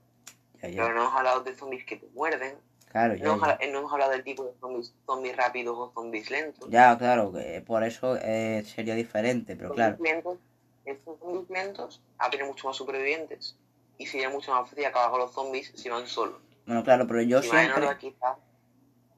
Ya, 0.61 0.69
ya. 0.69 0.83
Pero 0.83 0.95
no 0.95 1.01
hemos 1.01 1.15
hablado 1.15 1.41
de 1.41 1.55
zombies 1.55 1.85
que 1.85 1.97
te 1.97 2.07
muerden. 2.13 2.55
Claro, 2.91 3.15
ya, 3.15 3.25
No, 3.25 3.33
hemos 3.59 3.71
no 3.71 3.89
hablado 3.93 4.11
del 4.11 4.23
tipo 4.23 4.43
de 4.43 4.53
zombies, 4.59 4.93
zombies 5.05 5.35
rápidos 5.37 5.77
o 5.77 5.91
zombies 5.93 6.29
lentos. 6.29 6.69
Ya, 6.69 6.97
claro, 6.97 7.31
que 7.31 7.61
por 7.65 7.83
eso 7.83 8.17
eh, 8.21 8.63
sería 8.65 8.95
diferente, 8.95 9.55
pero 9.55 9.69
Zombies 9.69 9.95
claro. 9.97 10.03
lentos, 10.03 10.37
estos 10.85 11.19
zombies 11.19 11.49
lentos 11.49 12.01
habría 12.17 12.45
mucho 12.45 12.67
más 12.67 12.75
supervivientes. 12.75 13.57
Y 13.97 14.07
sería 14.07 14.29
mucho 14.29 14.51
más 14.51 14.69
fácil 14.69 14.85
acabar 14.85 15.11
con 15.11 15.19
los 15.19 15.31
zombies 15.31 15.71
si 15.75 15.89
van 15.89 16.07
solos. 16.07 16.41
Bueno, 16.65 16.83
claro, 16.83 17.05
pero 17.07 17.21
yo 17.21 17.41
si 17.41 17.49
van 17.49 17.59
en 17.59 17.63
siempre... 17.65 17.85
horda, 17.85 17.97
quizás 17.97 18.37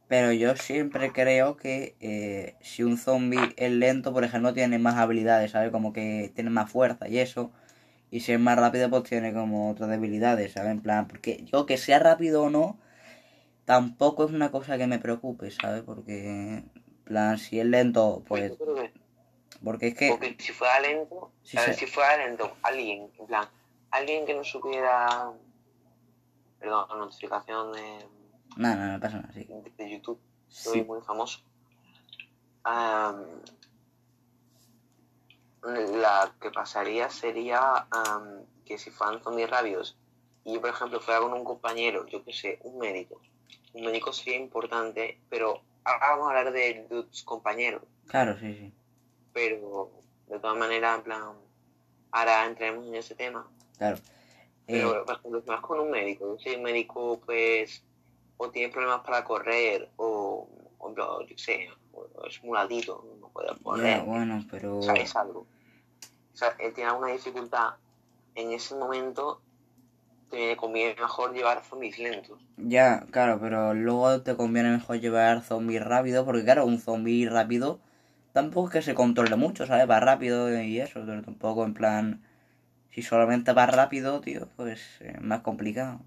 Pero 0.08 0.32
yo 0.32 0.56
siempre 0.56 1.12
creo 1.12 1.58
que 1.58 1.96
eh, 2.00 2.56
si 2.62 2.84
un 2.84 2.98
zombie 2.98 3.54
es 3.58 3.72
lento, 3.72 4.14
por 4.14 4.24
ejemplo, 4.24 4.54
tiene 4.54 4.78
más 4.78 4.96
habilidades, 4.96 5.52
¿sabes? 5.52 5.72
Como 5.72 5.94
que 5.94 6.32
tiene 6.36 6.50
más 6.50 6.70
fuerza 6.70 7.08
y 7.08 7.20
eso. 7.20 7.52
Y 8.12 8.20
si 8.20 8.34
es 8.34 8.40
más 8.40 8.58
rápido, 8.58 8.90
pues 8.90 9.04
tiene 9.04 9.34
como 9.34 9.72
otras 9.72 9.90
debilidades, 9.90 10.54
¿sabes? 10.54 10.72
En 10.72 10.82
plan, 10.82 11.08
porque 11.08 11.46
yo 11.46 11.66
que 11.66 11.78
sea 11.78 12.00
rápido 12.00 12.44
o 12.44 12.50
no, 12.50 12.78
tampoco 13.66 14.26
es 14.26 14.32
una 14.32 14.52
cosa 14.52 14.78
que 14.78 14.88
me 14.88 15.00
preocupe, 15.00 15.50
¿sabes? 15.50 15.82
Porque, 15.84 16.58
en 16.58 16.72
plan, 17.06 17.38
si 17.38 17.60
es 17.60 17.66
lento, 17.66 18.24
pues... 18.28 18.54
Porque 19.64 19.88
es 19.88 19.96
que... 19.96 20.10
Porque 20.10 20.36
si 20.38 20.52
fuera 20.52 20.80
lento, 20.82 21.32
ver, 21.54 21.74
sí. 21.74 21.74
si 21.74 21.86
fuera 21.88 22.18
lento, 22.18 22.56
alguien, 22.62 23.10
en 23.18 23.26
plan, 23.26 23.48
alguien 23.92 24.26
que 24.26 24.34
no 24.34 24.44
supiera, 24.44 25.32
perdón, 26.60 26.86
notificación 27.00 27.72
de, 27.72 28.06
No, 28.58 28.76
no, 28.76 28.92
no 28.94 29.00
pasa 29.00 29.18
nada, 29.18 29.34
sí. 29.34 29.48
de 29.78 29.90
YouTube, 29.92 30.20
soy 30.48 30.74
Sí, 30.80 30.84
muy 30.84 31.02
famoso. 31.02 31.40
Am, 32.64 33.26
la 35.64 36.34
que 36.42 36.52
pasaría 36.52 37.10
sería 37.10 37.88
que 38.66 38.78
si 38.78 38.90
fueran 38.92 39.22
zombies 39.24 39.50
rápidos 39.50 39.98
y 40.46 40.54
yo, 40.54 40.62
por 40.62 40.70
ejemplo, 40.70 41.00
fuera 41.00 41.22
con 41.22 41.34
un 41.34 41.44
compañero, 41.46 42.06
yo 42.08 42.24
que 42.24 42.34
sé, 42.34 42.60
un 42.64 42.78
médico, 42.80 43.22
un 43.74 43.86
médico 43.86 44.12
sería 44.12 44.38
importante, 44.40 45.20
pero 45.30 45.62
ahora 45.86 46.10
vamos 46.12 46.26
a 46.28 46.30
hablar 46.30 46.54
de, 46.54 46.86
de 46.90 47.04
tus 47.04 47.24
compañeros, 47.24 47.82
claro, 48.08 48.38
sí, 48.40 48.54
sí. 48.54 48.74
pero 49.32 49.92
de 50.28 50.40
todas 50.40 50.58
maneras, 50.58 50.98
en 50.98 51.04
plan, 51.04 51.24
ahora 52.12 52.46
entraremos 52.46 52.86
en 52.88 52.96
ese 52.96 53.16
tema. 53.16 53.48
Claro. 53.78 53.98
Eh, 54.68 54.80
Pero, 54.80 55.06
por 55.06 55.16
ejemplo, 55.16 55.42
si 55.42 55.48
vas 55.48 55.62
con 55.62 55.80
un 55.80 55.92
médico, 55.92 56.38
el 56.46 56.62
médico, 56.62 57.20
pues, 57.26 57.84
o 58.38 58.50
tiene 58.50 58.72
problemas 58.72 59.02
para 59.02 59.24
correr, 59.24 59.90
o, 59.98 60.48
o 60.80 60.96
yo 61.26 61.38
sé, 61.38 61.70
o 61.92 62.08
es 62.28 62.44
muladito, 62.44 63.06
no 63.20 63.30
puede 63.30 63.50
correr, 63.62 64.02
bueno, 64.04 64.46
pero... 64.50 64.80
o 64.80 64.82
sea, 64.82 64.94
es 64.96 65.16
algo. 65.16 65.48
O 66.34 66.36
sea, 66.36 66.56
él 66.60 66.74
tiene 66.74 66.90
alguna 66.90 67.12
dificultad, 67.12 67.76
en 68.36 68.52
ese 68.52 68.76
momento 68.76 69.42
te 70.30 70.58
conviene 70.58 70.96
mejor 71.00 71.34
llevar 71.34 71.64
zombies 71.64 72.00
lentos. 72.00 72.42
Ya, 72.58 73.06
claro, 73.12 73.40
pero 73.40 73.74
luego 73.76 74.22
te 74.24 74.36
conviene 74.36 74.72
mejor 74.72 75.00
llevar 75.00 75.44
zombies 75.44 75.84
rápido, 75.84 76.26
porque 76.26 76.44
claro, 76.44 76.66
un 76.66 76.80
zombie 76.80 77.30
rápido 77.30 77.80
tampoco 78.32 78.68
es 78.68 78.74
que 78.74 78.82
se 78.82 78.96
controle 78.96 79.36
mucho, 79.36 79.68
¿sabes? 79.68 79.88
Va 79.88 80.00
rápido 80.00 80.52
y 80.62 80.80
eso, 80.80 81.04
pero 81.06 81.22
tampoco 81.22 81.64
en 81.64 81.74
plan... 81.74 82.24
Si 82.90 83.02
solamente 83.02 83.54
va 83.54 83.66
rápido, 83.66 84.22
tío, 84.22 84.48
pues 84.56 85.02
es 85.02 85.20
más 85.20 85.42
complicado. 85.42 86.00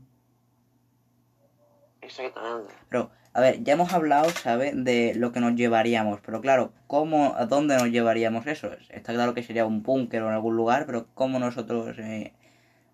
Exactamente. 2.06 2.72
Pero, 2.88 3.10
a 3.32 3.40
ver, 3.40 3.62
ya 3.62 3.74
hemos 3.74 3.92
hablado, 3.92 4.30
¿sabes? 4.30 4.72
De 4.74 5.14
lo 5.14 5.32
que 5.32 5.40
nos 5.40 5.54
llevaríamos, 5.54 6.20
pero 6.20 6.40
claro, 6.40 6.72
¿cómo, 6.86 7.34
a 7.36 7.46
dónde 7.46 7.76
nos 7.76 7.88
llevaríamos 7.88 8.46
eso? 8.46 8.70
Está 8.90 9.12
claro 9.12 9.34
que 9.34 9.42
sería 9.42 9.66
un 9.66 9.82
búnker 9.82 10.22
o 10.22 10.28
en 10.28 10.34
algún 10.34 10.56
lugar, 10.56 10.86
pero 10.86 11.06
¿cómo 11.14 11.38
nosotros... 11.38 11.98
eh, 11.98 12.32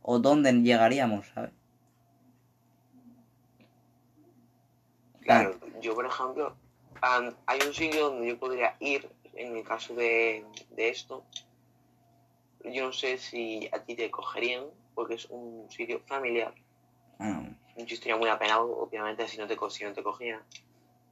o 0.02 0.18
dónde 0.18 0.52
llegaríamos, 0.52 1.26
¿sabes? 1.34 1.52
Claro, 5.20 5.56
yo 5.80 5.94
por 5.94 6.04
ejemplo, 6.04 6.56
am, 7.00 7.34
hay 7.46 7.60
un 7.64 7.72
sitio 7.72 8.10
donde 8.10 8.28
yo 8.28 8.38
podría 8.38 8.74
ir 8.80 9.08
en 9.34 9.56
el 9.56 9.62
caso 9.62 9.94
de, 9.94 10.44
de 10.70 10.88
esto. 10.88 11.24
Yo 12.64 12.86
no 12.86 12.92
sé 12.92 13.18
si 13.18 13.68
a 13.72 13.78
ti 13.78 13.94
te 13.94 14.10
cogerían, 14.10 14.64
porque 14.94 15.14
es 15.14 15.26
un 15.30 15.70
sitio 15.70 16.00
familiar. 16.06 16.52
Bueno, 17.18 17.56
Yo 17.76 17.94
estaría 17.94 18.16
muy 18.16 18.28
apenado, 18.28 18.70
obviamente, 18.78 19.26
si 19.28 19.38
no 19.38 19.46
te, 19.46 19.56
si 19.70 19.84
no 19.84 19.92
te 19.92 20.02
cogían. 20.02 20.40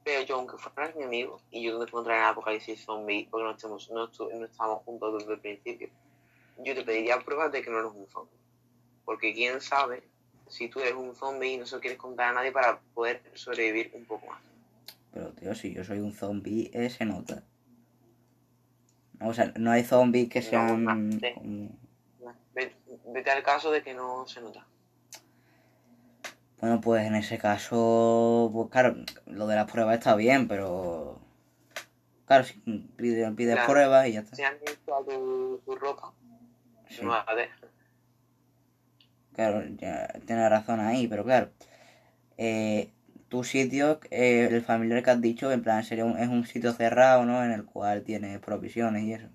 Pero 0.03 0.21
yo, 0.23 0.35
aunque 0.35 0.57
fueras 0.57 0.95
mi 0.95 1.03
amigo, 1.03 1.39
y 1.51 1.63
yo 1.63 1.73
no 1.73 1.79
te 1.79 1.85
encontraría 1.89 2.21
en 2.21 2.25
el 2.27 2.31
apocalipsis 2.31 2.83
zombie, 2.85 3.27
porque 3.29 3.43
no, 3.43 3.51
estamos, 3.51 3.89
no, 3.91 4.09
no 4.39 4.45
estábamos 4.45 4.83
juntos 4.83 5.19
desde 5.19 5.33
el 5.33 5.39
principio, 5.39 5.89
yo 6.57 6.73
te 6.75 6.83
pediría 6.83 7.19
pruebas 7.19 7.51
de 7.51 7.61
que 7.61 7.69
no 7.69 7.79
eres 7.79 7.91
un 7.93 8.07
zombie. 8.07 8.37
Porque 9.05 9.33
quién 9.33 9.61
sabe 9.61 10.03
si 10.47 10.69
tú 10.69 10.79
eres 10.79 10.93
un 10.93 11.15
zombie 11.15 11.53
y 11.53 11.57
no 11.57 11.65
se 11.65 11.75
lo 11.75 11.81
quieres 11.81 11.99
contar 11.99 12.29
a 12.29 12.33
nadie 12.33 12.51
para 12.51 12.79
poder 12.93 13.21
sobrevivir 13.35 13.91
un 13.93 14.05
poco 14.05 14.27
más. 14.27 14.41
pero 15.13 15.31
tío, 15.33 15.53
si 15.55 15.73
yo 15.73 15.83
soy 15.83 15.99
un 15.99 16.13
zombie, 16.13 16.69
eh, 16.73 16.89
se 16.89 17.05
nota. 17.05 17.43
O 19.23 19.33
sea, 19.33 19.51
no 19.57 19.71
hay 19.71 19.83
zombies 19.83 20.29
que 20.29 20.41
No, 20.41 20.49
sean... 20.49 20.83
no 20.85 20.93
como- 21.33 21.69
Ve- 22.53 22.75
Vete 23.07 23.31
al 23.31 23.43
caso 23.43 23.71
de 23.71 23.81
que 23.83 23.93
no 23.93 24.25
se 24.27 24.41
nota. 24.41 24.65
Bueno, 26.61 26.79
pues 26.79 27.05
en 27.07 27.15
ese 27.15 27.39
caso, 27.39 28.49
pues 28.53 28.69
claro, 28.69 28.95
lo 29.25 29.47
de 29.47 29.55
las 29.55 29.69
pruebas 29.69 29.97
está 29.97 30.15
bien, 30.15 30.47
pero... 30.47 31.19
Claro, 32.25 32.43
si 32.45 32.53
pides, 32.95 33.33
Claro. 33.35 33.67
pruebas 33.67 34.07
y 34.07 34.13
ya 34.13 34.19
está. 34.21 34.35
Si 34.35 34.43
han 34.43 34.57
visto 34.65 34.95
a 34.95 35.03
tu, 35.03 35.59
tu 35.65 35.75
ropa, 35.75 36.13
Sí, 36.87 37.03
no 37.03 37.11
la 37.25 37.35
dejes. 37.35 37.69
claro, 39.33 39.63
ya 39.77 40.07
tienes 40.25 40.49
razón 40.49 40.79
ahí, 40.79 41.07
pero 41.07 41.23
claro. 41.23 41.49
Eh, 42.37 42.91
tu 43.27 43.43
sitio, 43.43 43.99
eh, 44.11 44.47
el 44.51 44.61
familiar 44.61 45.01
que 45.03 45.09
has 45.09 45.21
dicho, 45.21 45.51
en 45.51 45.63
plan, 45.63 45.83
sería 45.83 46.05
un, 46.05 46.17
es 46.17 46.27
un 46.29 46.45
sitio 46.45 46.73
cerrado, 46.73 47.25
¿no? 47.25 47.43
En 47.43 47.51
el 47.51 47.65
cual 47.65 48.03
tienes 48.03 48.39
provisiones 48.39 49.03
y 49.03 49.13
eso. 49.13 49.27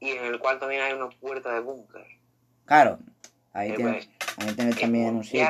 Y 0.00 0.10
en 0.10 0.24
el 0.24 0.38
cual 0.38 0.58
también 0.58 0.82
hay 0.82 0.92
una 0.94 1.08
puerta 1.10 1.52
de 1.52 1.60
búnker. 1.60 2.06
Claro, 2.64 3.00
ahí 3.52 3.70
Eh, 3.70 3.74
tienes, 3.76 4.08
ahí 4.36 4.54
tienes 4.54 4.78
también 4.80 5.16
un 5.16 5.24
sitio. 5.24 5.48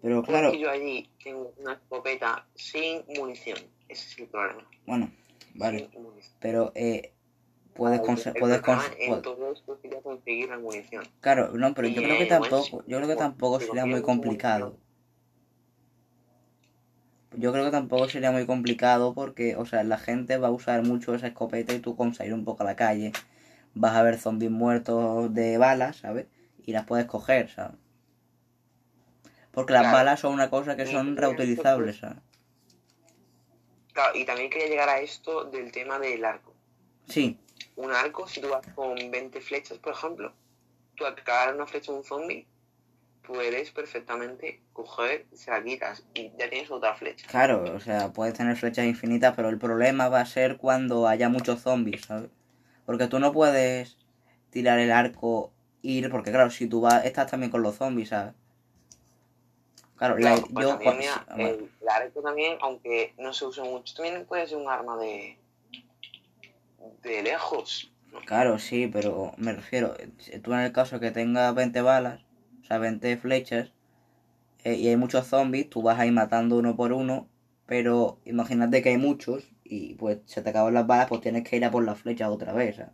Pero 0.00 0.22
claro, 0.22 0.52
yo 0.54 0.70
allí 0.70 1.10
tengo 1.22 1.52
una 1.58 1.72
escopeta 1.74 2.46
sin 2.54 3.02
munición. 3.16 3.58
Ese 3.88 4.06
es 4.08 4.18
el 4.20 4.26
problema. 4.26 4.64
bueno, 4.86 5.10
vale. 5.54 5.90
Pero 6.40 6.72
eh, 6.74 7.12
puedes, 7.74 8.00
El- 8.00 8.06
conse- 8.06 8.28
el 8.28 8.34
puedes, 8.34 8.60
conseguir 10.02 10.48
la 10.48 10.58
munición. 10.58 11.04
Claro, 11.20 11.50
no, 11.54 11.74
pero 11.74 11.88
yo 11.88 12.02
creo 12.02 12.16
que 12.16 12.24
eh, 12.24 12.26
tampoco, 12.26 12.84
yo 12.86 12.96
creo 12.98 13.08
que 13.08 13.16
tampoco 13.16 13.60
sería 13.60 13.86
muy 13.86 14.02
complicado. 14.02 14.76
Yo 17.36 17.52
creo 17.52 17.64
que 17.66 17.70
tampoco 17.70 18.08
sería 18.08 18.30
muy 18.32 18.46
complicado 18.46 19.14
porque, 19.14 19.54
o 19.56 19.66
sea, 19.66 19.84
la 19.84 19.98
gente 19.98 20.38
va 20.38 20.48
a 20.48 20.52
usar 20.52 20.82
mucho 20.82 21.14
esa 21.14 21.26
escopeta 21.28 21.74
y 21.74 21.78
tú 21.80 21.94
con 21.96 22.14
salir 22.14 22.32
un 22.34 22.44
poco 22.44 22.62
a 22.62 22.66
la 22.66 22.76
calle 22.76 23.12
vas 23.74 23.94
a 23.96 24.02
ver 24.02 24.18
zombies 24.18 24.50
muertos 24.50 25.32
de 25.34 25.58
balas, 25.58 25.96
¿sabes? 25.98 26.26
Y 26.66 26.72
las 26.72 26.86
puedes 26.86 27.06
coger, 27.06 27.50
¿sabes? 27.50 27.76
Porque 29.50 29.74
las 29.74 29.82
Claro. 29.82 29.96
balas 29.98 30.20
son 30.20 30.32
una 30.32 30.48
cosa 30.48 30.74
que 30.76 30.86
son 30.86 31.16
reutilizables, 31.16 31.98
¿sabes? 31.98 32.18
Claro, 33.92 34.16
y 34.16 34.24
también 34.24 34.48
quería 34.50 34.68
llegar 34.68 34.88
a 34.88 35.00
esto 35.00 35.44
del 35.44 35.72
tema 35.72 35.98
del 35.98 36.24
arco. 36.24 36.54
Sí, 37.08 37.38
Un 37.76 37.92
arco, 37.92 38.28
si 38.28 38.40
tú 38.42 38.48
vas 38.50 38.66
con 38.74 39.10
20 39.10 39.40
flechas, 39.40 39.78
por 39.78 39.92
ejemplo, 39.94 40.34
tú 40.96 41.06
al 41.06 41.14
clavar 41.14 41.54
una 41.54 41.66
flecha 41.66 41.92
a 41.92 41.94
un 41.94 42.04
zombie, 42.04 42.46
puedes 43.22 43.70
perfectamente 43.72 44.62
coger, 44.72 45.26
se 45.32 45.50
la 45.50 45.62
quitas 45.64 46.04
y 46.14 46.30
ya 46.38 46.50
tienes 46.50 46.70
otra 46.70 46.94
flecha. 46.94 47.26
claro, 47.26 47.74
o 47.74 47.80
sea, 47.80 48.12
puedes 48.12 48.34
tener 48.34 48.56
flechas 48.56 48.86
infinitas, 48.86 49.34
pero 49.36 49.48
el 49.50 49.58
problema 49.58 50.08
va 50.08 50.20
a 50.20 50.26
ser 50.26 50.56
cuando 50.56 51.06
haya 51.06 51.28
muchos 51.28 51.60
zombies, 51.62 52.04
¿sabes? 52.06 52.30
Porque 52.88 53.06
tú 53.06 53.18
no 53.18 53.34
puedes 53.34 53.98
tirar 54.48 54.78
el 54.78 54.90
arco, 54.90 55.52
ir, 55.82 56.08
porque 56.10 56.30
claro, 56.30 56.48
si 56.48 56.66
tú 56.66 56.80
vas, 56.80 57.04
estás 57.04 57.30
también 57.30 57.52
con 57.52 57.60
los 57.60 57.76
zombies, 57.76 58.08
¿sabes? 58.08 58.32
Claro, 59.96 60.16
la, 60.16 60.36
pues 60.36 60.66
yo... 60.66 60.78
también, 60.78 60.96
mira, 60.96 61.26
el, 61.36 61.70
el 61.82 61.88
arco 61.90 62.22
también, 62.22 62.56
aunque 62.62 63.12
no 63.18 63.34
se 63.34 63.44
use 63.44 63.60
mucho, 63.60 63.94
también 63.94 64.24
puede 64.24 64.46
ser 64.46 64.56
un 64.56 64.70
arma 64.70 64.96
de 64.96 65.36
de 67.02 67.22
lejos. 67.22 67.92
¿no? 68.10 68.20
Claro, 68.20 68.58
sí, 68.58 68.88
pero 68.90 69.34
me 69.36 69.52
refiero, 69.52 69.94
si 70.16 70.38
tú 70.38 70.54
en 70.54 70.60
el 70.60 70.72
caso 70.72 70.98
que 70.98 71.10
tengas 71.10 71.54
20 71.54 71.82
balas, 71.82 72.22
o 72.62 72.64
sea, 72.64 72.78
20 72.78 73.18
flechas, 73.18 73.70
eh, 74.64 74.76
y 74.76 74.88
hay 74.88 74.96
muchos 74.96 75.26
zombies, 75.26 75.68
tú 75.68 75.82
vas 75.82 75.98
a 75.98 76.06
ir 76.06 76.12
matando 76.12 76.56
uno 76.56 76.74
por 76.74 76.94
uno, 76.94 77.28
pero 77.66 78.18
imagínate 78.24 78.80
que 78.80 78.88
hay 78.88 78.96
muchos 78.96 79.44
y 79.68 79.94
pues 79.94 80.18
se 80.24 80.42
te 80.42 80.50
acaban 80.50 80.74
las 80.74 80.86
balas, 80.86 81.08
pues 81.08 81.20
tienes 81.20 81.44
que 81.48 81.56
ir 81.56 81.64
a 81.64 81.70
por 81.70 81.84
las 81.84 81.98
flechas 81.98 82.28
otra 82.28 82.52
vez, 82.52 82.76
¿sabes? 82.76 82.92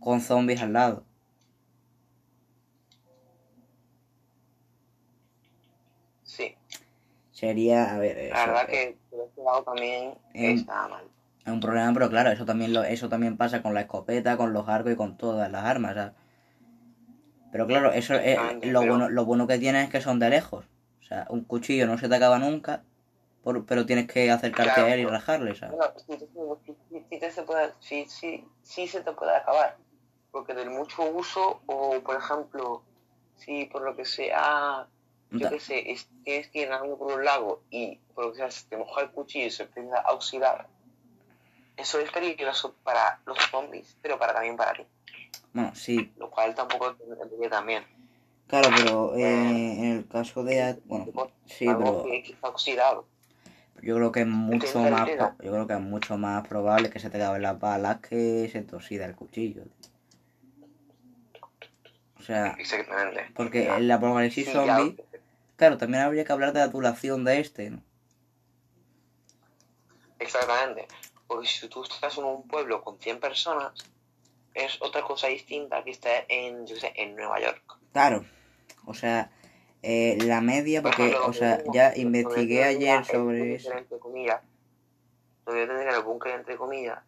Con 0.00 0.20
zombies 0.20 0.60
al 0.62 0.72
lado. 0.72 1.04
Sí, 6.24 6.56
Sería, 7.30 7.94
a 7.94 7.98
ver, 7.98 8.16
eso, 8.18 8.34
la 8.34 8.46
verdad 8.46 8.70
eh, 8.70 8.96
que 9.10 9.16
por 9.16 9.26
este 9.26 9.42
lado 9.42 9.62
también 9.64 10.14
está 10.34 10.88
mal. 10.88 11.04
es 11.44 11.52
un 11.52 11.60
problema, 11.60 11.92
pero 11.92 12.08
claro, 12.08 12.30
eso 12.30 12.44
también 12.44 12.72
lo, 12.72 12.84
eso 12.84 13.08
también 13.08 13.36
pasa 13.36 13.62
con 13.62 13.74
la 13.74 13.82
escopeta, 13.82 14.36
con 14.36 14.52
los 14.52 14.68
arcos 14.68 14.92
y 14.92 14.96
con 14.96 15.16
todas 15.16 15.50
las 15.50 15.64
armas, 15.64 15.94
¿sabes? 15.94 16.12
Pero 17.50 17.66
claro, 17.66 17.92
eso 17.92 18.14
es 18.14 18.38
lo 18.38 18.80
pero- 18.80 18.92
bueno, 18.92 19.08
lo 19.10 19.24
bueno 19.24 19.46
que 19.46 19.58
tiene 19.58 19.82
es 19.82 19.90
que 19.90 20.00
son 20.00 20.18
de 20.18 20.30
lejos. 20.30 20.64
O 21.00 21.04
sea, 21.04 21.26
un 21.28 21.44
cuchillo 21.44 21.86
no 21.86 21.98
se 21.98 22.08
te 22.08 22.14
acaba 22.14 22.38
nunca, 22.38 22.84
por- 23.42 23.64
pero 23.66 23.84
tienes 23.86 24.06
que 24.06 24.30
acercarte 24.30 24.72
Claro, 24.74 24.86
a 24.88 24.94
él 24.94 25.00
y 25.00 25.06
rajarle, 25.06 25.54
¿sabes? 25.54 25.76
Bueno, 25.76 25.92
sí, 26.06 26.18
sí, 26.90 27.18
sí, 27.20 27.30
se 27.30 27.42
puede, 27.42 27.72
sí, 27.80 28.86
se 28.88 29.00
te 29.00 29.12
puede 29.12 29.36
acabar. 29.36 29.76
Porque 30.30 30.54
del 30.54 30.70
mucho 30.70 31.02
uso, 31.04 31.60
o 31.66 32.00
por 32.00 32.16
ejemplo, 32.16 32.82
si 33.36 33.66
por 33.66 33.82
lo 33.82 33.94
que 33.96 34.04
sea, 34.04 34.86
yo 35.30 35.50
qué 35.50 35.60
sé, 35.60 35.90
es- 35.90 36.08
tienes 36.24 36.48
que 36.48 36.60
ir 36.60 36.68
nadando 36.70 36.96
por 36.96 37.12
un 37.12 37.24
lago 37.24 37.62
y 37.70 37.96
por 38.14 38.26
lo 38.26 38.32
que 38.32 38.38
sea 38.38 38.50
se 38.50 38.66
te 38.68 38.76
moja 38.76 39.02
el 39.02 39.10
cuchillo 39.10 39.46
y 39.46 39.50
se 39.50 39.64
empieza 39.64 39.98
a 39.98 40.12
oxidar, 40.12 40.68
eso 41.76 41.98
es 41.98 42.10
peligroso 42.10 42.74
para 42.84 43.20
los 43.26 43.38
zombies, 43.50 43.96
pero 44.02 44.18
para 44.18 44.34
también 44.34 44.56
para 44.56 44.74
ti. 44.74 44.86
Bueno, 45.52 45.74
sí, 45.74 46.12
Lo 46.16 46.30
cual 46.30 46.54
tampoco 46.54 46.94
te 46.94 47.48
también. 47.48 47.84
claro, 48.46 48.68
pero 48.76 49.14
eh, 49.16 49.72
en 49.78 49.84
el 49.98 50.08
caso 50.08 50.44
de... 50.44 50.80
Bueno, 50.84 51.30
sí, 51.46 51.66
pero 51.66 52.02
que 52.04 52.32
está 52.32 52.48
oxidado. 52.48 53.06
Yo 53.80 53.96
creo 53.96 54.12
que 54.12 54.20
es 54.20 54.26
mucho 54.26 54.80
más... 54.80 55.08
Yo 55.08 55.50
creo 55.52 55.66
que 55.66 55.72
es 55.74 55.80
mucho 55.80 56.16
más 56.18 56.46
probable 56.46 56.90
que 56.90 56.98
se 57.00 57.10
te 57.10 57.16
acaben 57.16 57.42
las 57.42 57.58
balas 57.58 57.98
que 58.00 58.48
se 58.52 58.62
te 58.62 58.76
oxida 58.76 59.06
el 59.06 59.14
cuchillo. 59.16 59.64
O 62.18 62.22
sea, 62.22 62.54
Exactamente. 62.58 63.26
porque 63.34 63.64
Ya. 63.64 63.76
el 63.78 63.90
apocalipsis 63.90 64.46
Sí, 64.46 64.52
ya, 64.52 64.76
zombie... 64.76 64.96
Claro, 65.56 65.76
también 65.78 66.02
habría 66.04 66.24
que 66.24 66.32
hablar 66.32 66.52
de 66.52 66.60
la 66.60 66.68
duración 66.68 67.24
de 67.24 67.40
este, 67.40 67.70
¿no? 67.70 67.82
Exactamente. 70.18 70.86
Porque 71.26 71.48
si 71.48 71.68
tú 71.68 71.82
estás 71.82 72.16
en 72.18 72.24
un 72.24 72.46
pueblo 72.46 72.82
con 72.82 72.98
100 72.98 73.20
personas, 73.20 73.72
es 74.54 74.80
otra 74.80 75.02
cosa 75.02 75.28
distinta 75.28 75.82
que 75.82 75.90
estar 75.90 76.24
en, 76.28 76.66
yo 76.66 76.76
sé, 76.76 76.92
en 76.96 77.16
Nueva 77.16 77.40
York. 77.40 77.62
Claro, 77.92 78.24
o 78.84 78.94
sea, 78.94 79.30
eh, 79.82 80.18
la 80.22 80.40
media, 80.40 80.82
Por 80.82 80.94
porque, 80.94 81.16
o 81.16 81.32
sea, 81.32 81.62
ya 81.72 81.92
investigué 81.96 82.64
ayer 82.64 83.04
sobre 83.04 83.42
el 83.42 83.50
eso. 83.56 83.72
Entre 83.72 83.98
comillas, 83.98 84.40
tenía 85.44 85.96
el 85.96 86.02
búnker, 86.02 86.32
entre 86.32 86.56
comillas, 86.56 87.00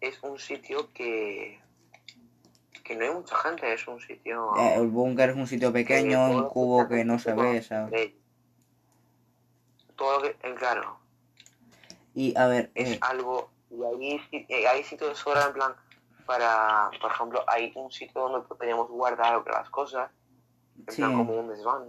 es 0.00 0.22
un 0.22 0.38
sitio 0.38 0.92
que, 0.92 1.60
que 2.82 2.96
no 2.96 3.04
hay 3.04 3.10
mucha 3.10 3.36
gente, 3.36 3.72
es 3.72 3.86
un 3.86 4.00
sitio... 4.00 4.56
Eh, 4.56 4.74
el 4.76 4.88
búnker 4.88 5.30
es 5.30 5.36
un 5.36 5.46
sitio 5.46 5.72
pequeño, 5.72 6.30
un 6.30 6.48
cubo 6.48 6.88
que 6.88 7.04
no 7.04 7.18
se 7.18 7.32
ve, 7.34 7.62
¿sabes? 7.62 8.12
Todo 9.94 10.20
lo 10.20 10.22
que, 10.22 10.54
claro, 10.56 10.98
Y 12.14 12.36
a 12.36 12.46
ver, 12.48 12.70
es 12.74 12.92
eh, 12.92 12.98
algo 13.00 13.50
y 13.70 13.82
ahí 13.82 14.20
eh, 14.32 14.66
hay 14.66 14.84
sitios 14.84 15.10
de 15.10 15.16
sobra 15.16 15.46
en 15.46 15.52
plan 15.52 15.74
para 16.24 16.90
por 17.00 17.10
ejemplo 17.10 17.44
hay 17.46 17.72
un 17.74 17.90
sitio 17.90 18.22
donde 18.22 18.46
podríamos 18.46 18.88
guardar 18.88 19.42
las 19.46 19.70
cosas 19.70 20.10
en 20.78 20.92
Sí. 20.92 21.02
plan 21.02 21.16
como 21.16 21.40
un 21.40 21.48
desván 21.48 21.84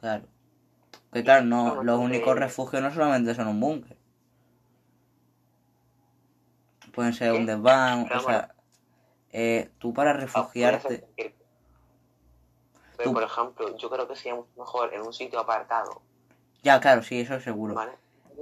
claro. 0.00 0.24
Que 1.12 1.22
claro, 1.22 1.44
no, 1.44 1.82
los 1.82 2.00
únicos 2.00 2.36
refugios 2.36 2.82
no 2.82 2.92
solamente 2.92 3.34
son 3.34 3.46
un 3.48 3.60
búnker. 3.60 3.96
Pueden 6.92 7.12
ser 7.12 7.32
un 7.32 7.46
desván, 7.46 8.06
Pero 8.08 8.20
o 8.20 8.22
sea, 8.22 8.54
eh, 9.30 9.70
tú 9.78 9.92
para 9.94 10.10
Ah, 10.12 10.14
refugiarte... 10.20 11.04
pero 11.16 13.10
Tú- 13.10 13.12
por 13.14 13.22
ejemplo 13.22 13.76
yo 13.76 13.90
creo 13.90 14.06
que 14.08 14.16
sería 14.16 14.40
mejor 14.56 14.92
en 14.94 15.02
un 15.02 15.12
sitio 15.12 15.40
apartado 15.40 16.00
Ya, 16.62 16.80
claro, 16.80 17.02
sí, 17.02 17.20
eso 17.20 17.40
seguro. 17.40 17.74
¿vale? 17.74 17.92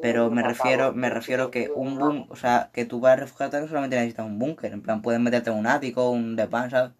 Pero 0.01 0.31
me 0.31 0.41
apartado, 0.41 0.49
refiero, 0.69 0.93
me 0.93 1.11
refiero 1.11 1.51
que 1.51 1.71
un 1.75 1.99
búnker, 1.99 2.33
o 2.33 2.37
sea, 2.37 2.71
que 2.73 2.85
tú 2.85 3.01
para 3.01 3.17
refugiarte 3.17 3.61
no 3.61 3.69
solamente 3.69 3.97
necesitas 3.97 4.27
un 4.27 4.39
búnker, 4.39 4.73
en 4.73 4.83
plan 4.83 5.01
puedes 5.03 5.21
meterte 5.21 5.51
en 5.51 5.57
un 5.57 5.67
ático, 5.67 6.11
un 6.11 6.37
desván, 6.37 6.71
¿sabes? 6.71 6.93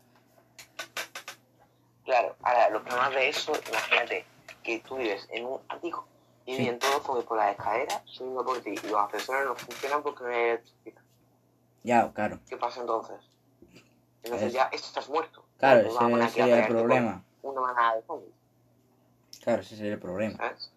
Ahora 2.43 2.71
lo 2.71 2.83
que 2.85 2.91
más 2.91 3.11
de 3.13 3.29
eso 3.29 3.53
imagínate 3.69 4.25
que 4.63 4.79
tú 4.81 4.97
vives 4.97 5.27
en 5.31 5.47
un 5.47 5.61
ático 5.69 6.07
y 6.45 6.57
vienen 6.57 6.79
todos 6.79 7.03
sobre 7.05 7.23
por 7.23 7.37
las 7.39 7.53
escaleras 7.53 8.03
subiendo 8.07 8.45
por 8.45 8.61
ti 8.61 8.71
y 8.71 8.87
los 8.89 9.01
ascensores 9.01 9.45
no 9.47 9.55
funcionan 9.57 10.03
porque 10.03 10.25
no 10.25 10.31
hay 10.31 10.41
electricidad 10.43 11.03
Ya, 11.83 12.13
claro. 12.13 12.41
¿qué 12.49 12.57
pasa 12.57 12.81
entonces? 12.81 13.17
entonces 14.25 14.49
Es- 14.49 14.55
ya 14.55 14.65
estás 14.73 15.09
muerto 15.09 15.45
Claro, 15.59 15.81
ese 15.81 15.99
a 15.99 16.29
sería 16.29 16.67
el 16.67 16.67
problema. 16.69 17.25
una 17.43 17.61
manada 17.61 17.97
de 17.97 18.03
zombies 18.03 18.35
Claro, 19.43 19.63
ese 19.63 19.77
sería 19.77 19.95
el 19.95 19.99
problema. 19.99 20.37
¿sabes? 20.37 20.71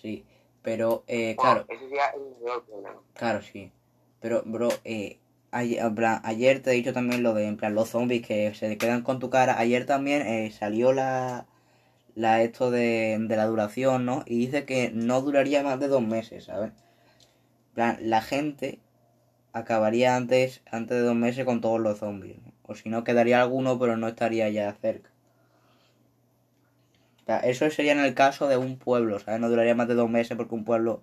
Sí. 0.00 0.26
Pero, 0.62 1.04
eh, 1.06 1.34
Bueno, 1.36 1.64
claro, 1.64 1.66
ese 1.68 1.84
sería 1.88 2.06
el 2.10 2.20
mayor 2.42 2.64
problema. 2.64 3.00
claro, 3.14 3.42
sí. 3.42 3.72
Pero, 4.20 4.42
bro, 4.44 4.68
eh, 4.84 5.18
ayer, 5.50 5.82
ayer 6.22 6.62
te 6.62 6.70
he 6.70 6.74
dicho 6.74 6.92
también 6.92 7.22
lo 7.22 7.34
de, 7.34 7.46
en 7.46 7.56
plan, 7.56 7.74
los 7.74 7.90
zombies 7.90 8.26
que 8.26 8.54
se 8.54 8.78
quedan 8.78 9.02
con 9.02 9.18
tu 9.18 9.30
cara. 9.30 9.58
Ayer 9.58 9.86
también 9.86 10.22
eh, 10.26 10.50
salió 10.50 10.92
la, 10.92 11.46
la 12.14 12.42
esto 12.42 12.70
de, 12.70 13.16
de 13.20 13.36
la 13.36 13.46
duración, 13.46 14.04
¿no? 14.04 14.22
Y 14.26 14.38
dice 14.38 14.64
que 14.64 14.90
no 14.94 15.20
duraría 15.22 15.62
más 15.62 15.80
de 15.80 15.88
dos 15.88 16.02
meses, 16.02 16.44
¿sabes? 16.44 16.72
Plan, 17.74 17.98
la 18.00 18.22
gente 18.22 18.80
acabaría 19.52 20.16
antes, 20.16 20.62
antes 20.70 20.96
de 20.98 21.02
dos 21.02 21.16
meses 21.16 21.44
con 21.44 21.60
todos 21.60 21.80
los 21.80 21.98
zombies. 21.98 22.36
O 22.64 22.74
si 22.74 22.88
no, 22.88 23.04
quedaría 23.04 23.40
alguno, 23.40 23.78
pero 23.78 23.96
no 23.96 24.08
estaría 24.08 24.48
ya 24.50 24.72
cerca. 24.74 25.10
Eso 27.44 27.68
sería 27.70 27.92
en 27.92 28.00
el 28.00 28.14
caso 28.14 28.48
de 28.48 28.56
un 28.56 28.78
pueblo, 28.78 29.18
¿sabes? 29.18 29.38
No 29.40 29.50
duraría 29.50 29.74
más 29.74 29.86
de 29.86 29.94
dos 29.94 30.08
meses 30.08 30.36
porque 30.36 30.54
un 30.54 30.64
pueblo 30.64 31.02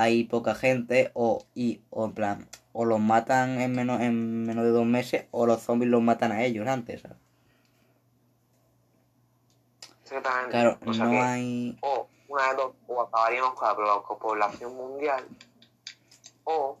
hay 0.00 0.24
poca 0.24 0.54
gente 0.54 1.10
o, 1.14 1.44
y, 1.54 1.80
o 1.90 2.04
en 2.06 2.12
plan, 2.12 2.48
o 2.72 2.84
los 2.84 3.00
matan 3.00 3.60
en 3.60 3.72
menos, 3.72 4.00
en 4.00 4.44
menos 4.46 4.64
de 4.64 4.70
dos 4.70 4.86
meses 4.86 5.26
o 5.30 5.46
los 5.46 5.60
zombies 5.62 5.90
los 5.90 6.02
matan 6.02 6.32
a 6.32 6.42
ellos 6.44 6.66
antes, 6.66 7.02
¿sabes? 7.02 7.16
Exactamente. 10.02 10.50
Claro, 10.50 10.78
o 10.84 10.92
sea 10.92 11.04
no 11.04 11.10
que, 11.10 11.18
hay... 11.20 11.78
o 11.82 12.08
una 12.28 12.48
de 12.50 12.54
dos, 12.56 12.72
o 12.86 13.00
acabaríamos 13.02 13.54
con 13.54 13.68
la 13.86 14.02
población 14.18 14.74
mundial, 14.76 15.24
o 16.44 16.78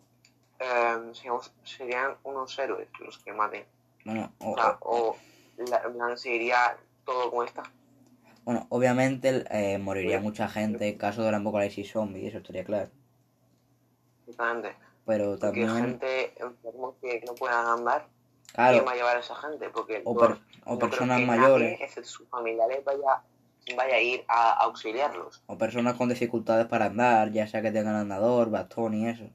seríamos- 1.12 1.52
serían 1.64 2.16
unos 2.24 2.58
héroes 2.58 2.88
los 3.00 3.18
que 3.18 3.32
maten. 3.32 3.64
Bueno, 4.04 4.32
o- 4.40 4.52
O 4.52 4.54
sea, 4.56 4.78
o 4.80 5.16
la, 5.58 6.16
seguiría 6.16 6.76
todo 7.04 7.30
como 7.30 7.44
está. 7.44 7.62
bueno 8.44 8.66
obviamente 8.70 9.44
eh, 9.50 9.78
moriría 9.78 10.20
mucha 10.20 10.48
gente 10.48 10.88
en 10.88 10.96
caso 10.98 11.22
de 11.22 11.30
la 11.32 11.38
apocalipsis 11.38 11.92
zombie, 11.92 12.26
eso 12.28 12.38
estaría 12.38 12.64
claro. 12.64 12.90
Exactamente. 14.30 14.76
Pero 15.06 15.30
Porque 15.30 15.40
también, 15.40 15.68
gente 15.70 16.42
enfermos 16.42 16.94
que 17.00 17.22
no 17.26 17.34
puedan 17.34 17.66
andar, 17.66 18.06
claro, 18.52 18.72
¿quién 18.74 18.86
va 18.86 18.92
a 18.92 18.94
llevar 18.94 19.16
a 19.16 19.20
esa 19.20 19.34
gente? 19.36 19.68
Porque 19.70 20.02
o, 20.04 20.16
per- 20.16 20.38
o 20.64 20.72
no 20.74 20.78
personas 20.78 21.20
mayores, 21.20 21.72
nadie, 21.72 21.84
excepto 21.84 22.08
sus 22.08 22.28
familiares, 22.28 22.84
vaya, 22.84 23.22
vaya 23.76 23.94
a 23.96 24.00
ir 24.00 24.24
a 24.28 24.52
auxiliarlos. 24.64 25.42
o 25.46 25.58
personas 25.58 25.94
con 25.94 26.08
dificultades 26.08 26.66
para 26.66 26.86
andar, 26.86 27.30
ya 27.32 27.46
sea 27.46 27.62
que 27.62 27.72
tengan 27.72 27.96
andador, 27.96 28.50
bastón 28.50 28.94
y 28.94 29.08
eso. 29.08 29.30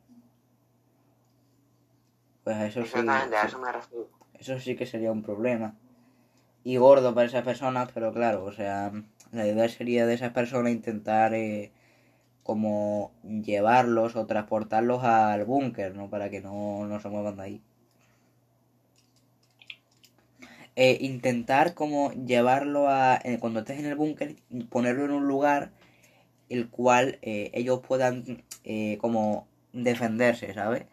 Pues 2.43 2.55
a 2.58 2.65
eso 2.67 2.81
sí, 2.81 2.86
Exactamente, 2.86 3.36
a 3.36 3.41
sí. 3.41 3.47
eso 3.47 3.60
me 3.60 3.71
refiero. 3.71 4.10
Eso 4.34 4.60
sí 4.60 4.75
que 4.75 4.86
sería 4.86 5.12
un 5.12 5.23
problema. 5.23 5.75
Y 6.63 6.77
gordo 6.77 7.13
para 7.13 7.27
esas 7.27 7.43
personas, 7.43 7.89
pero 7.93 8.12
claro, 8.13 8.43
o 8.43 8.51
sea, 8.51 8.91
la 9.31 9.47
idea 9.47 9.67
sería 9.69 10.05
de 10.05 10.13
esas 10.13 10.31
personas 10.31 10.71
intentar 10.71 11.34
eh, 11.34 11.71
como 12.45 13.12
llevarlos 13.23 14.15
o 14.15 14.27
transportarlos 14.27 15.03
al 15.03 15.45
búnker, 15.45 15.95
¿no? 15.95 16.12
Para 16.12 16.29
que 16.29 16.41
no, 16.41 16.86
no 16.86 16.99
se 16.99 17.10
muevan 17.10 17.38
de 17.38 17.43
ahí. 17.43 17.62
Eh, 20.75 20.97
intentar 21.01 21.73
como 21.73 22.12
llevarlo 22.12 22.88
a... 22.88 23.19
eh, 23.23 23.39
cuando 23.39 23.62
estés 23.62 23.79
en 23.79 23.88
el 23.88 23.95
búnker, 23.95 24.36
ponerlo 24.69 25.05
en 25.05 25.12
un 25.12 25.27
lugar 25.27 25.71
el 26.49 26.69
cual 26.69 27.17
eh, 27.23 27.49
ellos 27.55 27.79
puedan 27.88 28.43
eh, 28.63 28.99
como 29.01 29.47
defenderse, 29.73 30.53
¿sabes? 30.53 30.86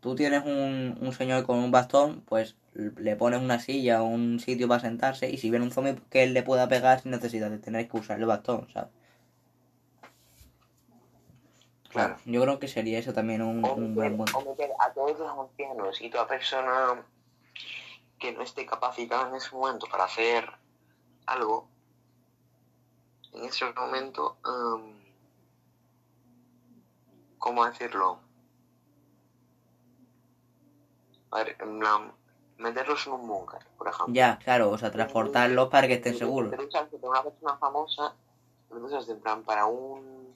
Tú 0.00 0.16
tienes 0.16 0.44
un, 0.44 0.98
un 1.00 1.12
señor 1.12 1.44
con 1.46 1.58
un 1.58 1.70
bastón, 1.70 2.22
pues 2.26 2.56
le 2.74 3.14
pones 3.14 3.40
una 3.40 3.60
silla 3.60 4.02
o 4.02 4.06
un 4.08 4.40
sitio 4.40 4.66
para 4.66 4.80
sentarse 4.80 5.30
y 5.30 5.36
si 5.38 5.50
viene 5.50 5.64
un 5.64 5.70
zombie 5.70 5.96
que 6.10 6.24
él 6.24 6.34
le 6.34 6.42
pueda 6.42 6.68
pegar 6.68 7.00
sin 7.00 7.12
necesidad 7.12 7.50
de 7.50 7.58
tener 7.58 7.88
que 7.88 7.96
usar 7.96 8.18
el 8.18 8.26
bastón, 8.26 8.66
¿sabes? 8.72 8.90
Claro. 11.96 12.16
Yo 12.24 12.42
creo 12.42 12.58
que 12.58 12.68
sería 12.68 12.98
eso 12.98 13.12
también 13.12 13.42
un, 13.42 13.64
O 13.64 13.74
un 13.74 13.94
meter, 13.94 13.94
buen 13.94 14.16
punto. 14.16 14.38
o 14.38 14.44
meter 14.50 14.70
a 14.78 14.92
todos 14.92 15.18
los 15.18 15.38
ancianos 15.38 16.00
y 16.00 16.10
toda 16.10 16.26
persona 16.26 17.04
que 18.18 18.32
no 18.32 18.42
esté 18.42 18.66
capacitada 18.66 19.28
en 19.28 19.36
ese 19.36 19.54
momento 19.54 19.86
para 19.90 20.04
hacer 20.04 20.50
algo, 21.26 21.68
en 23.32 23.44
ese 23.44 23.70
momento, 23.72 24.36
em, 24.46 24.96
¿cómo 27.38 27.66
decirlo? 27.66 28.18
A 31.30 31.38
ver, 31.38 31.56
en 31.60 31.78
plan, 31.78 32.12
meterlos 32.58 33.06
en 33.06 33.12
un 33.14 33.26
búnker, 33.26 33.66
por 33.76 33.88
ejemplo. 33.88 34.14
Ya, 34.14 34.38
claro, 34.38 34.70
o 34.70 34.78
sea, 34.78 34.90
transportarlos 34.90 35.68
para 35.68 35.86
que 35.86 35.94
estén 35.94 36.16
seguros. 36.16 36.50
Pero 36.50 36.68
una 37.08 37.22
persona 37.22 37.56
famosa, 37.58 38.14
usas 38.70 39.08
en 39.08 39.20
plan 39.20 39.42
para 39.42 39.66
un, 39.66 40.34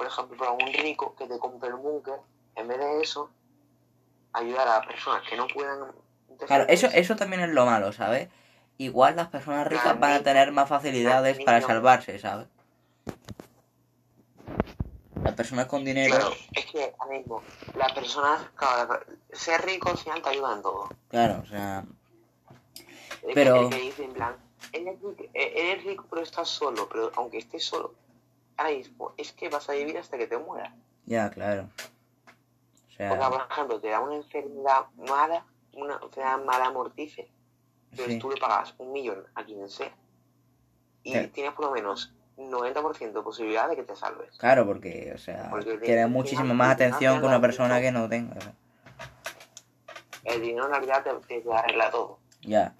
por 0.00 0.06
ejemplo, 0.06 0.34
para 0.38 0.52
un 0.52 0.72
rico 0.72 1.14
que 1.14 1.26
te 1.26 1.38
compre 1.38 1.68
el 1.68 1.74
búnker, 1.74 2.14
en 2.56 2.66
vez 2.68 2.78
de 2.78 3.02
eso, 3.02 3.28
ayudar 4.32 4.66
a 4.66 4.80
personas 4.80 5.22
que 5.28 5.36
no 5.36 5.46
puedan... 5.46 5.92
Claro, 6.46 6.64
eso, 6.68 6.86
eso 6.86 7.16
también 7.16 7.42
es 7.42 7.50
lo 7.50 7.66
malo, 7.66 7.92
¿sabes? 7.92 8.30
Igual 8.78 9.16
las 9.16 9.28
personas 9.28 9.66
ricas 9.66 10.00
van 10.00 10.12
a 10.12 10.22
tener 10.22 10.52
más 10.52 10.70
facilidades 10.70 11.38
para 11.44 11.60
salvarse, 11.60 12.18
¿sabes? 12.18 12.46
Las 15.22 15.34
personas 15.34 15.66
con 15.66 15.84
dinero, 15.84 16.16
Claro, 16.16 16.32
es 16.52 16.64
que 16.64 16.94
ahora 16.98 17.18
mismo, 17.18 17.42
las 17.76 17.92
personas, 17.92 18.40
claro, 18.54 19.00
ser 19.34 19.60
rico 19.66 19.90
al 19.90 19.98
final 19.98 20.22
te 20.22 20.30
ayuda 20.30 20.54
en 20.54 20.62
todo. 20.62 20.88
claro, 21.10 21.42
o 21.42 21.46
sea, 21.46 21.84
Pero- 23.34 23.64
el 23.64 23.68
que 23.68 23.76
dice 23.82 24.04
en 24.04 24.14
plan, 24.14 24.34
eres 24.72 24.94
rico, 24.94 25.14
eh, 25.34 25.52
eres 25.56 25.84
rico 25.84 26.06
pero 26.08 26.22
estás 26.22 26.48
solo, 26.48 26.88
pero 26.88 27.12
aunque 27.16 27.36
estés 27.36 27.64
solo, 27.66 27.92
ahora 28.60 28.76
mismo, 28.76 29.12
es 29.16 29.32
que 29.32 29.48
vas 29.48 29.68
a 29.68 29.72
vivir 29.72 29.96
hasta 29.98 30.18
que 30.18 30.26
te 30.26 30.36
mueras. 30.38 30.72
ya, 31.06 31.30
claro. 31.30 31.62
O 31.62 33.08
Porque, 33.08 33.18
sea, 33.22 33.30
por 33.30 33.46
ejemplo, 33.50 33.80
te 33.80 33.88
da 33.88 34.00
una 34.00 34.16
enfermedad 34.16 34.84
mala, 34.96 35.44
una 35.72 35.98
enfermedad 36.02 36.44
mala 36.44 36.70
mortífera, 36.70 37.28
entonces 37.90 38.14
sí, 38.14 38.20
tú 38.20 38.30
le 38.30 38.36
pagas 38.40 38.74
un 38.78 38.92
millón 38.92 39.24
a 39.34 39.44
quien 39.44 39.66
sea 39.68 39.90
y 41.02 41.12
Claro. 41.12 41.28
tienes 41.30 41.52
por 41.54 41.64
lo 41.66 41.70
menos 41.72 42.12
90% 42.36 43.12
de 43.12 43.22
posibilidad 43.22 43.68
de 43.70 43.76
que 43.76 43.82
te 43.84 43.96
salves. 43.96 44.36
claro, 44.38 44.66
porque, 44.66 45.12
o 45.14 45.18
sea, 45.18 45.48
Porque 45.50 45.70
el 45.70 45.78
tiene 45.80 45.94
dinero- 45.94 46.08
muchísima 46.10 46.52
más 46.54 46.74
atención 46.74 47.14
te 47.16 47.20
que 47.20 47.26
una 47.26 47.40
persona 47.40 47.80
que 47.80 47.90
no 47.92 48.08
tenga. 48.08 48.36
El 50.24 50.42
dinero 50.42 50.66
en 50.66 50.70
realidad 50.72 51.02
te, 51.26 51.40
te 51.40 51.52
arregla 51.52 51.90
todo. 51.90 52.18
Ya. 52.42 52.74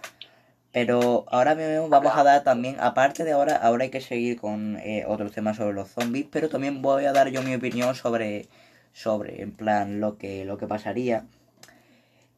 Pero 0.72 1.26
ahora 1.30 1.54
mismo 1.54 1.88
vamos 1.88 2.12
a 2.16 2.22
dar 2.24 2.42
también, 2.44 2.76
aparte 2.80 3.24
de 3.24 3.32
ahora, 3.32 3.56
ahora 3.56 3.84
hay 3.84 3.90
que 3.90 4.00
seguir 4.00 4.40
con 4.40 4.76
eh, 4.78 5.04
otros 5.06 5.32
temas 5.32 5.56
sobre 5.56 5.74
los 5.74 5.88
zombies, 5.90 6.26
pero 6.30 6.48
también 6.48 6.82
voy 6.82 7.04
a 7.06 7.12
dar 7.12 7.28
yo 7.30 7.42
mi 7.42 7.54
opinión 7.54 7.94
sobre, 7.94 8.48
sobre, 8.92 9.42
en 9.42 9.52
plan, 9.52 10.00
lo 10.00 10.16
que, 10.18 10.44
lo 10.44 10.58
que 10.58 10.66
pasaría. 10.68 11.26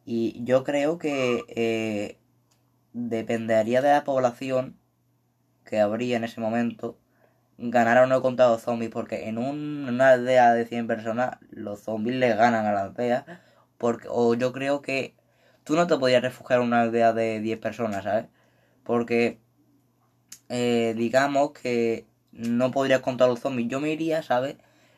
Y 0.05 0.43
yo 0.43 0.63
creo 0.63 0.97
que 0.97 1.45
eh, 1.49 2.17
dependería 2.93 3.81
de 3.81 3.89
la 3.91 4.03
población 4.03 4.77
que 5.65 5.79
habría 5.81 6.17
en 6.17 6.23
ese 6.25 6.41
momento 6.41 6.97
ganar 7.57 7.99
o 8.03 8.07
no 8.07 8.21
contra 8.21 8.47
los 8.49 8.61
zombies, 8.63 8.91
porque 8.91 9.29
en 9.29 9.37
un- 9.39 9.87
una 9.89 10.11
aldea 10.11 10.53
de 10.53 10.65
100 10.65 10.87
personas 10.87 11.37
los 11.51 11.81
zombies 11.81 12.17
le 12.17 12.35
ganan 12.35 12.65
a 12.65 12.73
la 12.73 12.83
aldea, 12.83 13.41
porque, 13.79 14.07
o 14.11 14.35
yo 14.35 14.53
creo 14.53 14.81
que 14.81 15.15
tú 15.63 15.75
no 15.75 15.87
te 15.87 15.97
podías 15.97 16.21
refugiar 16.21 16.59
en 16.61 16.67
una 16.67 16.81
aldea 16.81 17.13
de 17.13 17.39
10 17.39 17.59
personas, 17.59 18.03
¿sabes? 18.03 18.27
Porque 18.83 19.39
eh, 20.49 20.93
digamos 20.97 21.51
que 21.51 22.05
no 22.31 22.71
podrías 22.71 23.01
contra 23.01 23.27
los 23.27 23.39
zombies. 23.39 23.69
Yo 23.69 23.79
me 23.79 23.91
iría, 23.91 24.23
¿sabes? 24.23 24.57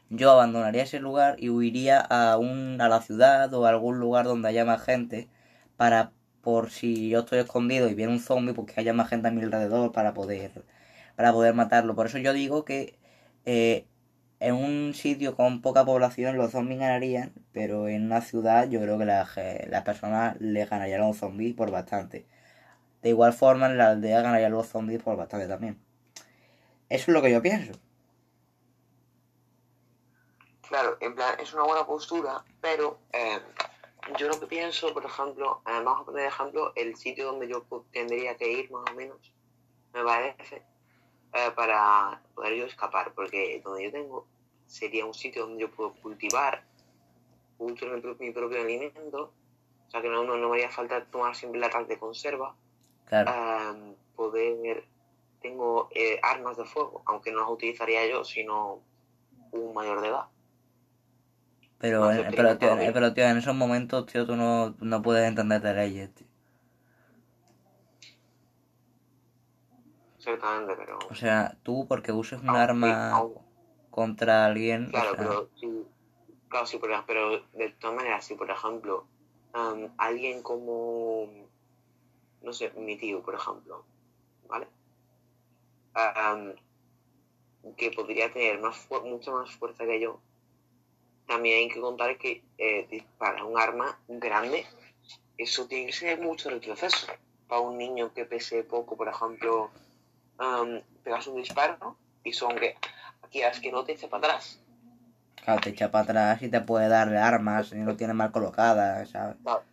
Yo 0.10 0.32
abandonaría 0.32 0.84
ese 0.84 1.00
lugar 1.00 1.36
y 1.40 1.50
huiría 1.50 2.00
a, 2.00 2.38
un, 2.38 2.80
a 2.82 2.90
la 2.90 3.02
ciudad 3.02 3.54
o 3.54 3.66
a 3.66 3.70
algún 3.70 4.00
lugar 4.00 4.26
donde 4.26 4.50
haya 4.50 4.66
más 4.66 4.84
gente 4.84 5.30
para, 5.78 6.12
por 6.42 6.72
si 6.72 7.10
yo 7.10 7.20
estoy 7.22 7.40
escondido 7.40 7.90
y 7.90 7.96
viene 7.96 8.14
un 8.14 8.20
zombie, 8.20 8.54
pues 8.54 8.74
que 8.74 8.80
haya 8.82 8.94
más 8.94 9.10
gente 9.10 9.28
a 9.30 9.32
mi 9.32 9.42
alrededor 9.44 9.92
para 9.92 10.14
poder, 10.14 10.52
para 11.16 11.34
poder 11.34 11.54
matarlo. 11.56 11.96
Por 11.96 12.08
eso 12.08 12.18
yo 12.20 12.34
digo 12.34 12.66
que 12.66 12.98
eh, 13.46 13.88
en 14.46 14.54
un 14.56 14.94
sitio 14.94 15.36
con 15.36 15.62
poca 15.62 15.84
población 15.84 16.38
los 16.38 16.52
zombies 16.52 16.80
ganarían, 16.80 17.34
pero 17.52 17.88
en 17.88 18.06
una 18.06 18.22
ciudad 18.22 18.70
yo 18.70 18.80
creo 18.80 19.00
que 19.00 19.06
las, 19.06 19.36
las 19.68 19.84
personas 19.84 20.40
le 20.40 20.66
ganarían 20.66 21.02
a 21.02 21.08
los 21.08 21.18
zombies 21.18 21.56
por 21.56 21.72
bastante. 21.72 22.28
De 23.02 23.10
igual 23.10 23.34
forma 23.34 23.66
en 23.66 23.80
la 23.80 23.90
aldea 23.90 24.22
ganarían 24.22 24.52
los 24.52 24.68
zombies 24.68 25.02
por 25.02 25.18
bastante 25.18 25.48
también. 25.48 25.80
Eso 26.90 27.10
es 27.10 27.14
lo 27.16 27.24
que 27.24 27.32
yo 27.32 27.42
pienso. 27.42 27.74
Claro, 30.62 30.98
en 31.00 31.16
plan, 31.16 31.40
es 31.40 31.52
una 31.54 31.64
buena 31.64 31.86
postura, 31.88 32.44
pero 32.62 33.00
eh, 33.14 33.40
yo 34.20 34.28
lo 34.28 34.40
que 34.40 34.46
pienso, 34.46 34.94
por 34.94 35.06
ejemplo, 35.06 35.64
eh, 35.66 35.82
vamos 35.84 36.02
a 36.02 36.06
poner 36.06 36.22
de 36.22 36.28
ejemplo 36.28 36.72
el 36.76 36.96
sitio 36.96 37.26
donde 37.26 37.48
yo 37.48 37.66
tendría 37.92 38.38
que 38.38 38.52
ir 38.52 38.72
más 38.72 38.84
o 38.92 38.94
menos, 38.94 39.18
me 39.92 40.04
parece, 40.04 40.62
eh, 41.34 41.52
para 41.56 42.22
poder 42.36 42.56
yo 42.56 42.66
escapar, 42.66 43.14
porque 43.14 43.60
donde 43.64 43.86
yo 43.86 43.92
tengo 43.92 44.28
sería 44.68 45.06
un 45.06 45.14
sitio 45.14 45.44
donde 45.46 45.62
yo 45.62 45.72
puedo 45.72 45.94
cultivar, 45.94 46.64
cultivar 47.58 47.96
mi, 47.96 48.02
pro- 48.02 48.16
mi 48.20 48.32
propio 48.32 48.62
alimento, 48.62 49.34
o 49.88 49.90
sea 49.92 50.02
que 50.02 50.10
no, 50.10 50.24
no, 50.24 50.36
no 50.38 50.50
me 50.50 50.56
haría 50.58 50.70
falta 50.72 51.04
tomar 51.06 51.36
siempre 51.36 51.60
latas 51.60 51.88
de 51.88 51.98
conserva, 52.00 52.56
Claro, 53.06 53.32
eh, 53.32 53.96
poder, 54.16 54.84
tengo 55.42 55.90
eh, 55.94 56.20
armas 56.24 56.58
de 56.58 56.66
fuego, 56.66 57.04
aunque 57.06 57.32
no 57.32 57.42
las 57.42 57.50
utilizaría 57.50 58.08
yo, 58.08 58.24
sino 58.24 58.82
un 59.52 59.74
mayor 59.74 60.02
de 60.02 60.08
edad. 60.10 60.26
pero, 61.78 62.10
en- 62.12 62.18
sé, 62.24 62.30
pero, 62.36 62.58
tío, 62.58 62.70
primero, 62.72 62.94
pero 62.94 63.14
tío, 63.14 63.26
en 63.26 63.38
esos 63.38 63.54
momentos, 63.56 64.06
tío, 64.08 64.26
tú 64.26 64.36
no, 64.36 64.76
no 64.80 65.02
puedes 65.02 65.28
entender 65.28 65.62
de 65.62 65.74
leyes, 65.76 66.14
tío. 66.16 66.28
Exactamente, 70.18 70.74
pero. 70.76 70.98
O 71.10 71.14
sea, 71.16 71.56
tú 71.64 71.86
porque 71.88 72.12
uses 72.12 72.40
un 72.42 72.50
aunque- 72.50 72.62
arma 72.64 73.24
contra 73.96 74.46
alguien, 74.46 74.88
o 74.88 74.90
claro, 74.90 75.16
sea, 75.16 75.18
pero 75.18 75.50
sí. 75.56 75.86
Claro, 76.50 76.66
sí, 76.66 76.78
pero, 76.82 77.04
pero 77.08 77.40
de 77.54 77.70
todas 77.80 77.96
maneras, 77.96 78.26
si 78.26 78.36
por 78.36 78.52
ejemplo, 78.52 79.06
alguien 79.98 80.44
como. 80.44 81.30
No 82.42 82.52
sé, 82.52 82.72
mi 82.76 82.98
tío, 82.98 83.24
por 83.24 83.36
ejemplo, 83.36 83.86
¿vale? 84.50 84.68
Que 87.78 87.92
podría 87.92 88.34
tener 88.34 88.60
más 88.60 88.86
mucha 89.06 89.32
más 89.32 89.50
fuerza 89.52 89.86
que 89.86 90.02
yo, 90.02 90.20
también 91.26 91.60
hay 91.60 91.70
que 91.70 91.80
contar 91.80 92.18
que 92.18 92.44
eh, 92.58 92.86
disparar 92.92 93.46
un 93.46 93.58
arma 93.58 93.98
grande, 94.10 94.66
eso 95.38 95.68
tiene 95.68 95.88
que 95.88 95.94
ser 95.94 96.20
mucho 96.20 96.50
retroceso. 96.50 97.08
Para 97.48 97.62
un 97.62 97.78
niño 97.78 98.14
que 98.14 98.26
pese 98.26 98.64
poco, 98.64 98.98
por 98.98 99.08
ejemplo, 99.08 99.72
pegas 101.04 101.28
un 101.28 101.38
disparo 101.38 101.96
y 102.26 102.34
son 102.34 102.58
que 102.58 102.76
que 103.30 103.72
no 103.72 103.84
te 103.84 103.94
eche 103.94 104.08
para 104.08 104.28
atrás. 104.28 104.60
claro, 105.44 105.62
te 105.62 105.70
echa 105.70 105.92
para 105.92 106.04
atrás 106.04 106.42
y 106.42 106.50
te 106.50 106.62
puede 106.62 106.88
dar 106.88 107.14
armas 107.16 107.72
y 107.72 107.76
no 107.78 107.96
tienes 107.96 108.16
mal 108.16 108.32
colocadas, 108.32 109.10
¿sabes? 109.10 109.38
Claro, 109.44 109.64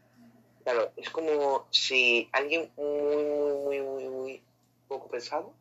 claro, 0.64 0.92
es 0.96 1.10
como 1.10 1.66
si 1.70 2.28
alguien 2.32 2.70
muy, 2.76 3.24
muy, 3.24 3.80
muy, 3.80 3.80
muy, 3.80 4.08
muy 4.08 4.42
poco 4.88 5.08
pensado, 5.08 5.54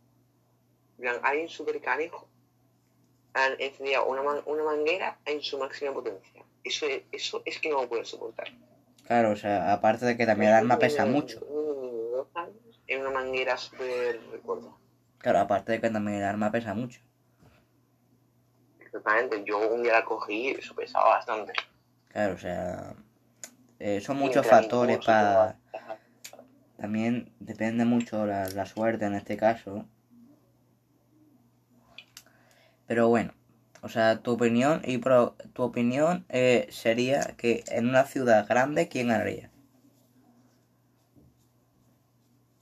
alguien 1.23 1.49
súper 1.49 1.79
canijo, 1.81 2.27
han 3.33 3.53
encendido 3.59 4.05
una, 4.05 4.21
man- 4.21 4.43
una 4.45 4.63
manguera 4.63 5.17
en 5.25 5.41
su 5.41 5.57
máxima 5.57 5.93
potencia. 5.93 6.43
Eso 6.63 6.85
es, 6.85 7.03
eso 7.11 7.41
es 7.45 7.59
que 7.59 7.69
no 7.69 7.81
lo 7.81 7.89
puedes 7.89 8.09
soportar. 8.09 8.49
Claro, 9.07 9.31
o 9.31 9.35
sea, 9.35 9.73
aparte 9.73 10.05
de 10.05 10.15
que 10.17 10.25
también 10.25 10.51
el 10.51 10.57
arma 10.57 10.77
pesa 10.79 11.05
mucho. 11.05 11.39
En 12.87 13.01
una 13.01 13.09
manguera 13.09 13.57
súper 13.57 14.19
gorda. 14.43 14.69
Claro, 15.17 15.39
aparte 15.39 15.71
de 15.73 15.81
que 15.81 15.89
también 15.89 16.17
el 16.17 16.23
arma 16.23 16.51
pesa 16.51 16.73
mucho. 16.73 16.99
Exactamente, 18.93 19.43
yo 19.45 19.69
un 19.73 19.83
día 19.83 19.93
la 19.93 20.05
cogí 20.05 20.49
y 20.49 20.51
eso 20.51 20.75
pesaba 20.75 21.09
bastante. 21.09 21.53
Claro, 22.09 22.33
o 22.33 22.37
sea, 22.37 22.93
eh, 23.79 24.01
son 24.01 24.17
muchos 24.17 24.45
factores 24.45 24.97
para... 24.99 25.57
También 26.77 27.31
depende 27.39 27.85
mucho 27.85 28.25
la, 28.25 28.49
la 28.49 28.65
suerte 28.65 29.05
en 29.05 29.13
este 29.13 29.37
caso. 29.37 29.85
Pero 32.87 33.07
bueno, 33.07 33.33
o 33.81 33.87
sea, 33.87 34.21
tu 34.21 34.31
opinión 34.33 34.81
y 34.83 34.97
pro- 34.97 35.35
tu 35.53 35.63
opinión 35.63 36.25
eh, 36.27 36.67
sería 36.69 37.35
que 37.37 37.63
en 37.67 37.87
una 37.87 38.03
ciudad 38.03 38.45
grande, 38.47 38.89
¿quién 38.89 39.07
ganaría? 39.07 39.49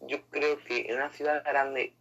Yo 0.02 0.22
creo 0.30 0.58
que 0.64 0.88
en 0.90 0.98
una 0.98 1.10
ciudad 1.12 1.44
grande 1.44 1.96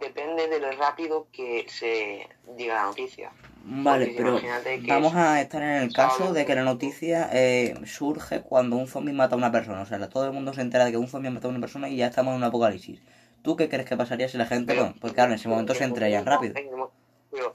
depende 0.00 0.48
de 0.48 0.60
lo 0.60 0.70
rápido 0.72 1.26
que 1.32 1.66
se 1.68 2.28
diga 2.56 2.74
la 2.74 2.82
noticia. 2.84 3.32
Vale, 3.68 4.06
Porque 4.06 4.16
pero 4.16 4.40
vamos 4.86 5.12
es 5.12 5.18
a 5.18 5.40
estar 5.40 5.60
en 5.60 5.82
el 5.82 5.92
caso 5.92 6.32
de 6.32 6.46
que 6.46 6.54
la 6.54 6.62
noticia 6.62 7.28
eh, 7.32 7.74
surge 7.84 8.42
cuando 8.42 8.76
un 8.76 8.86
zombie 8.86 9.12
mata 9.12 9.34
a 9.34 9.38
una 9.38 9.50
persona. 9.50 9.82
O 9.82 9.86
sea, 9.86 10.08
todo 10.08 10.26
el 10.26 10.32
mundo 10.32 10.52
se 10.52 10.60
entera 10.60 10.84
de 10.84 10.92
que 10.92 10.96
un 10.98 11.08
zombie 11.08 11.28
ha 11.28 11.32
matado 11.32 11.48
a 11.48 11.56
una 11.56 11.60
persona 11.60 11.88
y 11.88 11.96
ya 11.96 12.06
estamos 12.06 12.30
en 12.32 12.36
un 12.38 12.44
apocalipsis. 12.44 13.00
¿Tú 13.42 13.56
qué 13.56 13.68
crees 13.68 13.88
que 13.88 13.96
pasaría 13.96 14.28
si 14.28 14.38
la 14.38 14.46
gente... 14.46 14.66
Pero- 14.72 14.84
bueno, 14.84 14.96
pues 15.00 15.12
claro, 15.14 15.30
en 15.32 15.38
ese 15.38 15.48
momento 15.48 15.74
se 15.74 15.84
enterarían 15.84 16.24
rápido. 16.24 16.54
en 16.56 16.68
Pero, 17.30 17.52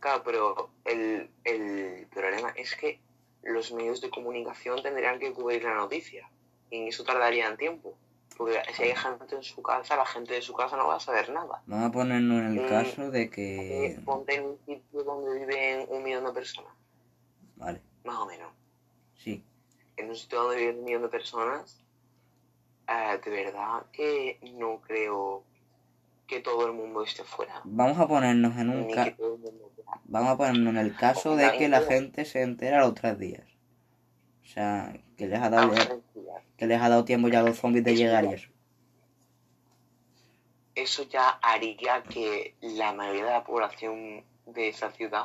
Claro, 0.00 0.22
pero 0.24 0.70
el, 0.84 1.28
el 1.44 2.06
problema 2.12 2.50
es 2.56 2.74
que 2.76 3.00
los 3.42 3.72
medios 3.72 4.00
de 4.00 4.10
comunicación 4.10 4.82
tendrían 4.82 5.18
que 5.18 5.32
cubrir 5.32 5.64
la 5.64 5.74
noticia. 5.74 6.28
Y 6.70 6.88
eso 6.88 7.04
tardaría 7.04 7.48
en 7.48 7.56
tiempo. 7.56 7.96
Porque 8.38 8.62
si 8.72 8.84
hay 8.84 8.94
gente 8.94 9.34
en 9.34 9.42
su 9.42 9.60
casa, 9.62 9.96
la 9.96 10.06
gente 10.06 10.34
de 10.34 10.42
su 10.42 10.54
casa 10.54 10.76
no 10.76 10.86
va 10.86 10.94
a 10.96 11.00
saber 11.00 11.28
nada. 11.30 11.60
Vamos 11.66 11.88
a 11.88 11.92
ponernos 11.92 12.38
en 12.40 12.46
el 12.58 12.64
Mm, 12.64 12.68
caso 12.68 13.10
de 13.10 13.28
que... 13.28 13.86
Eh, 13.86 14.00
Ponte 14.04 14.36
en 14.36 14.44
un 14.46 14.58
sitio 14.64 15.02
donde 15.02 15.40
viven 15.40 15.86
un 15.90 16.02
millón 16.04 16.24
de 16.24 16.32
personas, 16.32 16.72
Vale, 17.56 17.82
más 18.04 18.16
o 18.16 18.26
menos. 18.26 18.52
sí. 19.16 19.42
En 19.96 20.08
un 20.10 20.14
sitio 20.16 20.40
donde 20.44 20.56
viven 20.58 20.78
un 20.78 20.84
millón 20.84 21.02
de 21.02 21.08
personas, 21.08 21.80
eh, 22.88 23.18
de 23.24 23.30
verdad 23.30 23.82
que 23.92 24.38
no 24.54 24.80
creo 24.82 25.42
que 26.28 26.38
todo 26.40 26.66
el 26.66 26.72
mundo 26.74 27.02
esté 27.02 27.24
fuera. 27.24 27.60
Vamos 27.64 27.98
a 27.98 28.06
ponernos 28.06 28.56
en 28.56 28.68
un 28.70 28.86
Ni 28.86 28.94
ca- 28.94 29.04
que 29.06 29.10
todo 29.12 29.34
el 29.34 29.40
mundo 29.40 29.72
fuera. 29.74 30.00
Vamos 30.04 30.30
a 30.30 30.36
ponernos 30.36 30.68
en 30.74 30.76
el 30.78 30.94
caso 30.94 31.34
de 31.34 31.56
que 31.58 31.68
la 31.68 31.80
gente 31.80 32.24
se 32.24 32.42
entera 32.42 32.80
los 32.80 32.94
tres 32.94 33.18
días. 33.18 33.48
O 34.44 34.46
sea, 34.46 34.94
que 35.16 35.26
les 35.26 35.40
ha 35.40 35.50
dado, 35.50 35.68
Vamos 35.68 35.76
a 35.80 35.88
respirar. 35.88 36.07
Que 36.58 36.66
les 36.66 36.80
ha 36.82 36.88
dado 36.88 37.04
tiempo 37.04 37.28
ya 37.28 37.38
a 37.38 37.42
los 37.42 37.56
zombies 37.56 37.84
de 37.84 37.94
llegar 37.96 38.24
y 38.24 38.34
eso. 38.34 38.48
eso 40.74 41.02
ya 41.04 41.30
haría 41.42 42.02
que 42.02 42.56
la 42.60 42.92
mayoría 42.92 43.24
de 43.24 43.30
la 43.30 43.44
población 43.44 44.24
de 44.46 44.68
esa 44.68 44.90
ciudad 44.90 45.24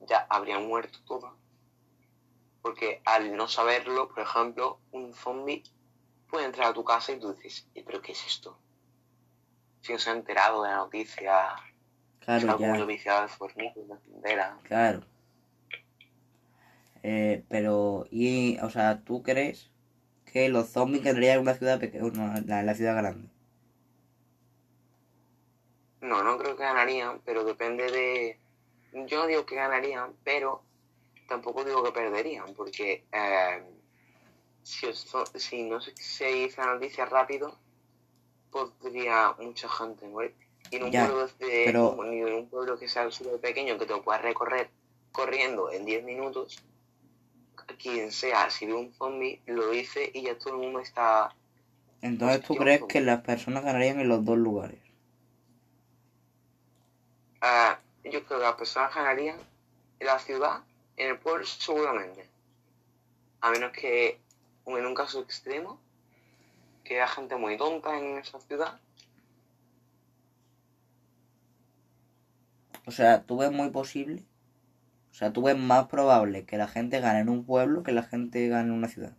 ya 0.00 0.26
habría 0.30 0.58
muerto 0.58 0.98
toda. 1.06 1.32
Porque 2.62 3.00
al 3.04 3.36
no 3.36 3.48
saberlo, 3.48 4.08
por 4.08 4.20
ejemplo, 4.20 4.78
un 4.92 5.14
zombie 5.14 5.62
puede 6.30 6.46
entrar 6.46 6.68
a 6.68 6.72
tu 6.72 6.84
casa 6.84 7.12
y 7.12 7.18
tú 7.18 7.32
dices, 7.34 7.66
"Eh, 7.74 7.82
¿pero 7.84 8.00
qué 8.00 8.12
es 8.12 8.24
esto? 8.26 8.56
Si 9.82 9.92
no 9.92 9.98
se 9.98 10.10
ha 10.10 10.12
enterado 10.14 10.62
de 10.62 10.70
la 10.70 10.76
noticia, 10.76 11.56
Claro, 12.20 12.56
ya. 12.58 12.84
viciado. 12.84 13.26
Claro. 14.62 15.02
Eh, 17.02 17.42
pero, 17.48 18.06
y, 18.12 18.58
o 18.60 18.70
sea, 18.70 19.00
¿tú 19.02 19.24
crees 19.24 19.71
que 20.32 20.48
los 20.48 20.68
zombies 20.70 21.02
quedarían 21.04 21.36
en 21.36 21.42
una 21.42 21.54
ciudad 21.54 21.78
pequeña, 21.80 22.40
la, 22.46 22.62
la 22.62 22.74
ciudad 22.74 22.96
grande? 22.96 23.28
No, 26.00 26.22
no 26.22 26.36
creo 26.38 26.56
que 26.56 26.64
ganarían, 26.64 27.20
pero 27.24 27.44
depende 27.44 27.90
de... 27.90 28.40
Yo 29.08 29.20
no 29.20 29.26
digo 29.26 29.46
que 29.46 29.54
ganarían, 29.54 30.14
pero 30.24 30.62
tampoco 31.28 31.64
digo 31.64 31.82
que 31.84 31.92
perderían, 31.92 32.54
porque 32.54 33.06
eh, 33.12 33.62
si, 34.62 34.86
os- 34.86 35.06
si 35.36 35.62
no 35.64 35.80
se, 35.80 35.94
se 35.96 36.26
dice 36.26 36.60
la 36.60 36.74
noticia 36.74 37.06
rápido, 37.06 37.58
podría 38.50 39.34
mucha 39.40 39.68
gente 39.68 40.06
morir. 40.08 40.34
Y 40.70 40.76
en 40.76 40.84
un 40.84 40.90
Ya, 40.92 41.06
pueblo 41.06 41.26
de, 41.38 41.64
pero- 41.66 42.04
en 42.04 42.34
un 42.34 42.48
pueblo 42.50 42.78
que 42.78 42.88
sea 42.88 43.10
súper 43.10 43.40
pequeño, 43.40 43.78
que 43.78 43.86
te 43.86 43.92
lo 43.94 44.02
puedas 44.02 44.22
recorrer 44.22 44.70
corriendo 45.12 45.70
en 45.70 45.84
10 45.84 46.04
minutos, 46.04 46.64
quien 47.78 48.12
sea, 48.12 48.50
si 48.50 48.66
ve 48.66 48.74
un 48.74 48.92
zombie, 48.92 49.40
lo 49.46 49.70
dice 49.70 50.10
y 50.14 50.22
ya 50.22 50.36
todo 50.38 50.54
el 50.54 50.60
mundo 50.60 50.80
está... 50.80 51.34
Entonces, 52.00 52.42
¿tú 52.42 52.56
crees 52.56 52.82
que 52.88 53.00
las 53.00 53.22
personas 53.22 53.64
ganarían 53.64 54.00
en 54.00 54.08
los 54.08 54.24
dos 54.24 54.36
lugares? 54.36 54.80
Ah, 57.40 57.78
yo 58.04 58.24
creo 58.24 58.26
que 58.26 58.44
las 58.44 58.54
personas 58.54 58.94
ganarían 58.94 59.38
en 60.00 60.06
la 60.06 60.18
ciudad, 60.18 60.62
en 60.96 61.10
el 61.10 61.18
pueblo 61.18 61.46
seguramente. 61.46 62.28
A 63.40 63.50
menos 63.50 63.72
que, 63.72 64.20
en 64.66 64.86
un 64.86 64.94
caso 64.94 65.20
extremo, 65.20 65.80
que 66.84 67.00
haya 67.00 67.08
gente 67.08 67.36
muy 67.36 67.56
tonta 67.56 67.96
en 67.98 68.18
esa 68.18 68.40
ciudad. 68.40 68.80
O 72.84 72.90
sea, 72.90 73.22
¿tú 73.22 73.38
ves 73.38 73.52
muy 73.52 73.70
posible? 73.70 74.24
O 75.12 75.14
sea, 75.14 75.30
¿tú 75.32 75.42
ves 75.42 75.56
más 75.56 75.86
probable 75.88 76.46
que 76.46 76.56
la 76.56 76.66
gente 76.66 76.98
gane 77.00 77.20
en 77.20 77.28
un 77.28 77.44
pueblo 77.44 77.82
que 77.82 77.92
la 77.92 78.02
gente 78.02 78.48
gane 78.48 78.68
en 78.68 78.72
una 78.72 78.88
ciudad? 78.88 79.12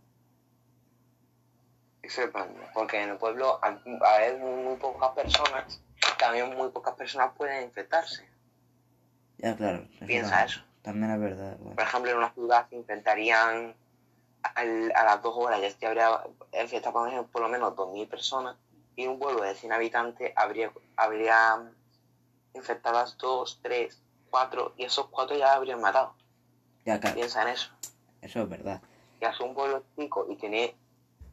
Exactamente. 2.02 2.60
Porque 2.74 3.00
en 3.02 3.10
el 3.10 3.16
pueblo, 3.16 3.60
haber 3.62 4.38
muy, 4.38 4.62
muy 4.64 4.76
pocas 4.76 5.10
personas, 5.12 5.80
también 6.18 6.54
muy 6.56 6.68
pocas 6.70 6.94
personas 6.94 7.32
pueden 7.36 7.64
infectarse. 7.64 8.28
Ya, 9.38 9.56
claro. 9.56 9.86
eso 9.94 10.06
Piensa 10.06 10.30
también, 10.30 10.48
eso. 10.48 10.60
También 10.82 11.10
es 11.12 11.20
verdad. 11.20 11.56
bueno. 11.58 11.76
Por 11.76 11.84
ejemplo, 11.84 12.10
en 12.10 12.16
una 12.18 12.32
ciudad 12.32 12.68
se 12.68 12.76
infectarían 12.76 13.74
al- 14.42 14.92
a 14.94 15.04
las 15.04 15.22
dos 15.22 15.34
horas, 15.36 15.60
ya 15.60 15.70
se 15.70 15.86
habría 15.86 16.20
infectado 16.60 16.92
por 16.92 17.08
ejemplo, 17.08 17.30
por 17.32 17.42
lo 17.42 17.48
menos 17.48 17.74
2.000 17.76 18.06
personas. 18.08 18.56
Y 18.96 19.04
en 19.04 19.10
un 19.10 19.18
pueblo 19.18 19.42
de 19.42 19.54
100 19.54 19.72
habitantes 19.72 20.32
habría, 20.36 20.70
habría 20.96 21.70
infectadas 22.52 23.16
2, 23.18 23.60
3, 23.62 24.00
4, 24.34 24.74
y 24.76 24.82
esos 24.84 25.06
4 25.10 25.36
ya 25.36 25.52
habrían 25.54 25.80
matado. 25.80 26.16
Ya, 26.84 26.98
claro. 26.98 27.14
Piensa 27.14 27.42
en 27.42 27.48
eso. 27.50 27.70
Eso 28.20 28.42
es 28.42 28.48
verdad. 28.48 28.82
que 29.20 29.26
hace 29.26 29.44
un 29.44 29.54
pueblo 29.54 29.84
chico 29.96 30.26
y 30.28 30.34
tiene 30.34 30.74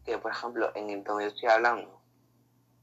que, 0.05 0.19
por 0.19 0.31
ejemplo, 0.31 0.71
en 0.75 0.87
el 0.91 1.03
donde 1.03 1.23
yo 1.23 1.29
estoy 1.31 1.49
hablando, 1.49 1.99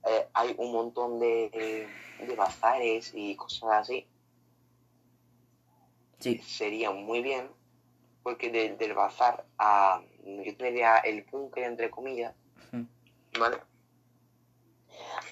eh, 0.04 0.28
hay 0.34 0.56
un 0.58 0.72
montón 0.72 1.20
de, 1.20 1.88
de, 2.26 2.34
bazares 2.34 3.12
y 3.14 3.36
cosas 3.36 3.70
así, 3.74 4.08
Sí. 6.18 6.38
sería 6.38 6.90
muy 6.90 7.22
bien, 7.22 7.48
porque 8.24 8.50
de- 8.50 8.76
del 8.76 8.94
bazar 8.94 9.46
a, 9.56 10.02
yo 10.24 10.56
tendría 10.56 10.96
el 10.98 11.22
búnker, 11.30 11.62
entre 11.62 11.90
comillas. 11.90 12.34
¿vale? 13.38 13.58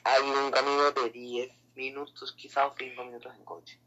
Hay 0.04 0.22
un 0.22 0.52
camino 0.52 0.92
de 0.92 1.10
10 1.10 1.50
minutos, 1.74 2.32
quizás 2.38 2.70
5 2.78 3.04
minutos 3.04 3.34
en 3.36 3.44
coche. 3.44 3.80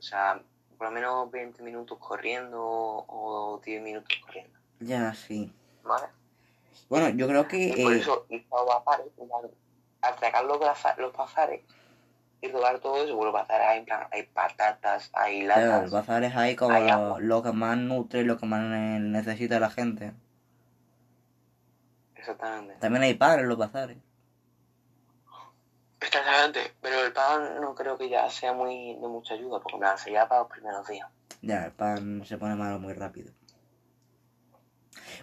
O 0.00 0.02
sea, 0.02 0.42
por 0.78 0.86
lo 0.88 0.92
menos 0.92 1.30
20 1.30 1.62
minutos 1.62 1.98
corriendo 1.98 2.58
o 2.58 3.60
10 3.62 3.82
minutos 3.82 4.08
corriendo, 4.24 4.58
Ya, 4.80 5.12
sí. 5.12 5.52
¿vale? 5.84 6.06
Bueno, 6.88 7.10
yo 7.10 7.28
creo 7.28 7.46
que... 7.46 7.58
Y 7.68 7.82
por 7.84 7.92
eh, 7.92 7.98
eso 7.98 8.26
ir 8.30 8.46
a 8.50 8.56
los 8.56 8.66
bazares, 8.66 9.06
atracar 10.00 10.44
los, 10.44 10.58
los 10.96 11.12
bazares 11.12 11.60
y 12.40 12.48
robar 12.48 12.80
todo 12.80 13.04
eso, 13.04 13.14
bueno, 13.14 13.30
bazares 13.32 13.66
hay, 13.68 13.78
en 13.80 13.84
plan, 13.84 14.06
hay 14.10 14.22
patatas, 14.22 15.10
hay 15.12 15.44
claro, 15.44 15.66
latas, 15.66 15.82
los 15.82 15.90
bazares 15.92 16.34
hay 16.34 16.56
como 16.56 16.74
hay 16.74 16.88
lo, 16.88 17.20
lo 17.20 17.42
que 17.42 17.52
más 17.52 17.76
nutre, 17.76 18.24
lo 18.24 18.38
que 18.38 18.46
más 18.46 18.62
necesita 18.62 19.60
la 19.60 19.68
gente. 19.68 20.14
exactamente. 22.14 22.76
También 22.80 23.02
hay 23.02 23.14
pan 23.14 23.40
en 23.40 23.48
los 23.48 23.58
bazares. 23.58 23.98
Exactamente, 26.00 26.74
pero 26.80 27.04
el 27.04 27.12
pan 27.12 27.60
no 27.60 27.74
creo 27.74 27.98
que 27.98 28.08
ya 28.08 28.28
sea 28.30 28.52
muy 28.52 28.94
de 28.94 29.08
mucha 29.08 29.34
ayuda, 29.34 29.60
porque 29.60 29.78
plan, 29.78 29.98
sería 29.98 30.26
para 30.26 30.42
los 30.42 30.50
primeros 30.50 30.86
días. 30.88 31.08
Ya, 31.42 31.66
el 31.66 31.72
pan 31.72 32.24
se 32.24 32.38
pone 32.38 32.54
malo 32.54 32.78
muy 32.78 32.94
rápido. 32.94 33.32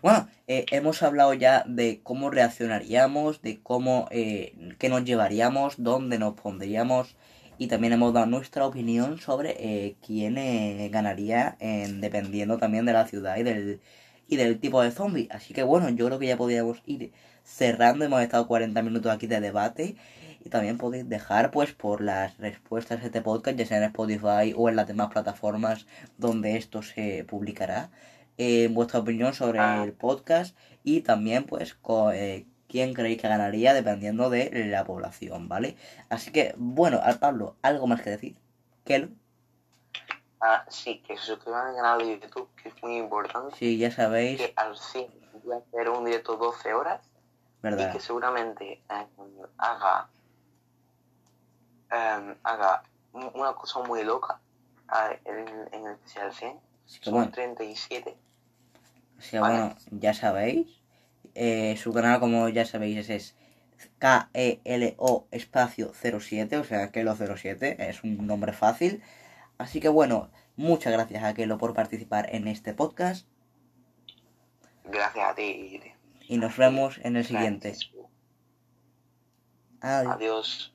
Bueno, 0.02 0.28
eh, 0.48 0.66
hemos 0.72 1.02
hablado 1.02 1.34
ya 1.34 1.64
de 1.66 2.02
cómo 2.04 2.30
reaccionaríamos, 2.30 3.42
de 3.42 3.62
cómo, 3.62 4.08
eh, 4.12 4.76
qué 4.78 4.90
nos 4.90 5.04
llevaríamos, 5.04 5.76
dónde 5.78 6.20
nos 6.20 6.36
pondríamos 6.36 7.16
y 7.58 7.68
también 7.68 7.94
hemos 7.94 8.14
dado 8.14 8.28
nuestra 8.28 8.66
opinión 8.66 9.20
sobre 9.20 9.56
eh, 9.60 9.96
quién 10.06 10.38
eh, 10.38 10.90
ganaría 10.92 11.58
en, 11.60 12.02
dependiendo 12.02 12.58
también 12.58 12.86
de 12.86 12.94
la 12.94 13.08
ciudad 13.08 13.38
y 13.38 13.44
del, 13.44 13.82
y 14.28 14.36
del 14.36 14.60
tipo 14.60 14.82
de 14.82 14.92
zombie. 14.92 15.28
Así 15.32 15.54
que 15.54 15.64
bueno, 15.64 15.90
yo 15.90 16.06
creo 16.06 16.20
que 16.20 16.28
ya 16.28 16.38
podríamos 16.38 16.82
ir 16.86 17.12
cerrando. 17.44 18.06
Hemos 18.06 18.22
estado 18.22 18.48
40 18.48 18.82
minutos 18.84 19.12
aquí 19.12 19.28
de 19.28 19.40
debate 19.40 19.96
y 20.48 20.50
también 20.50 20.78
podéis 20.78 21.08
dejar 21.10 21.52
pues 21.52 21.74
por 21.74 22.00
las 22.02 22.38
respuestas 22.38 23.02
de 23.02 23.08
este 23.08 23.22
podcast, 23.22 23.58
ya 23.58 23.66
sea 23.66 23.78
en 23.80 23.84
Spotify 23.84 24.54
o 24.56 24.70
en 24.70 24.78
las 24.78 24.88
demás 24.88 25.10
plataformas 25.12 25.86
donde 26.18 26.56
esto 26.56 26.82
se 26.82 27.26
publicará, 27.26 27.90
eh, 28.38 28.70
vuestra 28.72 29.02
opinión 29.02 29.34
sobre 29.34 29.60
Ah. 29.60 29.84
el 29.84 29.92
podcast 29.92 30.56
y 30.86 31.02
también 31.02 31.44
pues 31.44 31.74
co- 31.74 32.12
eh, 32.14 32.46
quién 32.70 32.94
creéis 32.94 33.22
que 33.22 33.28
ganaría 33.28 33.74
dependiendo 33.74 34.30
de 34.30 34.50
la 34.68 34.86
población, 34.86 35.50
¿vale? 35.50 35.76
Así 36.10 36.32
que 36.32 36.54
bueno, 36.58 37.02
al 37.04 37.20
Pablo, 37.20 37.56
¿algo 37.62 37.86
más 37.88 38.02
que 38.02 38.10
decir? 38.12 38.38
¿Qué? 38.86 39.10
Ah, 40.40 40.64
sí, 40.70 41.02
que 41.06 41.18
se 41.18 41.24
suscriban 41.26 41.68
al 41.68 41.76
canal 41.76 42.00
de 42.00 42.20
YouTube, 42.20 42.48
que 42.62 42.70
es 42.70 42.84
muy 42.84 42.96
importante, 42.98 43.54
Sí, 43.58 43.78
ya 43.78 43.92
sabéis, 43.92 44.40
que 44.40 44.54
al 44.56 44.78
fin 44.78 45.08
voy 45.44 45.56
a 45.56 45.60
hacer 45.60 45.90
un 45.90 46.06
directo 46.06 46.38
12 46.38 46.74
horas 46.74 47.02
y 47.06 47.64
¿verdad? 47.64 47.92
que 47.92 48.00
seguramente 48.00 48.74
eh, 48.90 49.08
haga 49.58 50.08
eh, 51.92 52.36
haga 52.44 52.84
un- 53.14 53.32
una 53.34 53.54
cosa 53.54 53.80
muy 53.82 54.04
loca 54.04 54.40
en, 55.26 55.48
en 55.74 55.86
el 55.88 55.94
especial 55.94 56.34
100 56.34 56.60
Así 56.86 57.00
que 57.00 57.06
son 57.06 57.14
bueno, 57.16 57.32
37 57.32 58.18
así 59.20 59.32
que 59.32 59.40
Vale. 59.40 59.58
bueno, 59.60 59.76
ya 59.92 60.14
sabéis. 60.14 60.68
Eh, 61.36 61.76
su 61.78 61.94
canal, 61.94 62.20
como 62.20 62.48
ya 62.50 62.66
sabéis, 62.66 62.98
es, 62.98 63.10
es 63.10 63.36
K-E-L-O 64.00 65.28
espacio 65.32 65.92
07, 65.94 66.58
o 66.58 66.64
sea, 66.64 66.92
Kelo 66.92 67.16
07, 67.16 67.90
es 67.90 68.04
un 68.04 68.26
nombre 68.26 68.54
fácil. 68.54 69.04
Así 69.58 69.80
que 69.80 69.90
bueno, 69.90 70.30
muchas 70.56 70.94
gracias 70.94 71.24
a 71.24 71.34
Kelo 71.34 71.58
por 71.58 71.74
participar 71.74 72.34
en 72.34 72.48
este 72.48 72.74
podcast 72.74 73.28
gracias 74.86 75.30
a 75.30 75.36
ti 75.36 75.82
y 76.30 76.38
nos 76.38 76.56
vemos 76.56 77.00
en 77.04 77.18
el 77.18 77.26
siguiente. 77.26 77.76
Adiós. 79.82 80.14
adiós 80.16 80.74